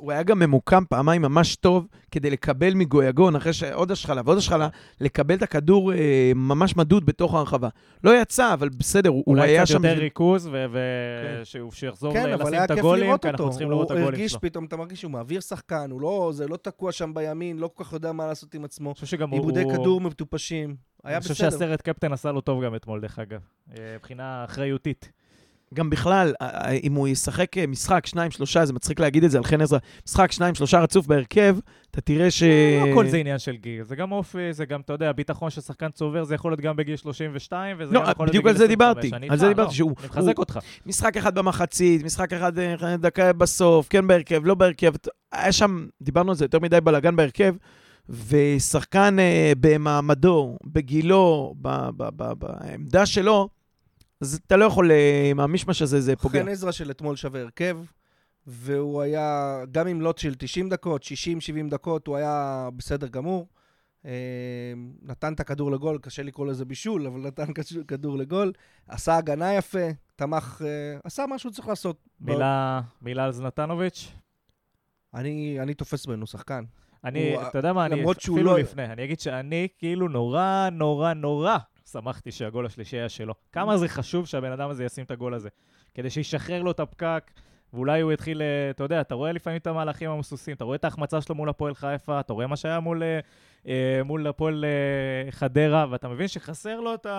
הוא 0.00 0.12
היה 0.12 0.22
גם 0.22 0.38
ממוקם 0.38 0.82
פעמיים 0.88 1.22
ממש 1.22 1.56
טוב 1.56 1.86
כדי 2.10 2.30
לקבל 2.30 2.74
מגויגון, 2.74 3.36
אחרי 3.36 3.52
שעוד 3.52 3.90
השחלה 3.90 4.22
ועוד 4.24 4.38
השחלה, 4.38 4.68
לקבל 5.00 5.34
את 5.34 5.42
הכדור 5.42 5.92
אה, 5.92 6.32
ממש 6.34 6.76
מדוד 6.76 7.06
בתוך 7.06 7.34
הרחבה. 7.34 7.68
לא 8.04 8.20
יצא, 8.22 8.54
אבל 8.54 8.68
בסדר, 8.68 9.10
הוא, 9.10 9.22
הוא 9.26 9.34
אולי 9.36 9.48
היה 9.48 9.60
קצת 9.62 9.68
שם... 9.68 9.74
יותר 9.74 9.88
בשביל- 9.88 10.02
ריכוז, 10.04 10.50
כן. 10.52 10.70
ושיחזור 11.68 12.12
כן, 12.12 12.32
אבל 12.32 12.42
לשים 12.42 12.54
היה 12.54 12.64
את 12.64 12.70
הגולים, 12.70 13.16
כי 13.18 13.28
אנחנו 13.28 13.44
אותו. 13.44 13.50
צריכים 13.50 13.66
הוא, 13.68 13.72
לראות 13.74 13.86
את 13.86 13.90
הוא 13.90 13.98
הגולים 13.98 14.14
הרגיש 14.14 14.32
שלו. 14.32 14.40
פתאום, 14.40 14.64
אתה 14.64 14.76
מרגיש 14.76 15.00
שהוא 15.00 15.10
מעביר 15.12 15.40
שחקן, 15.40 15.90
הוא 15.90 16.00
לא, 16.00 16.30
זה 16.34 16.48
לא 16.48 16.56
תקוע 16.56 16.92
שם 16.92 17.14
בימין, 17.14 17.58
לא 17.58 17.70
כל 17.74 17.84
כך 17.84 17.92
יודע 17.92 18.12
מה 18.12 18.26
לעשות 18.26 18.54
עם 18.54 18.64
עצמו. 18.64 18.88
אני 18.90 18.94
חושב 18.94 19.06
שגם 19.06 19.30
הוא... 19.30 19.38
עיבודי 19.38 19.62
הוא- 19.62 19.72
כדור 19.72 20.00
מטופשים. 20.00 20.76
היה 21.04 21.16
אני 21.16 21.22
חושב 21.22 21.34
בסדר. 21.34 21.50
שהסרט 21.50 21.80
קפטן 21.82 22.12
עשה 22.12 22.32
לו 22.32 22.40
טוב 22.40 22.64
גם 22.64 22.74
אתמול, 22.74 23.00
דרך 23.00 23.18
אגב. 23.18 23.40
אה, 23.78 23.94
מבחינה 23.96 24.44
אחריותית. 24.44 25.12
גם 25.74 25.90
בכלל, 25.90 26.32
אה, 26.42 26.46
אה, 26.48 26.70
אם 26.82 26.94
הוא 26.94 27.08
ישחק 27.08 27.58
אה, 27.58 27.66
משחק, 27.66 28.06
שניים, 28.06 28.30
שלושה, 28.30 28.64
זה 28.64 28.72
מצחיק 28.72 29.00
להגיד 29.00 29.24
את 29.24 29.30
זה 29.30 29.38
על 29.38 29.44
חן 29.44 29.60
עזרא, 29.60 29.78
משחק, 30.08 30.32
שניים, 30.32 30.54
שלושה 30.54 30.80
רצוף 30.80 31.06
בהרכב, 31.06 31.56
אתה 31.90 32.00
תראה 32.00 32.30
ש... 32.30 32.42
לא 32.42 32.90
הכל 32.90 33.06
זה 33.06 33.16
עניין 33.16 33.38
של 33.38 33.56
גיל, 33.56 33.82
זה 33.84 33.96
גם 33.96 34.12
אופי, 34.12 34.52
זה 34.52 34.64
גם, 34.64 34.80
אתה 34.80 34.92
יודע, 34.92 35.12
ביטחון 35.12 35.50
של 35.50 35.60
שחקן 35.60 35.90
צובר, 35.90 36.24
זה 36.24 36.34
יכול 36.34 36.52
להיות 36.52 36.60
גם 36.60 36.76
בגיל 36.76 36.96
32, 36.96 37.76
וזה 37.80 37.94
לא, 37.94 38.00
גם 38.00 38.10
יכול 38.10 38.26
להיות 38.26 38.30
בדיוק 38.30 38.44
בגיל 38.44 38.52
על 38.52 38.58
זה 38.58 38.64
25. 38.64 39.02
דיברתי, 39.02 39.32
על 39.32 39.38
זה 39.38 39.48
דיברתי, 39.48 39.66
לא, 39.68 39.74
שהוא- 39.74 39.94
אני 40.00 40.08
מחזק 40.08 40.38
אותך. 40.38 40.58
משחק 40.86 41.16
אחד 41.16 41.34
במחצית, 41.34 42.04
משחק 42.04 42.32
אחד 42.32 42.58
אה, 42.58 42.96
דקה 42.96 43.32
בסוף, 43.32 43.86
כן 43.90 44.06
בהרכב, 44.06 44.42
לא 44.44 44.54
בהרכב. 44.54 44.92
היה 45.32 45.52
שם, 45.52 45.86
דיברנו 46.02 46.30
על 46.30 46.36
זה 46.36 46.44
יותר 46.44 46.58
מדי 46.58 46.80
בלאגן 46.80 47.16
בהרכב, 47.16 47.54
ושחקן 48.08 49.16
אה, 49.18 49.52
במעמדו, 49.60 50.56
בגילו, 50.64 51.54
בעמדה 51.56 53.06
שלו, 53.06 53.48
אז 54.20 54.40
אתה 54.46 54.56
לא 54.56 54.64
יכול, 54.64 54.90
אה, 54.92 55.28
עם 55.30 55.40
המשמש 55.40 55.82
הזה, 55.82 56.00
זה 56.00 56.16
פוגע. 56.16 56.42
חן 56.42 56.48
עזרא 56.48 56.70
של 56.72 56.90
אתמול 56.90 57.16
שווה 57.16 57.40
הרכב, 57.40 57.78
והוא 58.46 59.02
היה, 59.02 59.58
גם 59.72 59.86
עם 59.86 60.00
לוט 60.00 60.18
של 60.18 60.34
90 60.34 60.68
דקות, 60.68 61.02
60-70 61.04 61.08
דקות, 61.70 62.06
הוא 62.06 62.16
היה 62.16 62.68
בסדר 62.76 63.06
גמור. 63.08 63.48
אה, 64.06 64.10
נתן 65.02 65.32
את 65.32 65.40
הכדור 65.40 65.70
לגול, 65.72 65.98
קשה 65.98 66.22
לקרוא 66.22 66.46
לזה 66.46 66.64
בישול, 66.64 67.06
אבל 67.06 67.20
נתן 67.20 67.52
כדור 67.88 68.18
לגול. 68.18 68.52
עשה 68.88 69.16
הגנה 69.16 69.54
יפה, 69.54 69.86
תמך, 70.16 70.62
אה, 70.66 70.98
עשה 71.04 71.26
מה 71.26 71.38
שהוא 71.38 71.52
צריך 71.52 71.68
לעשות. 71.68 72.08
מילה, 72.20 72.80
מילה 73.02 73.24
על 73.24 73.32
זנתנוביץ'. 73.32 74.12
אני, 75.14 75.58
אני 75.60 75.74
תופס 75.74 76.06
ממנו 76.06 76.26
שחקן. 76.26 76.64
אני, 77.04 77.34
הוא- 77.34 77.42
אתה 77.48 77.58
יודע 77.58 77.72
מה, 77.72 77.86
אני 77.86 77.94
אפילו 78.12 78.36
לא- 78.44 78.58
לפני, 78.58 78.84
אני 78.84 79.04
אגיד 79.04 79.20
שאני 79.20 79.68
כאילו 79.78 80.08
נורא, 80.08 80.68
נורא, 80.72 81.12
נורא 81.14 81.56
שמחתי 81.92 82.32
שהגול 82.32 82.66
השלישי 82.66 82.96
היה 82.96 83.08
שלו. 83.08 83.34
כמה 83.52 83.76
זה 83.76 83.88
חשוב 83.88 84.26
שהבן 84.26 84.52
אדם 84.52 84.70
הזה 84.70 84.84
ישים 84.84 85.04
את 85.04 85.10
הגול 85.10 85.34
הזה. 85.34 85.48
כדי 85.94 86.10
שישחרר 86.10 86.62
לו 86.62 86.70
את 86.70 86.80
הפקק, 86.80 87.30
ואולי 87.74 88.00
הוא 88.00 88.12
יתחיל, 88.12 88.42
אה, 88.42 88.70
אתה 88.70 88.84
יודע, 88.84 89.00
אתה 89.00 89.14
רואה 89.14 89.32
לפעמים 89.32 89.58
את 89.58 89.66
המהלכים 89.66 90.10
המסוסים, 90.10 90.54
אתה 90.54 90.64
רואה 90.64 90.76
את 90.76 90.84
ההחמצה 90.84 91.20
שלו 91.20 91.34
מול 91.34 91.48
הפועל 91.48 91.74
חיפה, 91.74 92.20
אתה 92.20 92.32
רואה 92.32 92.46
מה 92.46 92.56
שהיה 92.56 92.80
מול, 92.80 93.02
אה, 93.02 93.18
אה, 93.68 94.00
מול 94.04 94.26
הפועל 94.26 94.64
חדרה, 95.30 95.86
ואתה 95.90 96.08
מבין 96.08 96.28
שחסר 96.28 96.80
לו 96.80 96.94
את 96.94 97.06
ה... 97.06 97.10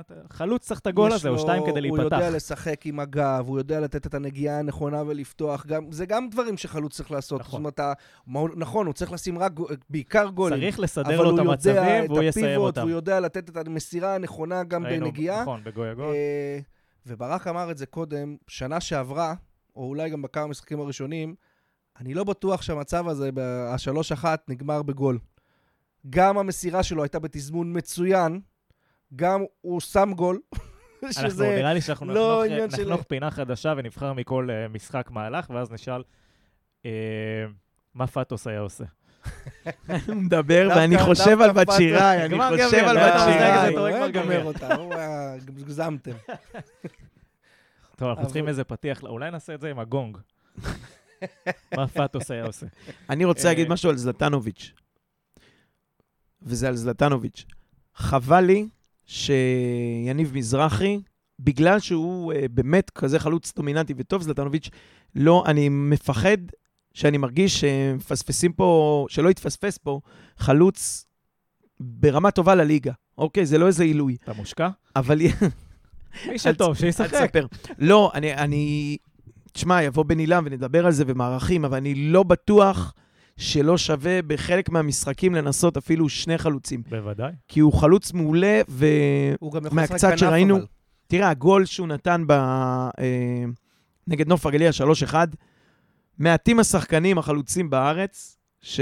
את 0.00 0.10
ה- 0.10 0.34
חלוץ 0.34 0.66
צריך 0.66 0.80
את 0.80 0.86
הגול 0.86 1.12
הזה, 1.12 1.28
או 1.28 1.38
שתיים 1.38 1.62
כדי 1.66 1.88
הוא 1.88 1.98
להיפתח. 1.98 2.16
יודע 2.16 2.30
לשחק 2.30 2.86
עם 2.86 3.00
הגב, 3.00 3.44
הוא 3.46 3.58
יודע 3.58 3.80
לתת 3.80 4.06
את 4.06 4.14
הנגיעה 4.14 4.58
הנכונה 4.58 5.02
ולפתוח. 5.06 5.66
גם, 5.66 5.92
זה 5.92 6.06
גם 6.06 6.28
דברים 6.30 6.56
שחלוץ 6.56 6.96
צריך 6.96 7.10
לעשות. 7.10 7.40
נכון. 7.40 7.62
זאת 7.64 7.78
אומרת, 7.80 7.96
הוא- 8.32 8.48
נכון, 8.56 8.86
הוא 8.86 8.94
צריך 8.94 9.12
לשים 9.12 9.38
רק, 9.38 9.52
בעיקר 9.90 10.28
גולים. 10.28 10.58
צריך 10.60 10.80
לסדר 10.80 11.06
אבל 11.14 11.24
לו 11.24 11.34
את 11.34 11.38
הוא 11.38 11.40
יודע 11.40 11.50
המצבים, 11.50 12.04
את 12.04 12.10
והוא 12.10 12.22
יסיים 12.22 12.46
הפיבוט, 12.46 12.66
אותם. 12.66 12.80
והוא 12.80 12.90
יודע 12.90 13.20
לתת 13.20 13.48
את 13.58 13.66
המסירה 13.68 14.14
הנכונה 14.14 14.64
גם 14.64 14.86
ראינו, 14.86 15.06
בנגיעה. 15.06 15.42
נכון, 15.42 15.60
בגוי 15.64 15.88
הגול. 15.88 16.14
וברק 17.06 17.46
אמר 17.46 17.70
את 17.70 17.78
זה 17.78 17.86
קודם, 17.86 18.36
שנה 18.48 18.80
שעברה, 18.80 19.34
או 19.76 19.88
אולי 19.88 20.10
גם 20.10 20.22
בכמה 20.22 20.46
משחקים 20.46 20.80
הראשונים, 20.80 21.34
אני 22.00 22.14
לא 22.14 22.24
בטוח 22.24 22.62
שהמצב 22.62 23.08
הזה, 23.08 23.30
השלוש 23.68 24.12
אחת, 24.12 24.44
נגמר 24.48 24.82
בגול. 24.82 25.18
גם 26.10 26.38
המסירה 26.38 26.82
שלו 26.82 27.02
הייתה 27.02 27.18
בתזמון 27.18 27.76
מצוין, 27.76 28.40
גם 29.16 29.44
הוא 29.60 29.80
שם 29.80 30.12
גול, 30.16 30.40
אנחנו, 31.02 31.30
שזה... 31.30 31.56
נראה 31.56 31.74
לי 31.74 31.80
שאנחנו 31.80 32.06
לא 32.06 32.44
נחנוך, 32.50 32.80
נחנוך 32.80 33.02
פינה 33.02 33.30
חדשה 33.30 33.74
ונבחר 33.76 34.12
מכל 34.12 34.48
uh, 34.50 34.72
משחק 34.72 35.10
מהלך, 35.10 35.50
ואז 35.50 35.72
נשאל 35.72 36.02
uh, 36.82 36.86
מה 37.94 38.06
פאטוס 38.06 38.46
היה 38.46 38.60
עושה. 38.60 38.84
הוא 40.06 40.14
מדבר, 40.14 40.68
ואני 40.76 40.98
חושב 40.98 41.40
על 41.40 41.52
בת 41.52 41.68
שיראי, 41.76 42.24
אני 42.24 42.34
גמר 42.34 42.50
חושב 42.50 42.84
על 42.84 42.96
בת 42.96 43.20
שיראי. 43.24 43.60
הוא 43.60 43.70
אתה 43.70 43.80
רואה 43.80 43.88
היה 43.88 43.98
כבר 43.98 44.22
גביע. 44.22 44.42
אותה, 44.42 44.74
הוא 44.74 44.94
היה... 44.94 45.32
הגזמתם. 45.34 46.12
טוב, 47.96 48.08
אנחנו 48.08 48.24
צריכים 48.24 48.48
איזה 48.48 48.64
פתיח, 48.64 49.02
אולי 49.02 49.30
נעשה 49.30 49.54
את 49.54 49.60
זה 49.60 49.70
עם 49.70 49.78
הגונג. 49.78 50.18
מה 51.76 51.88
פאטוס 51.88 52.30
היה 52.30 52.46
עושה. 52.46 52.66
אני 53.10 53.24
רוצה 53.24 53.48
להגיד 53.48 53.66
אה, 53.66 53.72
משהו 53.72 53.90
על 53.90 53.96
זלטנוביץ', 53.96 54.72
וזה 56.42 56.68
על 56.68 56.76
זלטנוביץ'. 56.76 57.44
חבל 57.94 58.40
לי 58.40 58.68
שיניב 59.06 60.32
מזרחי, 60.34 61.00
בגלל 61.38 61.80
שהוא 61.80 62.32
uh, 62.32 62.36
באמת 62.50 62.90
כזה 62.90 63.18
חלוץ 63.18 63.52
דומיננטי 63.56 63.94
וטוב, 63.96 64.22
זלטנוביץ', 64.22 64.70
לא, 65.14 65.44
אני 65.46 65.68
מפחד 65.68 66.38
שאני 66.94 67.18
מרגיש 67.18 67.60
שמפספסים 67.60 68.52
פה, 68.52 69.06
שלא 69.08 69.30
יתפספס 69.30 69.78
פה, 69.78 70.00
חלוץ 70.38 71.06
ברמה 71.80 72.30
טובה 72.30 72.54
לליגה. 72.54 72.92
אוקיי, 73.18 73.46
זה 73.46 73.58
לא 73.58 73.66
איזה 73.66 73.84
עילוי. 73.84 74.16
אתה 74.24 74.32
מושקע? 74.32 74.68
אבל... 74.96 75.20
מי 76.28 76.38
שטוב, 76.38 76.68
אל 76.68 76.74
שישחק. 76.74 77.14
תספר. 77.14 77.46
לא, 77.78 78.10
אני, 78.14 78.34
אני... 78.34 78.96
תשמע, 79.52 79.82
יבוא 79.82 80.04
בן 80.04 80.18
עילם 80.18 80.42
ונדבר 80.46 80.86
על 80.86 80.92
זה 80.92 81.04
ומערכים, 81.06 81.64
אבל 81.64 81.76
אני 81.76 81.94
לא 81.94 82.22
בטוח 82.22 82.94
שלא 83.36 83.78
שווה 83.78 84.22
בחלק 84.22 84.68
מהמשחקים 84.68 85.34
לנסות 85.34 85.76
אפילו 85.76 86.08
שני 86.08 86.38
חלוצים. 86.38 86.82
בוודאי. 86.88 87.32
כי 87.48 87.60
הוא 87.60 87.72
חלוץ 87.72 88.12
מעולה, 88.12 88.60
ו... 88.68 88.86
הוא 89.40 89.52
גם 89.52 89.66
יכול 89.66 89.76
מהקצת 89.76 89.94
לשחק 89.94 90.10
כנף, 90.10 90.20
שראינו- 90.20 90.56
אבל. 90.56 90.66
תראה, 91.06 91.28
הגול 91.30 91.64
שהוא 91.64 91.88
נתן 91.88 92.24
ב... 92.26 92.32
אה, 92.32 93.44
נגד 94.06 94.28
נוף 94.28 94.46
הגליל, 94.46 94.70
3-1, 95.10 95.14
מעטים 96.18 96.60
השחקנים 96.60 97.18
החלוצים 97.18 97.70
בארץ, 97.70 98.38
ש... 98.60 98.80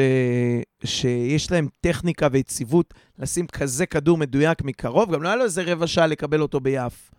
שיש 0.84 1.50
להם 1.52 1.68
טכניקה 1.80 2.28
ויציבות 2.32 2.94
לשים 3.18 3.46
כזה 3.46 3.86
כדור 3.86 4.18
מדויק 4.18 4.62
מקרוב, 4.62 5.14
גם 5.14 5.22
לא 5.22 5.28
היה 5.28 5.36
לו 5.36 5.44
איזה 5.44 5.62
רבע 5.62 5.86
שעה 5.86 6.06
לקבל 6.06 6.40
אותו 6.40 6.60
ביעף. 6.60 7.10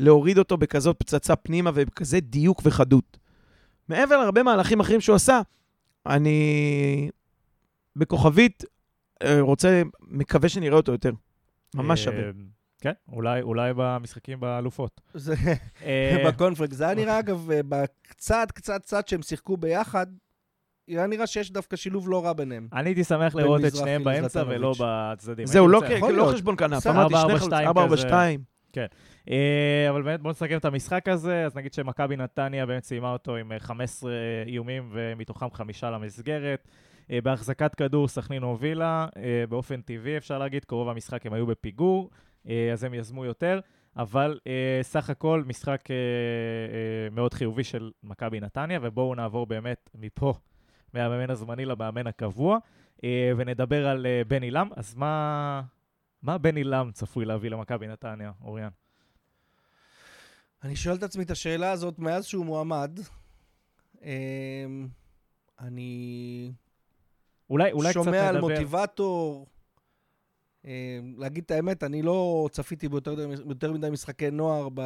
להוריד 0.00 0.38
אותו 0.38 0.56
בכזאת 0.56 0.96
פצצה 0.98 1.36
פנימה 1.36 1.70
ובכזה 1.74 2.20
דיוק 2.20 2.62
וחדות. 2.64 3.18
מעבר 3.88 4.16
להרבה 4.16 4.42
מהלכים 4.42 4.80
אחרים 4.80 5.00
שהוא 5.00 5.16
עשה, 5.16 5.40
אני 6.06 7.10
בכוכבית 7.96 8.64
אה, 9.22 9.40
רוצה, 9.40 9.82
מקווה 10.00 10.48
שנראה 10.48 10.76
אותו 10.76 10.92
יותר. 10.92 11.10
ממש 11.74 12.04
שווה. 12.04 12.18
אה, 12.18 12.30
כן, 12.80 12.92
אולי, 13.12 13.42
אולי 13.42 13.72
במשחקים 13.76 14.40
באלופות. 14.40 15.00
זה 15.14 15.34
אה, 15.82 16.16
בקונפלקס. 16.26 16.76
זה 16.76 16.84
היה 16.84 16.94
נראה, 16.94 17.18
אגב, 17.18 17.48
בקצת, 17.48 18.48
קצת, 18.54 18.82
קצת 18.82 19.08
שהם 19.08 19.22
שיחקו 19.22 19.56
ביחד, 19.56 20.06
היה 20.88 21.06
נראה 21.06 21.26
שיש 21.26 21.50
דווקא 21.50 21.76
שילוב 21.76 22.08
לא 22.08 22.24
רע 22.24 22.32
ביניהם. 22.32 22.68
אני 22.72 22.88
הייתי 22.88 23.04
שמח 23.04 23.34
לראות 23.34 23.64
את 23.64 23.76
שניהם 23.76 24.04
באמצע. 24.04 24.44
ולא 24.46 24.74
בצדדים. 24.78 25.46
זהו, 25.46 25.68
לא, 25.68 25.80
לא. 26.12 26.32
חשבון 26.32 26.56
כנף, 26.56 26.86
אמרתי 26.86 27.14
שני 27.14 27.34
4-4-2 27.34 27.38
חלוצים, 27.38 27.68
4-4-2. 27.68 28.12
אה, 28.12 28.84
אבל 29.90 30.02
באמת, 30.02 30.20
בואו 30.20 30.30
נסכם 30.30 30.56
את 30.56 30.64
המשחק 30.64 31.08
הזה. 31.08 31.46
אז 31.46 31.56
נגיד 31.56 31.72
שמכבי 31.72 32.16
נתניה 32.16 32.66
באמת 32.66 32.84
סיימה 32.84 33.12
אותו 33.12 33.36
עם 33.36 33.52
אה, 33.52 33.58
15 33.58 34.12
איומים, 34.46 34.88
ומתוכם 34.92 35.50
חמישה 35.50 35.90
למסגרת. 35.90 36.68
אה, 37.10 37.20
בהחזקת 37.20 37.74
כדור 37.74 38.08
סכנין 38.08 38.42
הובילה, 38.42 39.06
אה, 39.16 39.44
באופן 39.48 39.80
טבעי 39.80 40.16
אפשר 40.16 40.38
להגיד, 40.38 40.64
קרוב 40.64 40.88
המשחק 40.88 41.26
הם 41.26 41.32
היו 41.32 41.46
בפיגור, 41.46 42.10
אה, 42.48 42.70
אז 42.72 42.84
הם 42.84 42.94
יזמו 42.94 43.24
יותר, 43.24 43.60
אבל 43.96 44.38
אה, 44.46 44.78
סך 44.82 45.10
הכל 45.10 45.42
משחק 45.46 45.90
אה, 45.90 45.96
אה, 45.96 47.10
מאוד 47.10 47.34
חיובי 47.34 47.64
של 47.64 47.90
מכבי 48.02 48.40
נתניה, 48.40 48.78
ובואו 48.82 49.14
נעבור 49.14 49.46
באמת 49.46 49.90
מפה, 49.94 50.34
מהמאמן 50.94 51.30
הזמני 51.30 51.64
למאמן 51.64 52.06
הקבוע, 52.06 52.58
אה, 53.04 53.32
ונדבר 53.36 53.88
על 53.88 54.06
אה, 54.06 54.22
בן 54.28 54.42
עילם. 54.42 54.68
אז 54.76 54.94
מה, 54.94 55.62
מה 56.22 56.38
בן 56.38 56.56
עילם 56.56 56.90
צפוי 56.92 57.24
להביא 57.24 57.50
למכבי 57.50 57.86
נתניה, 57.86 58.32
אוריאן? 58.42 58.79
אני 60.64 60.76
שואל 60.76 60.96
את 60.96 61.02
עצמי 61.02 61.24
את 61.24 61.30
השאלה 61.30 61.70
הזאת 61.70 61.98
מאז 61.98 62.26
שהוא 62.26 62.44
מועמד. 62.44 63.00
אמ, 64.02 64.88
אני 65.60 66.52
אולי, 67.50 67.72
אולי 67.72 67.90
קצת 67.90 68.04
שומע 68.04 68.28
על 68.28 68.36
נדבר... 68.36 68.48
מוטיבטור. 68.48 69.46
אמ, 70.64 70.70
להגיד 71.16 71.44
את 71.44 71.50
האמת, 71.50 71.84
אני 71.84 72.02
לא 72.02 72.48
צפיתי 72.52 72.88
ביותר 72.88 73.14
ביותר 73.46 73.72
מדי 73.72 73.90
משחקי 73.90 74.30
נוער 74.30 74.68
ב... 74.74 74.80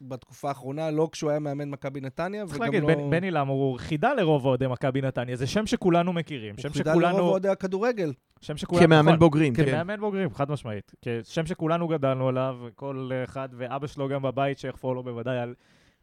בתקופה 0.00 0.48
האחרונה, 0.48 0.90
לא 0.90 1.08
כשהוא 1.12 1.30
היה 1.30 1.38
מאמן 1.38 1.70
מכבי 1.70 2.00
נתניה, 2.00 2.46
צריך 2.46 2.60
להגיד, 2.60 2.82
לא... 2.82 2.88
בן, 2.88 3.10
בן 3.10 3.24
עילם 3.24 3.48
הוא 3.48 3.78
חידה 3.78 4.14
לרוב 4.14 4.44
אוהדי 4.44 4.66
מכבי 4.66 5.00
נתניה, 5.00 5.36
זה 5.36 5.46
שם 5.46 5.66
שכולנו 5.66 6.12
מכירים. 6.12 6.58
שם 6.58 6.68
הוא 6.68 6.74
חידה 6.74 6.90
שכולנו... 6.90 7.18
לרוב 7.18 7.30
אוהדי 7.30 7.48
הכדורגל. 7.48 8.12
שם 8.42 8.56
שכולנו... 8.56 8.86
כמאמן 8.86 9.06
נכון, 9.08 9.18
בוגרים, 9.18 9.54
כן. 9.54 9.64
כמאמן 9.64 10.00
בוגרים, 10.00 10.34
חד 10.34 10.50
משמעית. 10.50 10.92
שם 11.22 11.46
שכולנו 11.46 11.88
גדלנו 11.88 12.28
עליו, 12.28 12.58
כל 12.74 13.10
אחד, 13.24 13.48
ואבא 13.52 13.86
שלו 13.86 14.08
גם 14.08 14.22
בבית, 14.22 14.58
שיחפור 14.58 14.94
לו 14.94 15.02
בוודאי 15.02 15.38
על, 15.38 15.54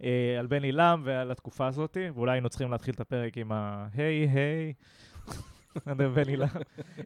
אה, 0.04 0.36
על 0.39 0.47
בן 0.47 0.63
עילם 0.63 1.02
ועל 1.06 1.32
התקופה 1.32 1.67
הזאת, 1.67 1.97
ואולי 2.15 2.32
היינו 2.32 2.49
צריכים 2.49 2.71
להתחיל 2.71 2.93
את 2.93 2.99
הפרק 2.99 3.38
עם 3.38 3.52
ה... 3.52 3.88
היי, 3.93 4.28
היי. 4.28 4.73
בן 6.15 6.28
עילם. 6.28 6.47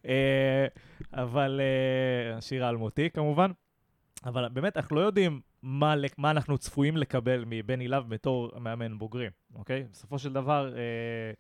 אה, 0.06 0.66
אבל 1.14 1.62
אה, 1.62 2.38
השיר 2.38 2.66
האלמותי 2.66 3.10
כמובן. 3.10 3.52
אבל 4.26 4.50
באמת, 4.50 4.78
אנחנו 4.78 4.96
לא 4.96 5.02
יודעים 5.02 5.42
מה, 5.64 5.96
מה 6.18 6.32
אנחנו 6.32 6.58
צפויים 6.58 6.98
לקבל 6.98 7.44
מבן 7.48 7.80
עילם 7.80 8.04
בתור 8.10 8.52
מאמן 8.60 8.98
בוגרים, 8.98 9.32
אוקיי? 9.56 9.86
בסופו 9.92 10.20
של 10.20 10.34
דבר, 10.34 10.74
אה, 10.76 11.32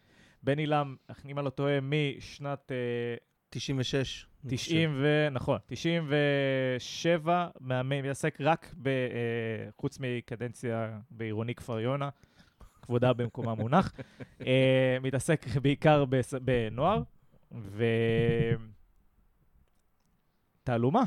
בן 0.43 0.57
עילם, 0.59 0.95
אם 1.25 1.37
אני 1.39 1.45
לא 1.45 1.49
טועה, 1.49 1.79
משנת 1.81 2.71
אה, 2.71 3.15
96. 3.53 4.25
אני 4.45 4.55
90 4.57 4.93
ו... 5.01 5.27
נכון, 5.31 5.57
97, 5.65 7.47
מאמן, 7.61 8.01
מתעסק 8.01 8.37
רק 8.39 8.73
ב... 8.81 8.87
אה, 8.87 9.69
חוץ 9.77 9.97
מקדנציה 9.99 10.99
בעירוני 11.11 11.55
כפר 11.55 11.79
יונה, 11.79 12.09
כבודה 12.81 13.13
במקומה 13.13 13.55
מונח, 13.63 13.93
אה, 14.47 14.97
מתעסק 15.01 15.45
בעיקר 15.61 16.05
בנוער, 16.41 17.01
ו... 17.51 17.85
תעלומה. 20.63 21.03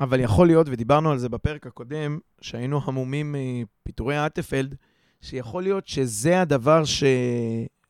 אבל 0.00 0.20
יכול 0.20 0.46
להיות, 0.46 0.66
ודיברנו 0.70 1.10
על 1.10 1.18
זה 1.18 1.28
בפרק 1.28 1.66
הקודם, 1.66 2.18
שהיינו 2.40 2.80
המומים 2.84 3.34
מפיטורי 3.38 4.26
אטפלד, 4.26 4.74
שיכול 5.20 5.62
להיות 5.62 5.86
שזה 5.88 6.40
הדבר 6.40 6.84
ש... 6.84 7.04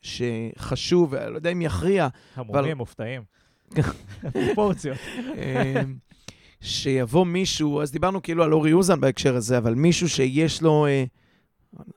שחשוב, 0.02 1.14
אני 1.14 1.30
לא 1.30 1.36
יודע 1.36 1.50
אם 1.50 1.62
יכריע, 1.62 2.08
המומים 2.34 2.76
מופתעים. 2.76 3.22
פרופורציות. 4.32 4.98
אמ, 5.18 5.94
שיבוא 6.62 7.26
מישהו, 7.26 7.82
אז 7.82 7.92
דיברנו 7.92 8.22
כאילו 8.22 8.44
על 8.44 8.52
אורי 8.52 8.72
אוזן 8.72 9.00
בהקשר 9.00 9.36
הזה, 9.36 9.58
אבל 9.58 9.74
מישהו 9.74 10.08
שיש 10.08 10.62
לו, 10.62 10.86
אה, 10.86 11.04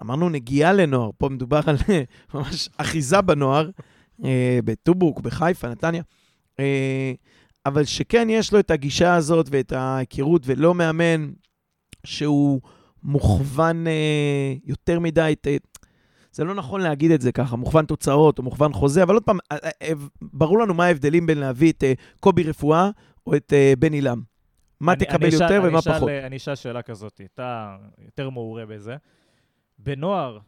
אמרנו 0.01 0.29
נגיעה 0.29 0.73
לנוער, 0.73 1.09
פה 1.17 1.29
מדובר 1.29 1.61
על 1.67 1.75
אה, 1.89 2.03
ממש 2.33 2.69
אחיזה 2.77 3.21
בנוער, 3.21 3.69
אה, 4.25 4.59
בטובוק, 4.65 5.19
בחיפה, 5.19 5.69
נתניה, 5.69 6.03
אבל 7.65 7.83
שכן 7.83 8.27
יש 8.29 8.53
לו 8.53 8.59
את 8.59 8.71
הגישה 8.71 9.15
הזאת 9.15 9.47
ואת 9.49 9.71
ההיכרות, 9.71 10.41
ולא 10.45 10.75
מאמן 10.75 11.31
שהוא 12.05 12.61
מוכוון 13.03 13.85
יותר 14.65 14.99
מדי, 14.99 15.33
זה 16.35 16.43
לא 16.43 16.55
נכון 16.55 16.81
להגיד 16.81 17.11
את 17.11 17.21
זה 17.21 17.31
ככה, 17.31 17.55
מוכוון 17.55 17.85
תוצאות 17.85 18.37
או 18.39 18.43
מוכוון 18.43 18.73
חוזה, 18.73 19.03
אבל 19.03 19.13
עוד 19.13 19.23
פעם, 19.23 19.37
אה, 19.51 19.57
אה, 19.63 19.69
אה, 19.81 19.91
ברור 20.21 20.59
לנו 20.59 20.73
מה 20.73 20.85
ההבדלים 20.85 21.25
בין 21.25 21.37
להביא 21.37 21.71
את 21.71 21.83
קובי 22.19 22.43
רפואה 22.43 22.89
או 23.27 23.35
את 23.35 23.53
בן 23.79 23.93
עילם. 23.93 24.21
מה 24.79 24.93
אני- 24.93 25.05
תקבל 25.05 25.25
אני 25.25 25.33
יותר 25.33 25.57
אני 25.61 25.67
ומה 25.67 25.79
אשאל- 25.79 25.93
פחות. 25.93 26.09
אני 26.09 26.37
אשאל 26.37 26.55
שאלה 26.55 26.81
כזאת, 26.81 27.21
אתה 27.33 27.75
יותר 28.05 28.29
מעורה 28.29 28.65
בזה. 28.65 28.95
בנוער, 29.79 30.39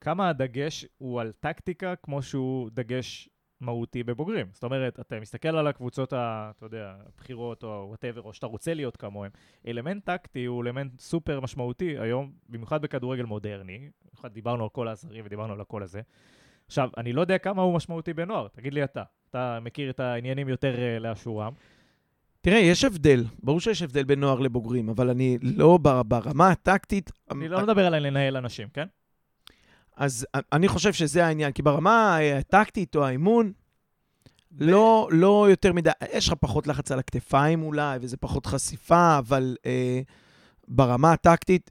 כמה 0.00 0.28
הדגש 0.28 0.86
הוא 0.98 1.20
על 1.20 1.32
טקטיקה 1.40 1.94
כמו 2.02 2.22
שהוא 2.22 2.70
דגש 2.72 3.28
מהותי 3.60 4.02
בבוגרים? 4.02 4.46
זאת 4.52 4.64
אומרת, 4.64 5.00
אתה 5.00 5.20
מסתכל 5.20 5.48
על 5.48 5.66
הקבוצות, 5.66 6.12
ה- 6.12 6.50
אתה 6.56 6.66
יודע, 6.66 6.94
הבחירות 7.06 7.62
או 7.64 7.84
whatever, 7.88 8.22
או 8.22 8.32
שאתה 8.32 8.46
רוצה 8.46 8.74
להיות 8.74 8.96
כמוהם. 8.96 9.30
אלמנט 9.66 10.04
טקטי 10.04 10.44
הוא 10.44 10.62
אלמנט 10.62 11.00
סופר 11.00 11.40
משמעותי 11.40 11.98
היום, 11.98 12.32
במיוחד 12.48 12.82
בכדורגל 12.82 13.24
מודרני. 13.24 13.88
במיוחד 14.04 14.32
דיברנו 14.32 14.62
על 14.64 14.68
כל 14.70 14.88
העזרים 14.88 15.24
ודיברנו 15.26 15.52
על 15.52 15.60
הכל 15.60 15.82
הזה. 15.82 16.00
עכשיו, 16.66 16.90
אני 16.96 17.12
לא 17.12 17.20
יודע 17.20 17.38
כמה 17.38 17.62
הוא 17.62 17.74
משמעותי 17.74 18.12
בנוער, 18.12 18.48
תגיד 18.48 18.74
לי 18.74 18.84
אתה. 18.84 19.02
אתה 19.30 19.58
מכיר 19.62 19.90
את 19.90 20.00
העניינים 20.00 20.48
יותר 20.48 20.74
אה, 20.74 21.00
לאשורם. 21.02 21.52
תראה, 22.40 22.58
יש 22.58 22.84
הבדל, 22.84 23.24
ברור 23.42 23.60
שיש 23.60 23.82
הבדל 23.82 24.04
בין 24.04 24.20
נוער 24.20 24.40
לבוגרים, 24.40 24.88
אבל 24.88 25.10
אני 25.10 25.38
לא 25.42 25.78
בר- 25.78 26.02
ברמה 26.02 26.50
הטקטית... 26.50 27.12
אני 27.30 27.48
לא 27.48 27.62
מדבר 27.62 27.86
על 27.86 27.98
לנהל 27.98 28.36
אנשים, 28.36 28.68
כן? 28.68 28.86
אז 29.96 30.26
אני 30.52 30.68
חושב 30.68 30.92
שזה 30.92 31.26
העניין, 31.26 31.52
כי 31.52 31.62
ברמה 31.62 32.18
הטקטית 32.38 32.96
או 32.96 33.04
האימון, 33.04 33.52
לא, 34.60 35.08
לא 35.12 35.46
יותר 35.50 35.72
מדי, 35.72 35.90
יש 36.12 36.28
לך 36.28 36.34
פחות 36.40 36.66
לחץ 36.66 36.92
על 36.92 36.98
הכתפיים 36.98 37.62
אולי, 37.62 37.98
וזה 38.00 38.16
פחות 38.16 38.46
חשיפה, 38.46 39.18
אבל 39.18 39.56
אה, 39.66 40.00
ברמה 40.68 41.12
הטקטית, 41.12 41.70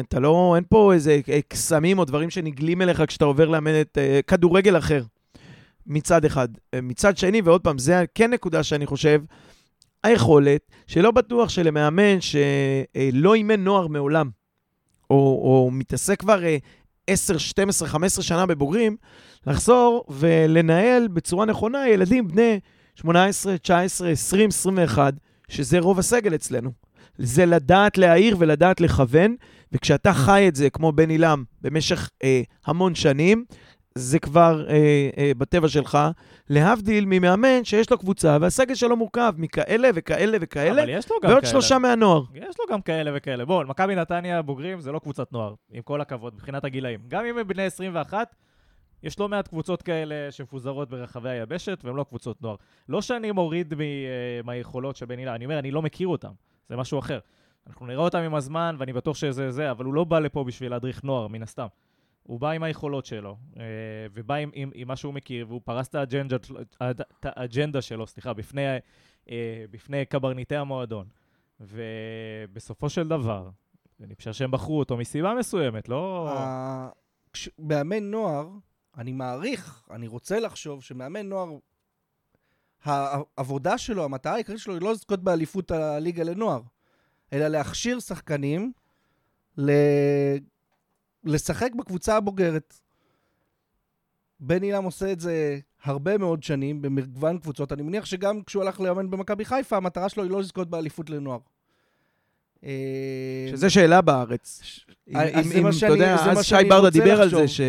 אתה 0.00 0.20
לא, 0.20 0.52
אין 0.56 0.64
פה 0.68 0.92
איזה 0.92 1.20
אה, 1.28 1.40
קסמים 1.48 1.98
או 1.98 2.04
דברים 2.04 2.30
שנגלים 2.30 2.82
אליך 2.82 3.02
כשאתה 3.06 3.24
עובר 3.24 3.48
לאמן 3.48 3.80
את 3.80 3.98
אה, 3.98 4.20
כדורגל 4.26 4.78
אחר, 4.78 5.02
מצד 5.86 6.24
אחד. 6.24 6.48
אה, 6.74 6.80
מצד 6.80 7.16
שני, 7.16 7.40
ועוד 7.40 7.60
פעם, 7.60 7.78
זה 7.78 8.04
כן 8.14 8.30
נקודה 8.30 8.62
שאני 8.62 8.86
חושב, 8.86 9.22
היכולת, 10.04 10.70
שלא 10.86 11.10
בטוח 11.10 11.48
שלמאמן 11.48 12.20
שלא 12.20 13.34
אימן 13.34 13.64
נוער 13.64 13.86
מעולם, 13.86 14.30
או, 15.10 15.16
או 15.16 15.70
מתעסק 15.72 16.20
כבר 16.20 16.44
אה, 16.44 16.56
10, 17.06 17.38
12, 17.38 17.88
15 17.88 18.24
שנה 18.24 18.46
בבוגרים, 18.46 18.96
לחזור 19.46 20.04
ולנהל 20.08 21.08
בצורה 21.08 21.46
נכונה 21.46 21.88
ילדים 21.88 22.28
בני 22.28 22.60
18, 22.94 23.58
19, 23.58 24.10
20, 24.10 24.48
21, 24.48 25.14
שזה 25.48 25.78
רוב 25.78 25.98
הסגל 25.98 26.34
אצלנו. 26.34 26.70
זה 27.18 27.46
לדעת 27.46 27.98
להעיר 27.98 28.36
ולדעת 28.38 28.80
לכוון, 28.80 29.36
וכשאתה 29.72 30.12
חי 30.12 30.48
את 30.48 30.56
זה 30.56 30.70
כמו 30.70 30.92
בן 30.92 31.10
עילם 31.10 31.44
במשך 31.62 32.10
אה, 32.24 32.42
המון 32.66 32.94
שנים, 32.94 33.44
זה 33.96 34.18
כבר 34.18 34.66
אה, 34.68 35.10
אה, 35.18 35.32
בטבע 35.38 35.68
שלך, 35.68 35.98
להבדיל 36.50 37.04
ממאמן 37.06 37.64
שיש 37.64 37.90
לו 37.90 37.98
קבוצה 37.98 38.38
והסגל 38.40 38.74
שלו 38.74 38.96
מורכב 38.96 39.34
מכאלה 39.36 39.90
וכאלה 39.94 40.38
וכאלה, 40.40 40.82
אבל 40.82 40.90
יש 40.90 41.10
לו 41.10 41.16
גם 41.22 41.30
ועוד 41.30 41.40
כאלה. 41.40 41.50
שלושה 41.50 41.78
מהנוער. 41.78 42.22
יש 42.34 42.56
לו 42.58 42.64
גם 42.74 42.80
כאלה 42.80 43.10
וכאלה. 43.14 43.44
בואו, 43.44 43.66
מכבי 43.66 43.94
נתניה 43.94 44.42
בוגרים 44.42 44.80
זה 44.80 44.92
לא 44.92 44.98
קבוצת 44.98 45.32
נוער, 45.32 45.54
עם 45.70 45.82
כל 45.82 46.00
הכבוד, 46.00 46.34
מבחינת 46.34 46.64
הגילאים. 46.64 47.00
גם 47.08 47.24
אם 47.26 47.38
הם 47.38 47.48
בני 47.48 47.62
21, 47.62 48.34
יש 49.02 49.18
לא 49.18 49.28
מעט 49.28 49.48
קבוצות 49.48 49.82
כאלה 49.82 50.30
שמפוזרות 50.30 50.90
ברחבי 50.90 51.30
היבשת, 51.30 51.78
והן 51.84 51.96
לא 51.96 52.04
קבוצות 52.08 52.42
נוער. 52.42 52.56
לא 52.88 53.02
שאני 53.02 53.32
מוריד 53.32 53.74
מ, 53.74 53.80
אה, 53.80 53.86
מהיכולות 54.44 54.96
של 54.96 55.06
בן 55.06 55.18
הילה, 55.18 55.34
אני 55.34 55.44
אומר, 55.44 55.58
אני 55.58 55.70
לא 55.70 55.82
מכיר 55.82 56.08
אותם, 56.08 56.32
זה 56.68 56.76
משהו 56.76 56.98
אחר. 56.98 57.18
אנחנו 57.66 57.86
נראה 57.86 58.02
אותם 58.02 58.18
עם 58.18 58.34
הזמן, 58.34 58.76
ואני 58.78 58.92
בטוח 58.92 59.16
שזה 59.16 59.50
זה, 59.50 59.70
אבל 59.70 59.84
הוא 59.84 59.94
לא 59.94 60.04
בא 60.04 60.18
לפה 60.18 60.44
בשביל 60.44 60.70
להדריך 60.70 61.04
נוער, 61.04 61.28
מן 61.28 61.42
הסתם. 61.42 61.66
הוא 62.26 62.40
בא 62.40 62.50
עם 62.50 62.62
היכולות 62.62 63.06
שלו, 63.06 63.36
אה, 63.56 63.62
ובא 64.12 64.34
עם, 64.34 64.50
עם, 64.54 64.70
עם 64.74 64.88
מה 64.88 64.96
שהוא 64.96 65.14
מכיר, 65.14 65.46
והוא 65.48 65.60
פרס 65.64 65.88
את 65.88 65.94
האג'נדה, 65.94 66.36
את 66.90 67.00
האג'נדה 67.22 67.82
שלו, 67.82 68.06
סליחה, 68.06 68.32
בפני, 68.32 68.66
אה, 69.30 69.64
בפני 69.70 70.04
קברניטי 70.06 70.56
המועדון. 70.56 71.06
ובסופו 71.60 72.88
של 72.88 73.08
דבר, 73.08 73.50
אני 74.04 74.14
חושב 74.14 74.32
שהם 74.32 74.50
בחרו 74.50 74.78
אותו 74.78 74.96
מסיבה 74.96 75.34
מסוימת, 75.34 75.88
לא... 75.88 76.30
מאמן 77.58 78.04
נוער, 78.10 78.48
אני 78.96 79.12
מעריך, 79.12 79.88
אני 79.90 80.08
רוצה 80.08 80.40
לחשוב 80.40 80.82
שמאמן 80.82 81.26
נוער, 81.26 81.48
העבודה 82.84 83.78
שלו, 83.78 84.04
המטרה 84.04 84.34
העיקרית 84.34 84.58
שלו 84.58 84.74
היא 84.74 84.82
לא 84.82 84.92
לזכות 84.92 85.22
באליפות 85.22 85.70
הליגה 85.70 86.24
לנוער, 86.24 86.62
אלא 87.32 87.48
להכשיר 87.48 88.00
שחקנים 88.00 88.72
ל... 89.58 89.70
לשחק 91.26 91.70
בקבוצה 91.78 92.16
הבוגרת. 92.16 92.74
בן 94.40 94.62
אילם 94.62 94.84
עושה 94.84 95.12
את 95.12 95.20
זה 95.20 95.58
הרבה 95.84 96.18
מאוד 96.18 96.42
שנים 96.42 96.82
במגוון 96.82 97.38
קבוצות. 97.38 97.72
אני 97.72 97.82
מניח 97.82 98.04
שגם 98.04 98.42
כשהוא 98.42 98.62
הלך 98.62 98.80
לאמן 98.80 99.10
במכבי 99.10 99.44
חיפה, 99.44 99.76
המטרה 99.76 100.08
שלו 100.08 100.22
היא 100.22 100.30
לא 100.30 100.40
לזכות 100.40 100.70
באליפות 100.70 101.10
לנוער. 101.10 101.38
אה, 102.64 103.46
שזה 103.50 103.70
שאלה 103.70 104.00
בארץ. 104.00 104.62
אם, 105.08 105.16
אם, 105.58 105.66
אתה 105.78 105.86
יודע, 105.86 106.14
אז 106.14 106.44
שי 106.44 106.54
ברדה 106.68 106.90
דיבר 106.90 107.20
על 107.20 107.26
לחשוב. 107.26 107.40
זה, 107.40 107.48
ש, 107.48 107.60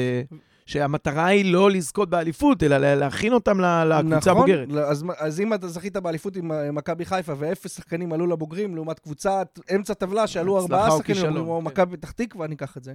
שהמטרה 0.65 1.25
היא 1.25 1.53
לא 1.53 1.71
לזכות 1.71 2.09
באליפות, 2.09 2.63
אלא 2.63 2.77
לה- 2.77 2.95
להכין 2.95 3.33
אותם 3.33 3.59
לקבוצה 3.59 4.31
הבוגרת. 4.31 4.67
נכון, 4.67 4.81
אז, 4.83 5.05
אז 5.17 5.39
אם 5.39 5.53
אתה 5.53 5.67
זכית 5.67 5.97
באליפות 5.97 6.35
עם 6.35 6.51
אה, 6.51 6.71
מכבי 6.71 7.05
חיפה 7.05 7.33
ואפס 7.37 7.75
שחקנים 7.75 8.13
עלו 8.13 8.27
לבוגרים, 8.27 8.75
לעומת 8.75 8.99
קבוצת 8.99 9.59
אמצע 9.75 9.93
טבלה 9.93 10.27
שעלו 10.27 10.59
ארבעה 10.59 10.89
או 10.89 10.97
שחקנים, 10.97 11.33
כמו 11.33 11.59
כן. 11.61 11.65
מכבי 11.67 11.97
פתח 11.97 12.11
תקווה, 12.11 12.45
אני 12.45 12.55
אקח 12.55 12.77
את 12.77 12.83
זה. 12.83 12.93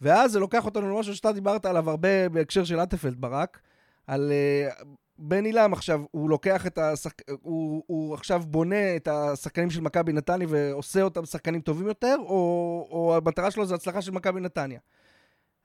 ואז 0.00 0.32
זה 0.32 0.38
לוקח 0.38 0.66
אותנו 0.66 0.90
למשהו 0.90 1.16
שאתה 1.16 1.32
דיברת 1.32 1.66
עליו 1.66 1.90
הרבה 1.90 2.28
בהקשר 2.28 2.64
של 2.64 2.80
אטפלד 2.82 3.20
ברק, 3.20 3.60
על 4.06 4.32
uh, 4.80 4.84
בן 5.18 5.44
עילם 5.44 5.72
עכשיו, 5.72 6.00
הוא 6.10 6.30
לוקח 6.30 6.66
את 6.66 6.78
השחק... 6.78 7.22
הוא, 7.42 7.82
הוא 7.86 8.14
עכשיו 8.14 8.42
בונה 8.46 8.96
את 8.96 9.08
השחקנים 9.08 9.70
של 9.70 9.80
מכבי 9.80 10.12
נתניה 10.12 10.48
ועושה 10.50 11.02
אותם 11.02 11.24
שחקנים 11.24 11.60
טובים 11.60 11.86
יותר, 11.86 12.16
או, 12.18 12.88
או 12.90 13.16
המטרה 13.16 13.50
שלו 13.50 13.66
זה 13.66 13.74
הצלחה 13.74 14.02
של 14.02 14.12
מכבי 14.12 14.40
נתניה. 14.40 14.80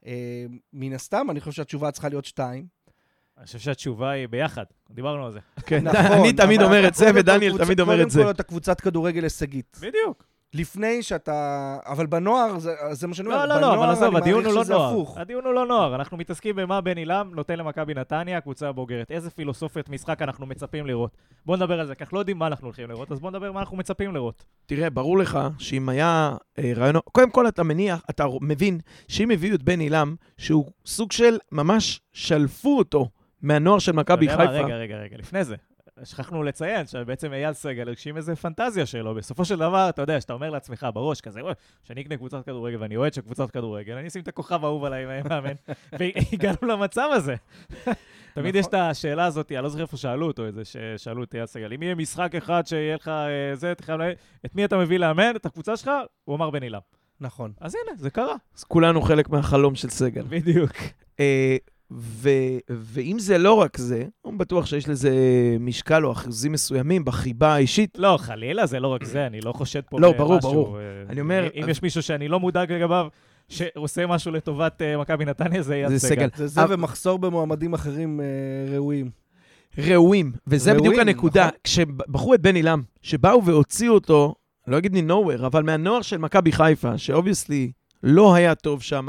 Uh, 0.04 0.06
מן 0.72 0.92
הסתם, 0.92 1.26
אני 1.30 1.40
חושב 1.40 1.52
שהתשובה 1.52 1.90
צריכה 1.90 2.08
להיות 2.08 2.24
שתיים. 2.24 2.66
אני 3.38 3.46
חושב 3.46 3.58
שהתשובה 3.58 4.10
היא 4.10 4.28
ביחד, 4.28 4.64
דיברנו 4.90 5.26
על 5.26 5.32
זה. 5.32 5.38
כן, 5.66 5.84
נכון, 5.88 6.18
אני 6.18 6.32
תמיד 6.32 6.62
אומר 6.62 6.88
את 6.88 6.94
זה, 6.94 7.10
ודניאל 7.14 7.64
תמיד 7.64 7.80
אומר 7.80 8.02
את 8.02 8.10
זה. 8.10 8.18
קודם 8.18 8.26
כל 8.26 8.34
אתה 8.34 8.42
קבוצת 8.42 8.80
כדורגל 8.80 9.22
הישגית. 9.22 9.78
בדיוק. 9.80 10.24
לפני 10.54 11.02
שאתה... 11.02 11.78
אבל 11.86 12.06
בנוער, 12.06 12.58
זה, 12.58 12.72
זה 12.90 13.06
מה 13.06 13.14
שאני 13.14 13.28
אומר, 13.28 13.46
לא, 13.46 13.54
לא, 13.54 13.60
לא, 13.60 13.66
אבל 13.66 13.76
בנוער 13.76 13.90
עזוב, 13.90 14.16
אני 14.16 14.18
הדיון 14.18 14.44
הוא 14.44 14.54
לא 14.54 14.64
נוער. 14.64 14.90
הפוך. 14.90 15.18
הדיון 15.18 15.44
הוא 15.44 15.52
לא 15.52 15.66
נוער, 15.66 15.94
אנחנו 15.94 16.16
מתעסקים 16.16 16.56
במה 16.56 16.80
בן 16.80 16.96
עילם 16.96 17.30
נותן 17.34 17.58
למכבי 17.58 17.94
נתניה, 17.94 18.38
הקבוצה 18.38 18.68
הבוגרת. 18.68 19.10
איזה 19.10 19.30
פילוסופיית 19.30 19.88
משחק 19.88 20.22
אנחנו 20.22 20.46
מצפים 20.46 20.86
לראות. 20.86 21.16
בואו 21.46 21.56
נדבר 21.56 21.80
על 21.80 21.86
זה, 21.86 21.94
כי 21.94 22.04
אנחנו 22.04 22.14
לא 22.14 22.20
יודעים 22.20 22.38
מה 22.38 22.46
אנחנו 22.46 22.66
הולכים 22.66 22.88
לראות, 22.88 23.12
אז 23.12 23.20
בואו 23.20 23.30
נדבר 23.30 23.52
מה 23.52 23.60
אנחנו 23.60 23.76
מצפים 23.76 24.14
לראות. 24.14 24.44
תראה, 24.66 24.90
ברור 24.90 25.18
לך 25.18 25.38
שאם 25.58 25.88
היה 25.88 26.36
אה, 26.58 26.72
רעיון... 26.76 26.96
קודם 27.12 27.30
כל, 27.30 27.48
אתה 27.48 27.62
מניח, 27.62 28.02
אתה 28.10 28.24
מבין 28.40 28.78
שאם 29.08 29.30
הביאו 29.30 29.54
את 29.54 29.62
בן 29.62 29.80
עילם, 29.80 30.14
שהוא 30.38 30.70
סוג 30.86 31.12
של 31.12 31.38
ממש 31.52 32.00
שלפו 32.12 32.78
אותו 32.78 33.08
מהנוער 33.42 33.78
של 33.78 33.92
מכבי? 33.92 34.28
חיפה. 34.28 34.42
רגע, 34.42 34.76
רגע, 34.76 34.96
רגע, 34.96 35.16
לפני 35.18 35.44
זה. 35.44 35.56
שכחנו 36.04 36.42
לציין 36.42 36.86
שבעצם 36.86 37.32
אייל 37.32 37.52
סגל 37.52 37.88
הגשים 37.88 38.16
איזה 38.16 38.36
פנטזיה 38.36 38.86
שלו. 38.86 39.14
בסופו 39.14 39.44
של 39.44 39.58
דבר, 39.58 39.88
אתה 39.88 40.02
יודע, 40.02 40.20
שאתה 40.20 40.32
אומר 40.32 40.50
לעצמך 40.50 40.86
בראש 40.94 41.20
כזה, 41.20 41.44
"וואי, 41.44 41.54
שאני 41.82 42.00
אקנה 42.00 42.16
קבוצת 42.16 42.46
כדורגל 42.46 42.76
ואני 42.80 42.96
אוהד 42.96 43.14
של 43.14 43.20
קבוצת 43.20 43.50
כדורגל, 43.50 43.92
אני 43.92 44.08
אשים 44.08 44.22
את 44.22 44.28
הכוכב 44.28 44.64
האהוב 44.64 44.84
עליי 44.84 45.06
מאמן. 45.06 45.52
והגענו 45.98 46.68
למצב 46.68 47.08
הזה. 47.12 47.34
תמיד 48.34 48.54
יש 48.54 48.66
את 48.66 48.74
השאלה 48.74 49.24
הזאת, 49.24 49.52
אני 49.52 49.62
לא 49.62 49.68
זוכר 49.68 49.82
איפה 49.82 49.96
שאלו 49.96 50.26
אותו 50.26 50.48
את 50.48 50.54
זה, 50.54 50.62
ששאלו 50.64 51.22
את 51.22 51.34
אייל 51.34 51.46
סגל, 51.46 51.72
אם 51.72 51.82
יהיה 51.82 51.94
משחק 51.94 52.34
אחד 52.34 52.66
שיהיה 52.66 52.94
לך 52.94 53.08
אה, 53.08 53.56
זה, 53.56 53.72
אתה 53.72 53.82
חייב 53.82 54.00
ל... 54.00 54.12
את 54.46 54.54
מי 54.54 54.64
אתה 54.64 54.78
מביא 54.78 54.98
לאמן, 54.98 55.36
את 55.36 55.46
הקבוצה 55.46 55.76
שלך? 55.76 55.90
הוא 56.24 56.36
אמר 56.36 56.50
בן 56.50 56.62
עילם. 56.62 56.80
נכון. 57.20 57.52
אז 57.60 57.74
הנה, 57.74 57.96
זה 57.98 58.10
קרה. 58.10 58.34
אז 58.56 58.64
כולנו 58.64 59.02
חלק 59.02 59.30
מהחלום 59.30 59.74
של 59.74 59.88
סגל. 59.90 60.22
בדיוק. 60.28 60.72
ו, 61.96 62.28
ואם 62.68 63.18
זה 63.18 63.38
לא 63.38 63.52
רק 63.52 63.76
זה, 63.76 64.04
אני 64.26 64.36
בטוח 64.36 64.66
שיש 64.66 64.88
לזה 64.88 65.10
משקל 65.60 66.04
או 66.06 66.12
אחוזים 66.12 66.52
מסוימים 66.52 67.04
בחיבה 67.04 67.54
האישית. 67.54 67.98
לא, 67.98 68.18
חלילה, 68.20 68.66
זה 68.66 68.80
לא 68.80 68.88
רק 68.88 69.04
זה, 69.04 69.26
אני 69.26 69.40
לא 69.40 69.52
חושד 69.52 69.80
פה 69.90 70.00
לא, 70.00 70.12
במשהו. 70.12 70.28
ברור, 70.28 70.40
ברור. 70.40 70.78
אה, 70.78 70.82
אני 71.08 71.20
אומר- 71.20 71.48
אם 71.54 71.68
יש 71.68 71.82
מישהו 71.82 72.02
שאני 72.02 72.28
לא 72.28 72.40
מודאג 72.40 72.72
לגביו, 72.72 73.06
שעושה 73.48 74.06
משהו 74.06 74.32
לטובת 74.32 74.82
אה, 74.82 74.98
מכבי 74.98 75.24
נתניה, 75.24 75.62
זה 75.62 75.84
זה 75.88 75.98
סגל. 76.08 76.28
זה 76.36 76.46
זה 76.46 76.62
אבל- 76.64 76.74
ומחסור 76.74 77.18
במועמדים 77.18 77.74
אחרים 77.74 78.20
אה, 78.20 78.26
ראויים. 78.74 79.10
ראויים, 79.78 80.32
וזה 80.46 80.72
ראויים, 80.72 80.90
בדיוק 80.90 81.00
הנקודה. 81.08 81.46
נכון. 81.46 81.58
כשבחרו 81.64 82.34
את 82.34 82.40
בני 82.40 82.54
לם, 82.54 82.82
שבאו 83.02 83.44
והוציאו 83.44 83.94
אותו, 83.94 84.34
לא 84.66 84.78
אגיד 84.78 84.92
מ 84.94 85.00
nowhere, 85.00 85.46
אבל 85.46 85.62
מהנוער 85.62 86.02
של 86.02 86.18
מכבי 86.18 86.52
חיפה, 86.52 86.98
ש 86.98 87.11
obviously 87.11 87.72
לא 88.02 88.34
היה 88.34 88.54
טוב 88.54 88.82
שם, 88.82 89.06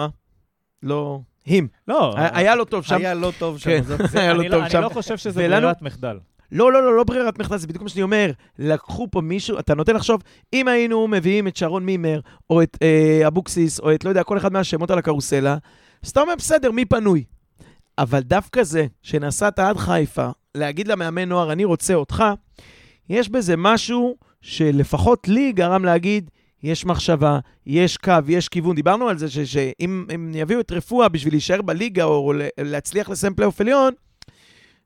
לא... 0.84 1.19
הם. 1.47 1.67
לא, 1.87 2.13
היה- 2.17 2.55
לו 2.55 2.65
טוב 2.65 2.83
שם. 2.85 2.95
היה 2.95 3.13
לא 3.13 3.31
טוב 3.39 3.57
שם. 3.59 3.69
כן. 3.69 3.81
היה 4.19 4.33
לו 4.33 4.41
אני 4.41 4.49
טוב 4.49 4.57
לא- 4.59 4.63
אני 4.63 4.69
שם. 4.71 4.81
לא 4.81 4.89
חושב 4.89 5.17
שזה 5.17 5.47
ברירת 5.47 5.81
מחדל. 5.81 6.19
לא, 6.51 6.71
לא, 6.73 6.83
לא, 6.83 6.97
לא 6.97 7.03
ברירת 7.03 7.39
מחדל, 7.39 7.57
זה 7.57 7.67
בדיוק 7.67 7.83
מה 7.83 7.89
שאני 7.89 8.03
אומר. 8.03 8.31
לקחו 8.59 9.07
פה 9.11 9.21
מישהו, 9.21 9.59
אתה 9.59 9.75
נוטה 9.75 9.93
לחשוב, 9.93 10.21
אם 10.53 10.67
היינו 10.67 11.07
מביאים 11.07 11.47
את 11.47 11.55
שרון 11.55 11.85
מימר, 11.85 12.19
או 12.49 12.61
את 12.61 12.77
אה, 12.81 13.27
אבוקסיס, 13.27 13.79
או 13.79 13.93
את, 13.95 14.03
לא 14.03 14.09
יודע, 14.09 14.23
כל 14.23 14.37
אחד 14.37 14.53
מהשמות 14.53 14.91
על 14.91 14.97
הקרוסלה, 14.97 15.57
אז 16.03 16.09
אתה 16.09 16.21
אומר, 16.21 16.33
בסדר, 16.37 16.71
מי 16.71 16.85
פנוי? 16.85 17.23
אבל 17.97 18.19
דווקא 18.19 18.63
זה, 18.63 18.85
שנסעת 19.01 19.59
עד 19.59 19.77
חיפה, 19.77 20.27
להגיד 20.55 20.87
למאמן 20.87 21.29
נוער, 21.29 21.51
אני 21.51 21.65
רוצה 21.65 21.93
אותך, 21.93 22.23
יש 23.09 23.29
בזה 23.29 23.57
משהו 23.57 24.15
שלפחות 24.41 25.27
לי 25.27 25.51
גרם 25.51 25.85
להגיד, 25.85 26.29
יש 26.64 26.86
מחשבה, 26.86 27.39
יש 27.66 27.97
קו, 27.97 28.11
יש 28.28 28.49
כיוון. 28.49 28.76
דיברנו 28.76 29.09
על 29.09 29.18
זה 29.18 29.30
ש- 29.30 29.38
שאם 29.39 30.05
הם 30.09 30.32
יביאו 30.36 30.59
את 30.59 30.72
רפואה 30.72 31.09
בשביל 31.09 31.34
להישאר 31.34 31.61
בליגה, 31.61 32.03
או 32.03 32.34
להצליח 32.59 33.09
לסיים 33.09 33.34
פלייאוף 33.34 33.61
עליון, 33.61 33.93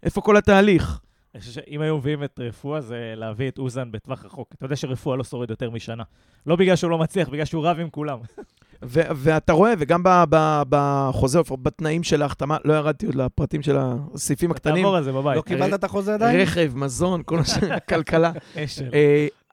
איפה 0.04 0.22
כל 0.22 0.38
התהליך? 0.38 1.00
אני 1.36 1.42
חושב 1.42 1.52
שאם 1.54 1.82
היו 1.82 1.98
מביאים 1.98 2.24
את 2.24 2.40
רפואה, 2.44 2.82
זה 2.82 3.14
להביא 3.16 3.48
את 3.48 3.58
אוזן 3.58 3.92
בטווח 3.92 4.26
רחוק. 4.26 4.50
אתה 4.58 4.66
יודע 4.66 4.76
שרפואה 4.76 5.18
לא 5.18 5.24
שורד 5.24 5.50
יותר 5.50 5.70
משנה. 5.70 6.04
לא 6.48 6.56
בגלל 6.56 6.76
שהוא 6.76 6.92
לא 6.92 6.98
מצליח, 6.98 7.30
בגלל 7.30 7.46
שהוא 7.46 7.66
רב 7.68 7.80
עם 7.80 7.90
כולם. 7.90 8.18
ו- 8.86 9.02
ואתה 9.16 9.54
רואה, 9.54 9.74
וגם 9.80 10.04
ב- 10.04 10.24
ב- 10.30 10.64
בחוזה, 10.70 11.40
בתנאים 11.62 12.04
של 12.04 12.22
ההחתמה, 12.22 12.58
לא 12.66 12.74
ירדתי 12.74 13.06
עוד 13.06 13.16
לפרטים 13.16 13.62
של 13.62 13.78
הסעיפים 13.80 14.52
הקטנים, 14.52 14.76
תעבור 14.84 14.96
על 14.98 15.04
זה 15.04 15.12
בבית. 15.12 15.36
לא 15.38 15.42
קיבלת 15.42 15.74
את 15.74 15.84
החוזה 15.84 16.14
עדיין? 16.14 16.40
רכב, 16.40 16.72
מזון, 16.76 17.22
כל 17.26 17.40
השאר, 17.40 17.80
כלכלה. 17.90 18.32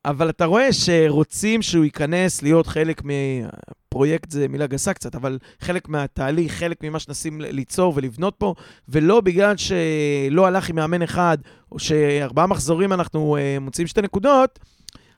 אה, 0.07 0.11
אבל 0.11 0.31
אתה 0.31 0.45
רואה 0.45 0.73
שרוצים 0.73 1.63
שהוא 1.63 1.85
ייכנס 1.85 2.43
להיות 2.43 2.67
חלק 2.67 3.03
מפרויקט, 3.05 4.31
זה 4.31 4.49
מילה 4.49 4.67
גסה 4.67 4.95
קצת, 4.95 5.15
אבל 5.15 5.39
חלק 5.61 5.89
מהתהליך, 5.89 6.53
חלק 6.53 6.85
ממה 6.85 6.99
שנסים 6.99 7.41
ליצור 7.41 7.93
ולבנות 7.97 8.35
פה, 8.39 8.55
ולא 8.89 9.21
בגלל 9.21 9.55
שלא 9.57 10.47
הלך 10.47 10.69
עם 10.71 10.77
מאמן 10.77 11.03
אחד, 11.03 11.39
או 11.73 11.79
שארבעה 11.79 12.47
מחזורים 12.47 12.93
אנחנו 12.93 13.37
אה, 13.37 13.57
מוצאים 13.61 13.87
שתי 13.87 14.03
נקודות, 14.03 14.59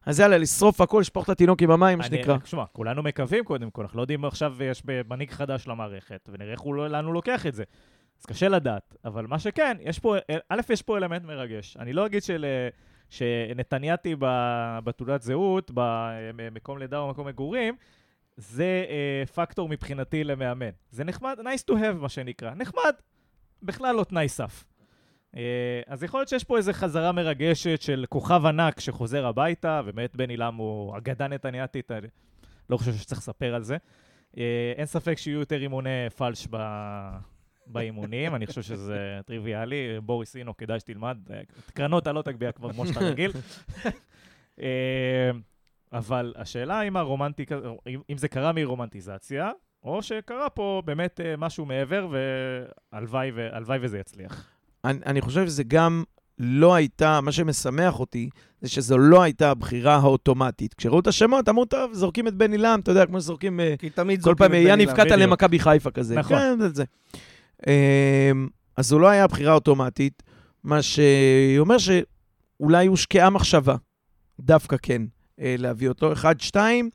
אז 0.07 0.21
יאללה, 0.21 0.39
לשרוף 0.39 0.81
הכל, 0.81 0.99
לשפוך 1.01 1.25
את 1.25 1.29
התינוק 1.29 1.63
עם 1.63 1.71
המים, 1.71 1.99
מה 1.99 2.07
אני- 2.07 2.17
שנקרא. 2.17 2.37
שמע, 2.45 2.65
כולנו 2.73 3.03
מקווים 3.03 3.45
קודם 3.45 3.71
כל, 3.71 3.83
אנחנו 3.83 3.97
לא 3.97 4.03
יודעים 4.03 4.25
עכשיו 4.25 4.55
יש 4.63 4.83
מנהיג 5.11 5.31
חדש 5.31 5.69
למערכת, 5.69 6.29
ונראה 6.33 6.53
איך 6.53 6.61
הוא 6.61 6.75
לא- 6.75 6.89
לאן 6.89 7.05
הוא 7.05 7.15
לוקח 7.15 7.47
את 7.47 7.55
זה. 7.55 7.63
אז 8.21 8.27
קשה 8.27 8.49
לדעת, 8.49 8.95
אבל 9.05 9.27
מה 9.27 9.39
שכן, 9.39 9.77
יש 9.81 9.99
פה, 9.99 10.17
א', 10.49 10.61
יש 10.71 10.83
פה 10.83 10.97
אלמנט 10.97 11.23
מרגש. 11.25 11.77
אני 11.81 11.93
לא 11.93 12.07
אגיד 12.07 12.23
של... 12.23 12.47
שנתניאתי 13.11 14.15
ב- 14.19 14.79
בתעודת 14.85 15.23
זהות, 15.23 15.71
במקום 16.37 16.79
לידה 16.79 16.99
או 16.99 17.11
מקום 17.11 17.27
מגורים, 17.27 17.77
זה 18.37 18.85
אה, 18.89 19.27
פקטור 19.27 19.69
מבחינתי 19.69 20.25
למאמן. 20.25 20.71
זה 20.91 21.05
נחמד, 21.05 21.39
nice 21.41 21.71
to 21.71 21.75
have 21.75 21.95
מה 22.01 22.09
שנקרא. 22.09 22.55
נחמד, 22.55 22.93
בכלל 23.63 23.97
לא 23.97 24.05
תנאי 24.05 24.29
סף. 24.29 24.65
אה, 25.37 25.81
אז 25.87 26.03
יכול 26.03 26.21
להיות 26.21 26.29
שיש 26.29 26.45
פה 26.45 26.57
איזו 26.57 26.73
חזרה 26.73 27.13
מרגשת 27.13 27.83
של 27.83 28.05
כוכב 28.09 28.47
ענק 28.47 28.81
שחוזר 28.81 29.27
הביתה, 29.27 29.81
ובאמת 29.85 30.17
בן 30.17 30.31
עילם 30.31 30.55
הוא 30.55 30.97
אגדה 30.97 31.29
נתניאתית, 31.29 31.91
אני 31.91 32.09
לא 32.71 32.77
חושב 32.77 32.93
שצריך 32.93 33.21
לספר 33.21 33.55
על 33.55 33.63
זה. 33.63 33.77
אה, 34.39 34.73
אין 34.77 34.87
ספק 34.87 35.19
שיהיו 35.19 35.41
יותר 35.41 35.63
אימוני 35.63 36.11
פלש 36.17 36.47
ב... 36.51 36.57
באימונים, 37.67 38.35
אני 38.35 38.47
חושב 38.47 38.63
שזה 38.63 38.99
טריוויאלי. 39.27 39.77
בוריס 40.03 40.37
אינו, 40.37 40.57
כדאי 40.57 40.81
שתלמד. 40.81 41.19
את 41.67 41.71
קרנות 41.71 42.03
אתה 42.03 42.13
לא 42.13 42.23
תגביה 42.23 42.53
כבר 42.53 42.73
כמו 42.73 42.87
שאתה 42.87 43.01
רגיל. 43.01 43.33
אה, 44.63 45.31
אבל 45.93 46.35
השאלה 46.37 46.83
אם 46.83 46.97
הרומנטיקה, 46.97 47.59
אם- 47.89 48.19
זה 48.19 48.29
קרה 48.29 48.53
מרומנטיזציה, 48.53 49.51
או 49.83 50.03
שקרה 50.03 50.51
פה 50.51 50.83
באמת 50.85 51.21
אה, 51.25 51.35
משהו 51.39 51.67
מעבר, 51.67 52.09
והלוואי 52.93 53.31
ו- 53.35 53.49
וזה 53.81 53.99
יצליח. 53.99 54.47
אני, 54.85 54.99
אני 55.07 55.21
חושב 55.21 55.47
שזה 55.47 55.63
גם 55.65 56.05
לא 56.39 56.75
הייתה, 56.75 57.21
מה 57.21 57.33
שמשמח 57.33 58.01
אותי, 58.01 58.29
זה 58.61 58.69
שזו 58.69 58.99
לא 58.99 59.23
הייתה 59.23 59.51
הבחירה 59.51 59.95
האוטומטית. 59.97 60.75
כשראו 60.75 61.01
את 61.01 61.07
השמות, 61.07 61.49
אמרו, 61.49 61.65
טוב, 61.65 61.93
זורקים 61.95 62.29
את 62.29 62.35
בן 62.35 62.53
עילם, 62.53 62.81
אתה 62.83 62.91
יודע, 62.91 63.07
כמו 63.07 63.21
שזורקים 63.21 63.61
אה, 63.61 63.75
כי 63.79 63.91
תמיד 63.91 64.19
כל 64.21 64.25
זורקים 64.25 64.39
פעם 64.39 64.55
את 64.55 64.65
בן 64.65 64.71
יניב 64.71 64.89
אילם. 64.89 64.93
קטן 64.95 65.05
בדיוק. 65.05 65.21
למכבי 65.21 65.59
חיפה 65.59 65.91
כזה. 65.91 66.15
נכון. 66.15 66.37
כן, 66.39 66.69
זה. 66.75 66.85
אמ, 67.67 68.49
אז 68.77 68.87
זו 68.87 68.99
לא 68.99 69.09
הייתה 69.09 69.27
בחירה 69.27 69.55
אוטומטית, 69.55 70.23
מה 70.65 70.83
שאומר 70.83 71.77
שאולי 71.79 72.87
הושקעה 72.87 73.31
מחשבה, 73.31 73.77
דווקא 74.41 74.77
כן, 74.83 75.03
אה, 75.41 75.55
להביא 75.59 75.89
אותו. 75.89 76.13
אחד, 76.13 76.41
שתיים, 76.41 76.91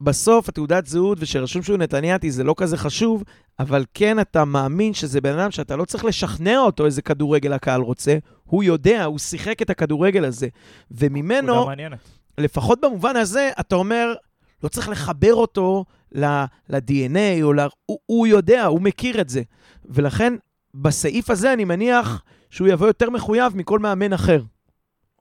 בסוף 0.00 0.48
התעודת 0.48 0.86
זהות 0.86 1.18
ושרשום 1.20 1.62
שהוא 1.62 1.78
נתניאתי 1.78 2.30
זה 2.30 2.44
לא 2.44 2.54
כזה 2.56 2.76
חשוב, 2.76 3.24
אבל 3.58 3.84
כן 3.94 4.20
אתה 4.20 4.44
מאמין 4.44 4.94
שזה 4.94 5.20
בן 5.20 5.38
אדם 5.38 5.50
שאתה 5.50 5.76
לא 5.76 5.84
צריך 5.84 6.04
לשכנע 6.04 6.58
אותו 6.58 6.86
איזה 6.86 7.02
כדורגל 7.02 7.52
הקהל 7.52 7.80
רוצה, 7.80 8.18
הוא 8.44 8.62
יודע, 8.62 9.04
הוא 9.04 9.18
שיחק 9.18 9.62
את 9.62 9.70
הכדורגל 9.70 10.24
הזה. 10.24 10.48
וממנו. 10.90 11.52
לפחות 12.38 12.80
במובן 12.80 13.16
הזה, 13.16 13.50
אתה 13.60 13.74
אומר, 13.74 14.14
לא 14.62 14.68
צריך 14.68 14.88
לחבר 14.88 15.34
אותו 15.34 15.84
ל-DNA, 16.12 17.42
או 17.42 17.52
ל... 17.52 17.60
הוא, 17.86 17.98
הוא 18.06 18.26
יודע, 18.26 18.64
הוא 18.64 18.80
מכיר 18.80 19.20
את 19.20 19.28
זה. 19.28 19.42
ולכן, 19.84 20.34
בסעיף 20.74 21.30
הזה 21.30 21.52
אני 21.52 21.64
מניח 21.64 22.24
שהוא 22.50 22.68
יבוא 22.68 22.86
יותר 22.86 23.10
מחויב 23.10 23.56
מכל 23.56 23.78
מאמן 23.78 24.12
אחר. 24.12 24.42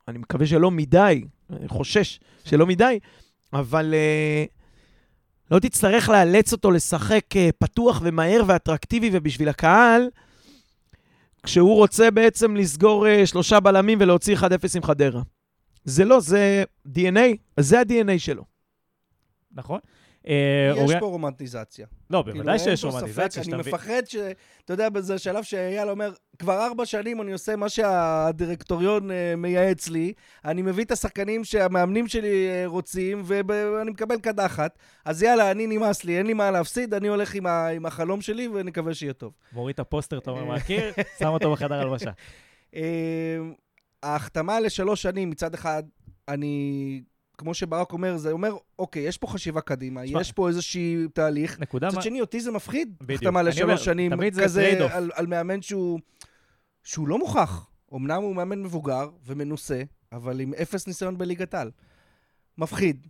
אני 0.07 0.17
מקווה 0.17 0.45
שלא 0.45 0.71
מדי, 0.71 1.23
אני 1.49 1.67
חושש 1.67 2.19
שלא 2.45 2.65
מדי, 2.67 2.99
אבל 3.53 3.93
uh, 3.93 4.51
לא 5.51 5.59
תצטרך 5.59 6.09
לאלץ 6.09 6.51
אותו 6.51 6.71
לשחק 6.71 7.25
uh, 7.33 7.37
פתוח 7.59 8.01
ומהר 8.03 8.43
ואטרקטיבי 8.47 9.09
ובשביל 9.13 9.49
הקהל, 9.49 10.09
כשהוא 11.43 11.75
רוצה 11.75 12.11
בעצם 12.11 12.55
לסגור 12.55 13.05
uh, 13.05 13.25
שלושה 13.25 13.59
בלמים 13.59 13.97
ולהוציא 14.01 14.37
1-0 14.37 14.41
עם 14.75 14.83
חדרה. 14.83 15.21
זה 15.83 16.05
לא, 16.05 16.19
זה 16.19 16.63
DNA, 16.87 17.59
זה 17.59 17.79
ה-DNA 17.79 18.19
שלו. 18.19 18.43
נכון? 19.51 19.79
אה, 20.27 20.33
יש 20.75 20.79
אוריה- 20.79 20.99
פה 20.99 21.05
רומנטיזציה. 21.05 21.87
לא, 22.09 22.21
כאילו, 22.25 22.35
בוודאי 22.37 22.53
אין 22.55 22.63
שיש 22.63 22.83
רומנטיזציה, 22.85 23.43
ספק, 23.43 23.53
אני 23.53 23.61
מבין. 23.61 23.73
מפחד 23.73 24.01
ש... 24.07 24.15
אתה 24.65 24.73
יודע, 24.73 24.89
בזה 24.89 25.17
שלב 25.17 25.43
שאייל 25.43 25.89
אומר, 25.89 26.13
כבר 26.39 26.65
ארבע 26.65 26.85
שנים 26.85 27.21
אני 27.21 27.31
עושה 27.31 27.55
מה 27.55 27.69
שהדירקטוריון 27.69 29.11
אה, 29.11 29.33
מייעץ 29.37 29.87
לי, 29.89 30.13
אני 30.45 30.61
מביא 30.61 30.83
את 30.83 30.91
השחקנים 30.91 31.43
שהמאמנים 31.43 32.07
שלי 32.07 32.47
אה, 32.49 32.63
רוצים, 32.65 33.23
ואני 33.25 33.91
מקבל 33.91 34.19
קדחת, 34.19 34.77
אז 35.05 35.23
יאללה, 35.23 35.51
אני 35.51 35.67
נמאס 35.67 36.03
לי, 36.03 36.17
אין 36.17 36.25
לי 36.27 36.33
מה 36.33 36.51
להפסיד, 36.51 36.93
אני 36.93 37.07
הולך 37.07 37.35
עם, 37.35 37.45
ה... 37.45 37.67
עם 37.67 37.85
החלום 37.85 38.21
שלי, 38.21 38.47
ונקווה 38.47 38.93
שיהיה 38.93 39.13
טוב. 39.13 39.33
מוריד 39.53 39.73
את 39.73 39.79
הפוסטר, 39.79 40.17
אתה 40.17 40.31
אומר 40.31 40.45
מהקיר, 40.45 40.93
שם 41.19 41.27
אותו 41.27 41.51
בחדר 41.51 41.75
הלבשה. 41.75 42.11
ההחתמה 44.03 44.59
לשלוש 44.59 45.01
שנים, 45.01 45.29
מצד 45.29 45.53
אחד, 45.53 45.83
אני... 46.27 47.01
כמו 47.41 47.53
שברק 47.53 47.93
אומר, 47.93 48.17
זה 48.17 48.31
אומר, 48.31 48.55
אוקיי, 48.79 49.03
יש 49.03 49.17
פה 49.17 49.27
חשיבה 49.27 49.61
קדימה, 49.61 50.03
תשמע, 50.03 50.21
יש 50.21 50.31
פה 50.31 50.47
איזשהי 50.47 50.97
תהליך. 51.13 51.59
נקודה 51.59 51.87
מה... 51.87 51.93
מצד 51.93 52.01
שני, 52.01 52.21
אותי 52.21 52.39
זה 52.39 52.51
מפחיד. 52.51 52.95
החתמה 53.13 53.41
לשלוש 53.41 53.85
שנים, 53.85 54.11
כזה. 54.43 54.77
על, 54.91 55.11
על 55.13 55.27
מאמן 55.27 55.61
שהוא, 55.61 55.99
שהוא 56.83 57.07
לא 57.07 57.17
מוכח. 57.17 57.67
אמנם 57.95 58.21
הוא 58.21 58.35
מאמן 58.35 58.63
מבוגר 58.63 59.09
ומנוסה, 59.25 59.83
אבל 60.11 60.39
עם 60.39 60.53
אפס 60.61 60.87
ניסיון 60.87 61.17
בליגת 61.17 61.53
על. 61.53 61.71
מפחיד. 62.57 63.07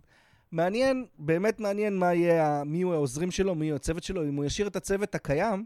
מעניין, 0.52 1.06
באמת 1.18 1.60
מעניין 1.60 1.98
מה 1.98 2.14
יהיה, 2.14 2.62
מי 2.66 2.78
יהיו 2.78 2.92
העוזרים 2.92 3.30
שלו, 3.30 3.54
מי 3.54 3.64
יהיה 3.64 3.76
הצוות 3.76 4.02
שלו. 4.02 4.28
אם 4.28 4.34
הוא 4.34 4.44
ישאיר 4.44 4.68
את 4.68 4.76
הצוות 4.76 5.14
הקיים, 5.14 5.64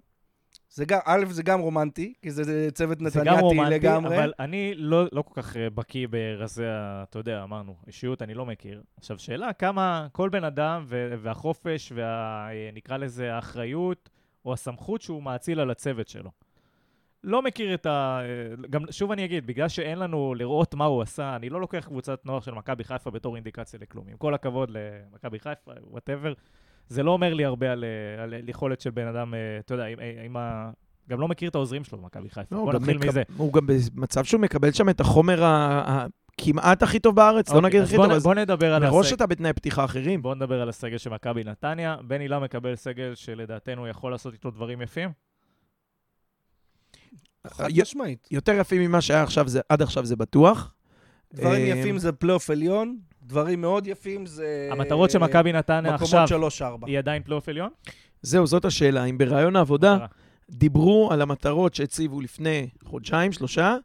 זה 0.70 0.84
גם, 0.84 0.98
א', 1.04 1.24
זה 1.30 1.42
גם 1.42 1.60
רומנטי, 1.60 2.14
כי 2.22 2.30
זה, 2.30 2.44
זה 2.44 2.68
צוות 2.74 2.98
זה 2.98 3.04
גם 3.04 3.26
נתניאתי 3.26 3.42
רומנטי, 3.42 3.74
לגמרי. 3.74 4.18
אבל 4.18 4.32
אני 4.38 4.74
לא, 4.74 5.04
לא 5.12 5.22
כל 5.22 5.42
כך 5.42 5.56
אה, 5.56 5.70
בקיא 5.70 6.08
ברזי. 6.08 6.62
אתה 6.66 7.18
יודע, 7.18 7.42
אמרנו, 7.42 7.76
אישיות 7.86 8.22
אני 8.22 8.34
לא 8.34 8.46
מכיר. 8.46 8.82
עכשיו, 8.96 9.18
שאלה 9.18 9.52
כמה 9.52 10.06
כל 10.12 10.28
בן 10.28 10.44
אדם 10.44 10.84
ו- 10.88 11.14
והחופש 11.22 11.92
וה... 11.94 12.48
אה, 12.50 12.70
נקרא 12.74 12.96
לזה 12.96 13.34
האחריות 13.34 14.10
או 14.44 14.52
הסמכות 14.52 15.02
שהוא 15.02 15.22
מאציל 15.22 15.60
על 15.60 15.70
הצוות 15.70 16.08
שלו. 16.08 16.30
לא 17.24 17.42
מכיר 17.42 17.74
את 17.74 17.86
ה... 17.86 18.20
אה, 18.22 18.66
גם, 18.70 18.82
שוב 18.90 19.12
אני 19.12 19.24
אגיד, 19.24 19.46
בגלל 19.46 19.68
שאין 19.68 19.98
לנו 19.98 20.34
לראות 20.34 20.74
מה 20.74 20.84
הוא 20.84 21.02
עשה, 21.02 21.36
אני 21.36 21.48
לא 21.48 21.60
לוקח 21.60 21.86
קבוצת 21.86 22.26
נוער 22.26 22.40
של 22.40 22.54
מכבי 22.54 22.84
חיפה 22.84 23.10
בתור 23.10 23.36
אינדיקציה 23.36 23.80
לכלום. 23.82 24.08
עם 24.08 24.16
כל 24.16 24.34
הכבוד 24.34 24.70
למכבי 24.70 25.38
חיפה, 25.38 25.72
whatever, 25.80 26.32
זה 26.88 27.02
לא 27.02 27.10
אומר 27.10 27.34
לי 27.34 27.44
הרבה 27.44 27.72
על, 27.72 27.84
אה, 28.18 28.22
על 28.22 28.48
יכולת 28.48 28.80
של 28.80 28.90
בן 28.90 29.06
אדם, 29.06 29.34
אה, 29.34 29.38
אתה 29.58 29.74
יודע, 29.74 29.86
אם, 29.86 29.96
אם 30.26 30.36
ה... 30.36 30.70
גם 31.08 31.20
לא 31.20 31.28
מכיר 31.28 31.48
את 31.50 31.54
העוזרים 31.54 31.84
שלו 31.84 31.98
במכבי 31.98 32.30
חיפה. 32.30 32.56
לא, 32.56 32.60
בוא 32.60 32.64
הוא 32.64 32.72
גם 32.72 32.80
נתחיל 32.82 32.98
מקב- 32.98 33.08
מזה. 33.08 33.22
הוא 33.36 33.52
גם 33.52 33.66
במצב 33.94 34.24
שהוא 34.24 34.40
מקבל 34.40 34.72
שם 34.72 34.88
את 34.88 35.00
החומר 35.00 35.44
ה- 35.44 36.06
כמעט 36.40 36.82
הכי 36.82 36.98
טוב 36.98 37.16
בארץ, 37.16 37.48
לא 37.50 37.54
אוקיי, 37.54 37.68
נגיד 37.68 37.82
הכי 37.82 37.96
בוא 37.96 38.04
טוב, 38.06 38.14
אז 38.14 38.22
בוא 38.22 38.34
נדבר 38.34 38.74
על 38.74 38.82
מראש 38.82 39.06
הסגל. 39.06 39.16
אתה 39.16 39.26
בתנאי 39.26 39.52
פתיחה 39.52 39.84
אחרים. 39.84 40.22
בואו 40.22 40.34
נדבר 40.34 40.62
על 40.62 40.68
הסגל 40.68 40.98
של 40.98 41.10
מכבי 41.10 41.44
נתניה. 41.44 41.96
בני 42.06 42.20
לם 42.20 42.38
מקבל 42.40 42.76
סגל 42.76 43.12
שלדעתנו 43.14 43.88
יכול 43.88 44.10
לעשות 44.12 44.32
איתו 44.34 44.50
דברים 44.50 44.82
יפים. 44.82 45.10
חד 47.46 47.68
משמעית. 47.82 48.28
יותר 48.30 48.52
יפים 48.52 48.82
ממה 48.82 49.00
שהיה 49.00 49.22
עכשיו, 49.22 49.48
זה- 49.48 49.60
עד 49.68 49.82
עכשיו 49.82 50.04
זה 50.06 50.16
בטוח. 50.16 50.74
דברים 51.34 51.62
אה, 51.72 51.78
יפים 51.78 51.98
זה 51.98 52.12
פלייאוף 52.12 52.50
עליון, 52.50 52.96
דברים 53.26 53.60
מאוד 53.60 53.86
יפים 53.86 54.26
זה... 54.26 54.68
המטרות 54.72 55.10
של 55.10 55.18
מכבי 55.18 55.52
נתניה 55.52 55.94
עכשיו, 55.94 56.24
מקומות 56.24 56.52
3-4. 56.60 56.86
היא 56.86 56.98
עדיין 56.98 57.22
פלייאוף 57.22 57.48
עליון? 57.48 57.70
זהו, 58.22 58.46
זאת 58.46 58.64
השאלה. 58.64 59.04
אם 59.04 59.18
בראיון 59.18 59.56
העבודה 59.56 59.98
דיברו 60.50 61.08
על 61.12 61.22
המטרות 61.22 61.74
שהציבו 61.74 62.20
לפני 62.20 62.68
חודשיים, 62.84 63.32
שלושה, 63.32 63.76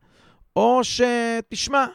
או 0.55 0.81
שתשמע, 0.83 1.85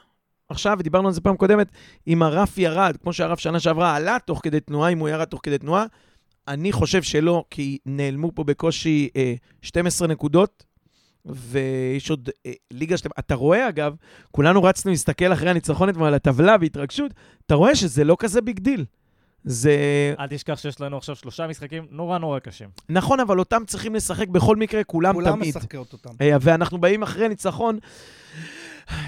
עכשיו, 0.49 0.77
ודיברנו 0.79 1.09
על 1.09 1.15
זה 1.15 1.21
פעם 1.21 1.37
קודמת, 1.37 1.69
אם 2.07 2.23
הרף 2.23 2.59
ירד, 2.59 2.97
כמו 3.03 3.13
שהרף 3.13 3.39
שנה 3.39 3.61
שעברה 3.61 3.97
עלה 3.97 4.17
תוך 4.25 4.41
כדי 4.43 4.61
תנועה, 4.61 4.91
אם 4.91 4.99
הוא 4.99 5.09
ירד 5.09 5.25
תוך 5.25 5.41
כדי 5.43 5.59
תנועה, 5.59 5.85
אני 6.49 6.73
חושב 6.73 7.03
שלא, 7.03 7.45
כי 7.51 7.79
נעלמו 7.87 8.33
פה 8.35 8.45
בקושי 8.45 9.09
אה, 9.17 9.35
12 9.63 10.09
נקודות, 10.09 10.65
ויש 11.27 12.11
עוד 12.11 12.31
אה, 12.47 12.53
ליגה 12.71 12.97
שלמה. 12.97 13.15
אתה 13.19 13.35
רואה, 13.35 13.69
אגב, 13.69 13.95
כולנו 14.31 14.63
רצנו 14.63 14.91
להסתכל 14.91 15.33
אחרי 15.33 15.51
הניצחון 15.51 15.89
אתמול 15.89 16.07
על 16.07 16.15
הטבלה 16.15 16.59
בהתרגשות, 16.59 17.13
אתה 17.47 17.55
רואה 17.55 17.77
שזה 17.77 18.05
לא 18.05 18.17
כזה 18.19 18.41
big 18.41 18.59
deal. 18.59 18.85
זה 19.45 19.75
אל 20.19 20.27
תשכח 20.27 20.59
שיש 20.59 20.81
לנו 20.81 20.97
עכשיו 20.97 21.17
שלושה 21.17 21.47
משחקים 21.47 21.87
נורא 21.91 22.19
נורא 22.19 22.39
קשים. 22.39 22.69
נכון, 22.89 23.21
אבל 23.21 23.39
אותם 23.39 23.63
צריכים 23.67 23.95
לשחק 23.95 24.29
בכל 24.29 24.57
מקרה, 24.57 24.85
כולם, 24.85 25.15
כולם 25.15 25.37
תמיד. 25.37 25.49
משחקות 25.57 25.93
אותם. 25.93 26.11
אה, 26.21 26.37
ואנחנו 26.41 26.79
באים 26.79 27.03
אחרי 27.03 27.29
ניצחון. 27.29 27.79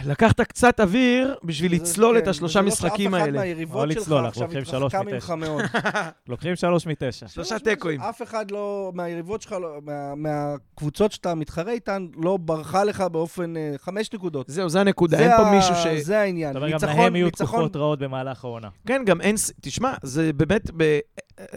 לקחת 0.07 0.41
קצת 0.41 0.81
אוויר 0.81 1.37
בשביל 1.45 1.73
לצלול 1.75 2.17
כן, 2.17 2.23
את 2.23 2.29
השלושה 2.29 2.59
וזה 2.61 2.67
לא 2.67 2.73
משחקים 2.73 3.11
שאף 3.11 3.17
אחד 3.21 3.27
האלה. 3.27 3.33
לא 3.33 3.39
מהיריבות 3.41 3.91
שלך 3.93 4.03
לצלול, 4.03 4.19
אנחנו 4.19 4.29
עכשיו 4.29 4.43
לוקחים 4.47 4.65
שלוש 4.65 4.95
התרחקה 4.95 5.11
מתשע. 5.17 5.35
ממך 5.35 5.49
מאוד. 5.49 5.63
לוקחים 6.29 6.57
שלוש 6.57 6.87
מתשע. 6.87 7.29
שלושה 7.29 7.59
תיקואים. 7.59 8.01
אף 8.01 8.23
אחד 8.23 8.51
לא, 8.51 8.91
מהיריבות 8.95 9.43
שלך, 9.43 9.53
לא- 9.53 9.79
מה- 9.83 10.15
מהקבוצות 10.15 11.13
שאתה 11.13 11.35
מתחרה 11.35 11.73
איתן, 11.73 12.07
לא 12.17 12.37
ברחה 12.37 12.85
לך 12.85 13.01
באופן 13.01 13.57
אה, 13.57 13.75
חמש 13.79 14.13
נקודות. 14.15 14.49
זהו, 14.49 14.69
זה 14.69 14.81
הנקודה. 14.81 15.19
אין 15.19 15.31
פה 15.37 15.51
מישהו 15.51 15.75
ש... 15.75 15.87
זה 15.87 16.21
העניין. 16.21 16.51
אתה 16.51 16.59
אומר, 16.59 16.71
גם 16.71 16.79
להם 16.99 17.17
יהיו. 17.17 17.31
תקופות 17.31 17.77
רעות 17.77 17.99
במהלך 17.99 18.45
העונה. 18.45 18.69
כן, 18.87 19.03
גם 19.07 19.21
אין... 19.21 19.35
תשמע, 19.61 19.95
זה 20.03 20.33
באמת... 20.33 20.71
ב... 20.77 20.83
אה, 20.83 20.99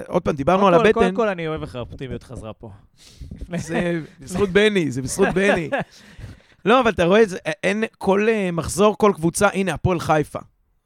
עוד 0.07 0.21
פעם, 0.21 0.35
דיברנו 0.35 0.67
על 0.67 0.73
הבטן. 0.73 0.91
קודם 0.91 1.15
כל 1.15 1.27
אני 1.27 1.47
אוהב 1.47 1.61
איך 1.61 1.75
האופטימיות 1.75 2.23
חזרה 2.23 2.53
פה. 2.53 2.69
זה 3.57 3.99
בזכות 4.19 4.49
בני, 4.49 4.91
זה 4.91 5.01
בזכות 5.01 5.27
בני. 5.33 5.69
לא, 6.65 6.79
אבל 6.79 6.91
אתה 6.91 7.03
רואה 7.05 7.21
את 7.23 7.29
זה, 7.29 7.37
אין 7.63 7.83
כל 7.97 8.27
אה, 8.29 8.51
מחזור, 8.51 8.97
כל 8.97 9.11
קבוצה, 9.15 9.47
הנה, 9.53 9.73
הפועל 9.73 9.99
חיפה. 9.99 10.39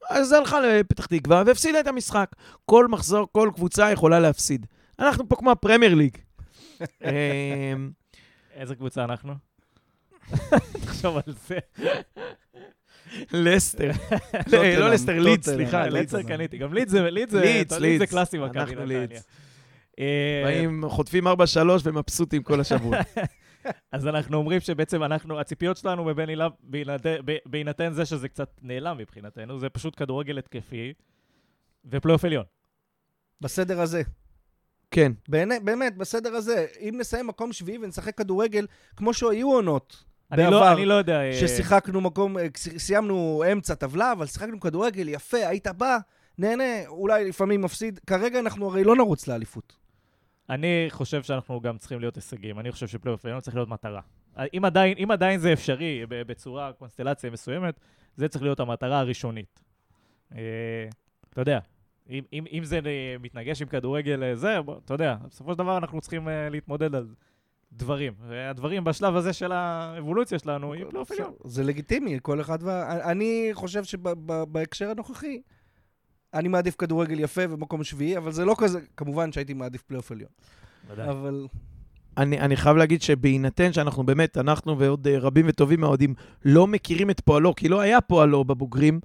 אז 0.09 0.27
זה 0.27 0.37
הלכה 0.37 0.59
לפתח 0.59 1.05
תקווה 1.05 1.43
והפסידה 1.45 1.79
את 1.79 1.87
המשחק. 1.87 2.31
כל 2.65 2.87
מחזור, 2.87 3.27
כל 3.31 3.49
קבוצה 3.55 3.91
יכולה 3.91 4.19
להפסיד. 4.19 4.65
אנחנו 4.99 5.29
פה 5.29 5.35
כמו 5.35 5.51
הפרמייר 5.51 5.93
ליג. 5.95 6.17
אמ, 6.81 7.91
איזה 8.55 8.75
קבוצה 8.75 9.03
אנחנו? 9.03 9.33
תחשוב 10.85 11.17
על 11.17 11.33
זה. 11.47 11.57
לסטר. 13.33 13.91
טוטנהאם, 14.43 14.79
לא 14.83 14.89
לסטר, 14.89 15.19
לידס. 15.19 15.49
סליחה. 15.49 15.87
לידס. 15.87 16.13
לידס 16.13 16.27
קניתי. 16.27 16.57
גם 16.57 16.73
לידס 16.73 16.91
זה, 16.91 17.09
לידס 17.11 17.79
זה. 17.79 18.07
קלאסי 18.07 18.37
מכבי 18.37 18.59
אנחנו 18.59 18.75
נתניה. 18.75 18.99
לידס. 18.99 19.23
אה, 19.99 20.41
באים, 20.45 20.83
חוטפים 20.89 21.27
4-3 21.27 21.31
ומבסוטים 21.83 22.43
כל 22.43 22.59
השבוע. 22.59 22.97
אז 23.91 24.07
אנחנו 24.07 24.37
אומרים 24.37 24.59
שבעצם 24.59 25.03
אנחנו, 25.03 25.39
הציפיות 25.39 25.77
שלנו 25.77 26.05
בבן 26.05 26.29
הילה, 26.29 26.47
בהינתן- 26.63 27.21
ב- 27.25 27.37
בהינתן 27.45 27.93
זה 27.93 28.05
שזה 28.05 28.29
קצת 28.29 28.49
נעלם 28.61 28.97
מבחינתנו, 28.97 29.59
זה 29.59 29.69
פשוט 29.69 29.93
כדורגל 29.97 30.37
התקפי 30.37 30.93
ופלייאוף 31.85 32.25
עליון. 32.25 32.43
בסדר 33.41 33.81
הזה. 33.81 34.01
כן. 34.91 35.11
בעיני- 35.29 35.59
באמת, 35.59 35.97
בסדר 35.97 36.35
הזה. 36.35 36.65
אם 36.79 36.95
נסיים 36.99 37.27
מקום 37.27 37.53
שביעי 37.53 37.77
ונשחק 37.77 38.17
כדורגל, 38.17 38.67
כמו 38.95 39.13
שהיו 39.13 39.51
עונות 39.51 40.03
אני 40.31 40.43
לא, 40.43 40.49
בעבר, 40.49 40.73
אני 40.73 40.85
לא 40.85 40.93
יודע... 40.93 41.21
אה, 41.21 41.33
ששיחקנו 41.33 42.01
מקום, 42.01 42.37
אה, 42.37 42.47
סיימנו 42.77 43.43
אמצע 43.51 43.75
טבלה, 43.75 44.11
אבל 44.11 44.25
שיחקנו 44.25 44.59
כדורגל 44.59 45.09
יפה, 45.09 45.37
היית 45.37 45.67
בא, 45.67 45.97
נהנה, 46.37 46.87
אולי 46.87 47.29
לפעמים 47.29 47.61
מפסיד. 47.61 47.99
כרגע 48.07 48.39
אנחנו 48.39 48.67
הרי 48.67 48.83
לא 48.83 48.95
נרוץ 48.95 49.27
לאליפות. 49.27 49.75
אני 50.49 50.85
חושב 50.89 51.23
שאנחנו 51.23 51.61
גם 51.61 51.77
צריכים 51.77 51.99
להיות 51.99 52.15
הישגים. 52.15 52.59
אני 52.59 52.71
חושב 52.71 52.87
שפלייאוף 52.87 53.25
עליון 53.25 53.41
צריך 53.41 53.55
להיות 53.55 53.69
מטרה. 53.69 54.01
אם 54.53 54.65
עדיין, 54.65 54.97
אם 54.97 55.11
עדיין 55.11 55.39
זה 55.39 55.53
אפשרי 55.53 56.05
בצורה, 56.09 56.73
קונסטלציה 56.73 57.29
מסוימת, 57.29 57.79
זה 58.15 58.27
צריך 58.27 58.43
להיות 58.43 58.59
המטרה 58.59 58.99
הראשונית. 58.99 59.59
אה, 60.35 60.39
אתה 61.29 61.41
יודע, 61.41 61.59
אם, 62.09 62.23
אם, 62.33 62.45
אם 62.51 62.63
זה 62.63 62.79
אה, 62.85 63.15
מתנגש 63.19 63.61
עם 63.61 63.67
כדורגל 63.67 64.23
אה, 64.23 64.35
זה, 64.35 64.59
אתה 64.85 64.93
יודע, 64.93 65.15
בסופו 65.29 65.51
של 65.51 65.57
דבר 65.57 65.77
אנחנו 65.77 66.01
צריכים 66.01 66.27
להתמודד 66.51 66.95
על 66.95 67.07
דברים. 67.73 68.13
והדברים 68.27 68.83
בשלב 68.83 69.15
הזה 69.15 69.33
של 69.33 69.51
האבולוציה 69.51 70.39
שלנו 70.39 70.75
יהיו 70.75 70.89
פלייאוף 70.89 71.11
עליון. 71.11 71.33
זה 71.43 71.63
לגיטימי, 71.63 72.19
כל 72.21 72.41
אחד 72.41 72.63
וה... 72.63 73.11
אני 73.11 73.49
חושב 73.53 73.83
שבהקשר 73.83 74.89
הנוכחי, 74.89 75.41
אני 76.35 76.47
מעדיף 76.47 76.75
כדורגל 76.77 77.19
יפה 77.19 77.41
ומקום 77.49 77.83
שביעי, 77.83 78.17
אבל 78.17 78.31
זה 78.31 78.45
לא 78.45 78.55
כזה, 78.57 78.79
כמובן 78.97 79.31
שהייתי 79.31 79.53
מעדיף 79.53 79.81
פלייאוף 79.81 80.11
עליון. 80.11 80.29
ודאי. 80.89 81.09
אבל 81.09 81.47
אני, 82.17 82.39
אני 82.39 82.55
חייב 82.55 82.77
להגיד 82.77 83.01
שבהינתן 83.01 83.73
שאנחנו 83.73 84.03
באמת, 84.03 84.37
אנחנו 84.37 84.79
ועוד 84.79 85.07
אה, 85.07 85.19
רבים 85.19 85.45
וטובים 85.49 85.81
מהאוהדים, 85.81 86.13
לא 86.45 86.67
מכירים 86.67 87.09
את 87.09 87.19
פועלו, 87.19 87.55
כי 87.55 87.69
לא 87.69 87.81
היה 87.81 88.01
פועלו 88.01 88.43
בבוגרים, 88.43 88.99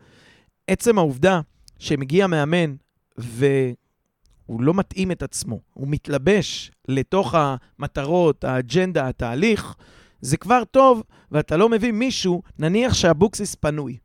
עצם 0.66 0.98
העובדה 0.98 1.40
שמגיע 1.78 2.26
מאמן 2.26 2.74
והוא 3.18 4.62
לא 4.62 4.74
מתאים 4.74 5.12
את 5.12 5.22
עצמו, 5.22 5.60
הוא 5.72 5.88
מתלבש 5.88 6.72
לתוך 6.88 7.34
המטרות, 7.34 8.44
האג'נדה, 8.44 9.08
התהליך, 9.08 9.74
זה 10.20 10.36
כבר 10.36 10.64
טוב, 10.64 11.02
ואתה 11.32 11.56
לא 11.56 11.68
מביא 11.68 11.92
מישהו, 11.92 12.42
נניח 12.58 12.94
שאבוקסיס 12.94 13.54
פנוי. 13.54 13.96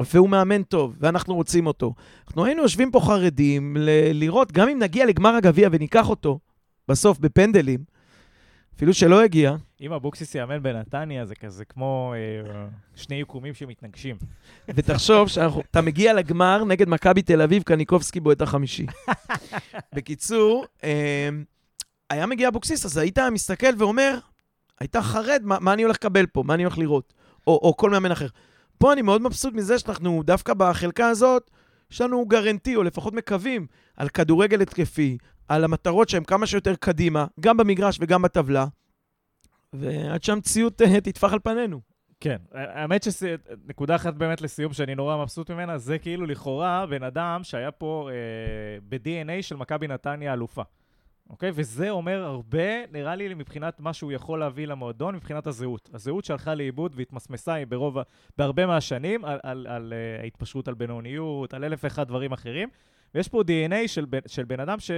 והוא 0.00 0.28
מאמן 0.28 0.62
טוב, 0.62 0.96
ואנחנו 1.00 1.34
רוצים 1.34 1.66
אותו. 1.66 1.94
אנחנו 2.26 2.44
היינו 2.44 2.62
יושבים 2.62 2.90
פה 2.90 3.00
חרדים 3.00 3.76
ל- 3.80 4.10
לראות, 4.12 4.52
גם 4.52 4.68
אם 4.68 4.78
נגיע 4.78 5.06
לגמר 5.06 5.34
הגביע 5.34 5.68
וניקח 5.72 6.10
אותו 6.10 6.38
בסוף 6.88 7.18
בפנדלים, 7.18 7.84
אפילו 8.76 8.94
שלא 8.94 9.22
הגיע, 9.22 9.56
אם 9.80 9.92
אבוקסיס 9.92 10.34
יאמן 10.34 10.62
בנתניה, 10.62 11.26
זה 11.26 11.34
כזה 11.34 11.64
כמו 11.64 12.14
אה, 12.16 12.66
שני 12.94 13.16
יקומים 13.16 13.54
שמתנגשים. 13.54 14.16
ותחשוב 14.74 15.28
שאתה 15.28 15.80
מגיע 15.80 16.14
לגמר 16.14 16.64
נגד 16.64 16.88
מכבי 16.88 17.22
תל 17.22 17.42
אביב, 17.42 17.62
קניקובסקי 17.62 18.20
בועט 18.20 18.42
החמישי. 18.42 18.86
בקיצור, 19.94 20.64
אה, 20.84 21.28
היה 22.10 22.26
מגיע 22.26 22.48
אבוקסיס, 22.48 22.84
אז 22.84 22.96
היית 22.96 23.18
מסתכל 23.18 23.74
ואומר, 23.78 24.18
היית 24.80 24.96
חרד, 24.96 25.40
מה, 25.44 25.58
מה 25.60 25.72
אני 25.72 25.82
הולך 25.82 25.96
לקבל 25.96 26.26
פה, 26.26 26.42
מה 26.42 26.54
אני 26.54 26.64
הולך 26.64 26.78
לראות, 26.78 27.12
או, 27.46 27.60
או 27.62 27.76
כל 27.76 27.90
מאמן 27.90 28.10
אחר. 28.12 28.28
פה 28.84 28.92
אני 28.92 29.02
מאוד 29.02 29.22
מבסוט 29.22 29.54
מזה 29.54 29.78
שאנחנו, 29.78 30.22
דווקא 30.22 30.54
בחלקה 30.54 31.08
הזאת, 31.08 31.50
יש 31.90 32.00
לנו 32.00 32.26
גרנטי, 32.26 32.76
או 32.76 32.82
לפחות 32.82 33.14
מקווים, 33.14 33.66
על 33.96 34.08
כדורגל 34.08 34.62
התקפי, 34.62 35.18
על 35.48 35.64
המטרות 35.64 36.08
שהן 36.08 36.24
כמה 36.24 36.46
שיותר 36.46 36.74
קדימה, 36.74 37.26
גם 37.40 37.56
במגרש 37.56 37.98
וגם 38.00 38.22
בטבלה, 38.22 38.66
ועד 39.72 40.22
שהמציאות 40.22 40.82
אה, 40.82 41.00
תטפח 41.00 41.32
על 41.32 41.38
פנינו. 41.38 41.80
כן, 42.20 42.36
האמת 42.52 43.02
שנקודה 43.02 43.96
אחת 43.96 44.14
באמת 44.14 44.40
לסיום 44.40 44.72
שאני 44.72 44.94
נורא 44.94 45.16
מבסוט 45.16 45.50
ממנה, 45.50 45.78
זה 45.78 45.98
כאילו 45.98 46.26
לכאורה 46.26 46.86
בן 46.86 47.02
אדם 47.02 47.40
שהיה 47.44 47.70
פה 47.70 48.10
אה, 48.10 48.78
ב-DNA 48.88 49.42
של 49.42 49.56
מכבי 49.56 49.88
נתניה 49.88 50.32
אלופה. 50.32 50.62
אוקיי? 51.30 51.50
וזה 51.54 51.90
אומר 51.90 52.22
הרבה, 52.22 52.86
נראה 52.92 53.14
לי, 53.14 53.34
מבחינת 53.34 53.80
מה 53.80 53.92
שהוא 53.92 54.12
יכול 54.12 54.38
להביא 54.38 54.66
למועדון, 54.66 55.14
מבחינת 55.14 55.46
הזהות. 55.46 55.90
הזהות 55.92 56.24
שהלכה 56.24 56.54
לאיבוד 56.54 56.92
והתמסמסה 56.96 57.54
היא 57.54 57.66
ברוב, 57.66 57.98
בהרבה 58.38 58.66
מהשנים 58.66 59.24
על, 59.24 59.38
על, 59.42 59.66
על 59.66 59.92
uh, 59.92 60.22
ההתפשרות 60.22 60.68
על 60.68 60.74
בינוניות, 60.74 61.54
על 61.54 61.64
אלף 61.64 61.80
ואחד 61.84 62.08
דברים 62.08 62.32
אחרים. 62.32 62.68
ויש 63.14 63.28
פה 63.28 63.42
DNA 63.42 63.88
של, 63.88 64.06
של 64.26 64.44
בן 64.44 64.60
אדם 64.60 64.80
ש, 64.80 64.90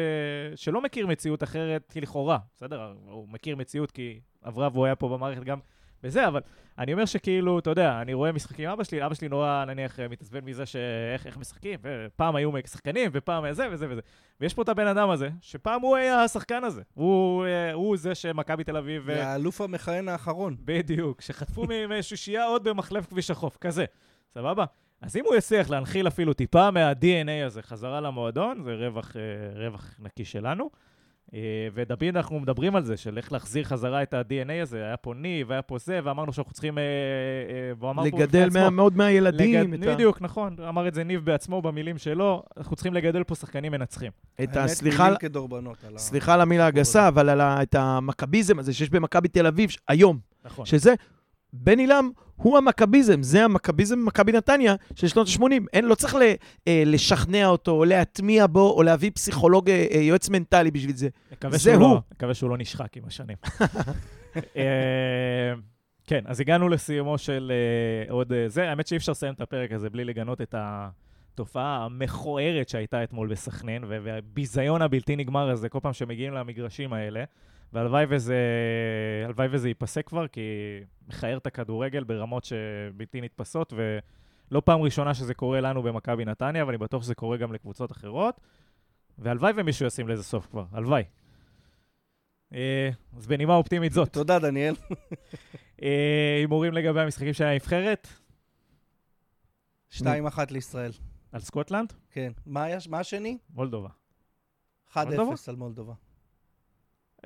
שלא 0.56 0.82
מכיר 0.82 1.06
מציאות 1.06 1.42
אחרת, 1.42 1.86
כי 1.92 2.00
לכאורה, 2.00 2.38
בסדר? 2.56 2.92
הוא 3.04 3.28
מכיר 3.28 3.56
מציאות 3.56 3.90
כי 3.90 4.20
עברה 4.42 4.68
והוא 4.72 4.86
היה 4.86 4.96
פה 4.96 5.08
במערכת 5.08 5.44
גם 5.44 5.58
בזה, 6.02 6.28
אבל 6.28 6.40
אני 6.78 6.92
אומר 6.92 7.04
שכאילו, 7.04 7.58
אתה 7.58 7.70
יודע, 7.70 8.00
אני 8.00 8.14
רואה 8.14 8.32
משחקים 8.32 8.64
עם 8.64 8.72
אבא 8.72 8.84
שלי, 8.84 9.06
אבא 9.06 9.14
שלי 9.14 9.28
נורא, 9.28 9.64
נניח, 9.64 10.00
מתעצבן 10.00 10.44
מזה 10.44 10.66
שאיך 10.66 11.26
איך 11.26 11.36
משחקים, 11.36 11.78
ופעם 11.82 12.36
היו 12.36 12.50
שחקנים, 12.66 13.10
ופעם 13.14 13.52
זה 13.52 13.66
וזה 13.70 13.86
וזה. 13.90 14.00
ויש 14.40 14.54
פה 14.54 14.62
את 14.62 14.68
הבן 14.68 14.86
אדם 14.86 15.10
הזה, 15.10 15.28
שפעם 15.40 15.80
הוא 15.80 15.96
היה 15.96 16.22
השחקן 16.22 16.64
הזה. 16.64 16.82
הוא, 16.94 17.44
אה, 17.44 17.72
הוא 17.72 17.96
זה 17.96 18.14
שמכבי 18.14 18.64
תל 18.64 18.76
אביב... 18.76 19.06
זה 19.06 19.26
האלוף 19.26 19.60
המכהן 19.60 20.08
האחרון. 20.08 20.56
בדיוק, 20.64 21.20
שחטפו 21.20 21.64
משישייה 21.98 22.44
עוד 22.44 22.64
במחלף 22.68 23.06
כביש 23.06 23.30
החוף, 23.30 23.56
כזה. 23.56 23.84
סבבה? 24.34 24.64
אז 25.00 25.16
אם 25.16 25.24
הוא 25.24 25.36
יצליח 25.36 25.70
להנחיל 25.70 26.08
אפילו 26.08 26.32
טיפה 26.32 26.70
מה-DNA 26.70 27.46
הזה 27.46 27.62
חזרה 27.62 28.00
למועדון, 28.00 28.62
זה 28.62 28.74
רווח, 28.74 29.16
אה, 29.16 29.22
רווח 29.54 29.94
נקי 29.98 30.24
שלנו. 30.24 30.70
אה, 31.34 31.38
ודוד, 31.74 32.02
אנחנו 32.16 32.40
מדברים 32.40 32.76
על 32.76 32.84
זה, 32.84 32.96
של 32.96 33.16
איך 33.16 33.32
להחזיר 33.32 33.64
חזרה 33.64 34.02
את 34.02 34.14
ה-DNA 34.14 34.62
הזה. 34.62 34.84
היה 34.84 34.96
פה 34.96 35.14
ניב, 35.14 35.52
היה 35.52 35.62
פה 35.62 35.78
זה, 35.78 36.00
ואמרנו 36.04 36.32
שאנחנו 36.32 36.52
צריכים... 36.52 36.78
אה, 36.78 36.82
אה, 36.82 37.72
והוא 37.78 37.90
אמר 37.90 38.02
פה 38.02 38.08
בפני 38.08 38.20
לגדל 38.22 38.46
עצמו, 38.46 38.60
מה- 38.60 38.70
מאוד 38.70 38.96
מהילדים 38.96 39.72
לגד... 39.72 39.88
בדיוק, 39.94 40.22
נכון. 40.22 40.56
אמר 40.68 40.88
את 40.88 40.94
זה 40.94 41.04
ניב 41.04 41.24
בעצמו 41.24 41.62
במילים 41.62 41.98
שלו, 41.98 42.42
אנחנו 42.56 42.76
צריכים 42.76 42.94
לגדל 42.94 43.24
פה 43.24 43.34
שחקנים 43.34 43.72
מנצחים. 43.72 44.10
את 44.42 44.56
ה... 44.56 44.68
סליחה, 44.68 45.08
סליחה 45.96 46.34
על 46.34 46.40
המילה 46.40 46.66
הגסה, 46.66 47.08
אבל 47.08 47.28
על 47.28 47.40
ה- 47.40 47.62
את 47.62 47.74
המכביזם 47.74 48.58
הזה 48.58 48.72
שיש 48.72 48.90
במכבי 48.90 49.28
תל 49.28 49.46
אביב 49.46 49.70
היום, 49.88 50.18
נכון. 50.44 50.66
שזה, 50.66 50.94
בן 51.52 51.78
עילם 51.78 52.10
הוא 52.36 52.58
המכביזם, 52.58 53.22
זה 53.22 53.44
המכביזם 53.44 54.02
במכבי 54.02 54.32
נתניה 54.32 54.74
של 54.94 55.08
שנות 55.08 55.28
ה-80. 55.28 55.64
אין, 55.72 55.84
לא 55.84 55.94
צריך 55.94 56.14
ל, 56.14 56.22
אה, 56.68 56.82
לשכנע 56.86 57.46
אותו, 57.46 57.70
או 57.70 57.84
להטמיע 57.84 58.46
בו, 58.46 58.70
או 58.70 58.82
להביא 58.82 59.10
פסיכולוג, 59.14 59.70
אה, 59.70 59.86
אה, 59.94 60.00
יועץ 60.00 60.28
מנטלי 60.28 60.70
בשביל 60.70 60.96
זה. 60.96 61.08
זה 61.50 61.74
הוא. 61.74 61.82
לא, 61.82 62.00
מקווה 62.12 62.34
שהוא 62.34 62.50
לא 62.50 62.58
נשחק 62.58 62.96
עם 62.96 63.02
השנים. 63.06 63.36
אה, 64.56 65.54
כן, 66.06 66.24
אז 66.26 66.40
הגענו 66.40 66.68
לסיומו 66.68 67.18
של 67.18 67.52
אה, 67.54 68.12
עוד 68.12 68.32
אה, 68.32 68.48
זה. 68.48 68.68
האמת 68.68 68.86
שאי 68.86 68.96
אפשר 68.96 69.12
לסיים 69.12 69.34
את 69.34 69.40
הפרק 69.40 69.72
הזה 69.72 69.90
בלי 69.90 70.04
לגנות 70.04 70.40
את 70.40 70.54
התופעה 70.58 71.84
המכוערת 71.84 72.68
שהייתה 72.68 73.04
אתמול 73.04 73.28
בסכנין, 73.28 73.84
והביזיון 73.88 74.82
הבלתי 74.82 75.16
נגמר 75.16 75.50
הזה 75.50 75.68
כל 75.68 75.78
פעם 75.82 75.92
שמגיעים 75.92 76.32
למגרשים 76.32 76.92
האלה. 76.92 77.24
והלוואי 77.76 78.04
וזה, 78.08 78.36
הלוואי 79.24 79.48
וזה 79.50 79.68
ייפסק 79.68 80.06
כבר, 80.08 80.28
כי 80.28 80.40
מכער 81.08 81.36
את 81.36 81.46
הכדורגל 81.46 82.04
ברמות 82.04 82.44
שבלתי 82.44 83.20
נתפסות, 83.20 83.72
ולא 83.76 84.62
פעם 84.64 84.80
ראשונה 84.80 85.14
שזה 85.14 85.34
קורה 85.34 85.60
לנו 85.60 85.82
במכבי 85.82 86.24
נתניה, 86.24 86.62
אבל 86.62 86.70
אני 86.70 86.78
בטוח 86.78 87.02
שזה 87.02 87.14
קורה 87.14 87.36
גם 87.36 87.52
לקבוצות 87.52 87.92
אחרות. 87.92 88.40
והלוואי 89.18 89.52
ומישהו 89.56 89.86
ישים 89.86 90.08
לזה 90.08 90.22
סוף 90.22 90.46
כבר, 90.46 90.64
הלוואי. 90.72 91.02
אה, 92.54 92.90
אז 93.16 93.26
בנימה 93.26 93.54
אופטימית 93.54 93.92
זאת, 93.92 94.12
תודה, 94.12 94.38
דניאל. 94.38 94.74
אה, 95.82 96.36
הימורים 96.38 96.72
לגבי 96.72 97.00
המשחקים 97.00 97.32
של 97.32 97.44
הנבחרת, 97.44 98.08
2-1 99.92 100.02
לישראל. 100.50 100.92
על 101.32 101.40
סקוטלנד, 101.40 101.92
כן. 102.10 102.32
מה 102.46 102.66
השני? 102.92 103.38
מולדובה. 103.50 103.88
1-0 104.92 104.96
מולדובה? 105.04 105.34
על 105.48 105.56
מולדובה. 105.56 105.94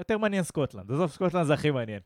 יותר 0.01 0.19
מעניין 0.19 0.43
סקוטלנד, 0.43 0.93
עזוב, 0.93 1.11
סקוטלנד 1.11 1.47
זה 1.47 1.55
הכי 1.55 1.71
מעניין. 1.71 2.01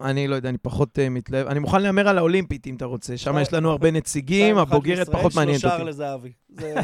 אני 0.00 0.28
לא 0.28 0.34
יודע, 0.34 0.48
אני 0.48 0.58
פחות 0.58 0.98
אה, 0.98 1.10
מתלהב. 1.10 1.46
אני 1.46 1.58
מוכן 1.58 1.82
להמר 1.82 2.08
על 2.08 2.18
האולימפית, 2.18 2.66
אם 2.66 2.76
אתה 2.76 2.84
רוצה. 2.84 3.16
שם. 3.16 3.38
יש 3.38 3.52
לנו 3.52 3.70
הרבה 3.70 3.90
נציגים, 3.90 4.56
2-1 4.58 4.60
הבוגרת 4.60 5.08
פחות 5.08 5.34
מעניינת 5.34 5.60
שלושה 5.60 5.76
אותי. 5.76 5.84
לזהבי. 5.88 6.32
זה- 6.48 6.74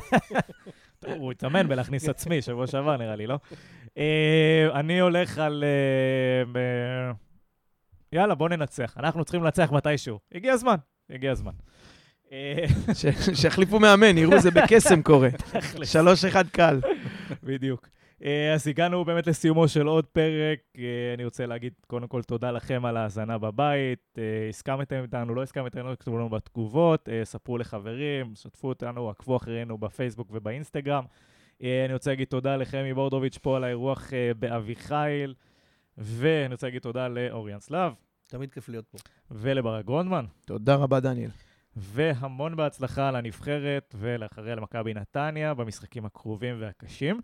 טוב, 1.01 1.13
הוא 1.13 1.33
התאמן 1.33 1.69
בלהכניס 1.69 2.09
עצמי, 2.09 2.43
שבוע 2.43 2.67
שעבר 2.67 2.97
נראה 2.97 3.17
לי, 3.17 3.27
לא? 3.27 3.39
אה, 3.99 4.69
אני 4.75 5.01
הולך 5.01 5.39
על... 5.39 5.65
אה, 6.57 7.13
יאללה, 8.13 8.35
בוא 8.35 8.49
ננצח. 8.49 8.95
אנחנו 8.99 9.25
צריכים 9.25 9.43
לנצח 9.45 9.73
מתישהו. 9.73 10.19
הגיע 10.35 10.53
הזמן, 10.53 10.77
הגיע 11.11 11.33
הזמן. 11.33 11.53
אה, 12.33 12.65
שיחליפו 13.35 13.81
מאמן, 13.81 14.19
יראו, 14.19 14.39
זה 14.41 14.51
בקסם 14.51 15.03
קורה. 15.03 15.31
תכלס. 15.31 15.93
שלוש 15.93 16.25
אחד 16.25 16.49
קל. 16.49 16.81
בדיוק. 17.43 17.89
אה, 18.25 18.55
אז 18.55 18.69
הגענו 18.69 19.05
באמת 19.05 19.27
לסיומו 19.27 19.69
של 19.69 19.87
עוד 19.87 20.07
פרק. 20.07 20.59
אה, 20.79 21.15
אני 21.15 21.25
רוצה 21.25 21.47
להגיד 21.47 21.73
קודם 21.87 22.07
כל 22.07 22.23
תודה 22.23 22.51
לכם 22.51 22.85
על 22.85 22.97
ההאזנה 22.97 23.39
בבית. 23.39 24.19
אה, 24.19 24.49
הסכמתם 24.49 25.03
איתנו, 25.03 25.35
לא 25.35 25.43
הסכמתם, 25.43 25.87
לא 25.87 25.95
כתבו 25.95 26.19
לנו 26.19 26.29
בתגובות. 26.29 27.09
ספרו 27.25 27.59
לחברים, 27.59 28.35
שתפו 28.35 28.69
אותנו, 28.69 29.11
עקבו 29.11 29.37
אחרינו 29.37 29.79
בפייסבוק 29.79 30.29
ובאינסטגרם. 30.31 31.05
אני 31.61 31.93
רוצה 31.93 32.11
להגיד 32.11 32.29
תודה 32.29 32.57
לחמי 32.57 32.95
בורדוביץ' 32.95 33.39
פה 33.39 33.57
על 33.57 33.65
האירוח 33.65 34.11
באביחיל. 34.39 35.35
ואני 35.99 36.53
רוצה 36.53 36.67
להגיד 36.67 36.83
תודה 36.83 37.09
לאוריאן 37.09 37.61
סלאב 37.61 37.93
תמיד 38.27 38.53
כיף 38.53 38.69
להיות 38.69 38.85
פה. 38.91 38.99
ולברק 39.31 39.85
גרונדמן. 39.85 40.25
תודה 40.45 40.75
רבה, 40.75 41.01
דניאל. 41.01 41.31
והמון 41.77 42.57
בהצלחה 42.57 43.11
לנבחרת 43.11 43.95
ולאחריה 43.99 44.55
למכבי 44.55 44.95
נתניה 44.95 45.55
במשחקים 45.55 46.05
הקרובים 46.05 46.57
והקשים. 46.61 47.21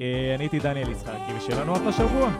אה, 0.00 0.34
אני 0.34 0.44
הייתי 0.44 0.58
דניאל 0.58 0.90
יצחקי, 0.90 1.32
ושיהיה 1.36 1.60
לנו 1.60 1.76
אחלה 1.76 1.92
שבוע. 1.92 2.30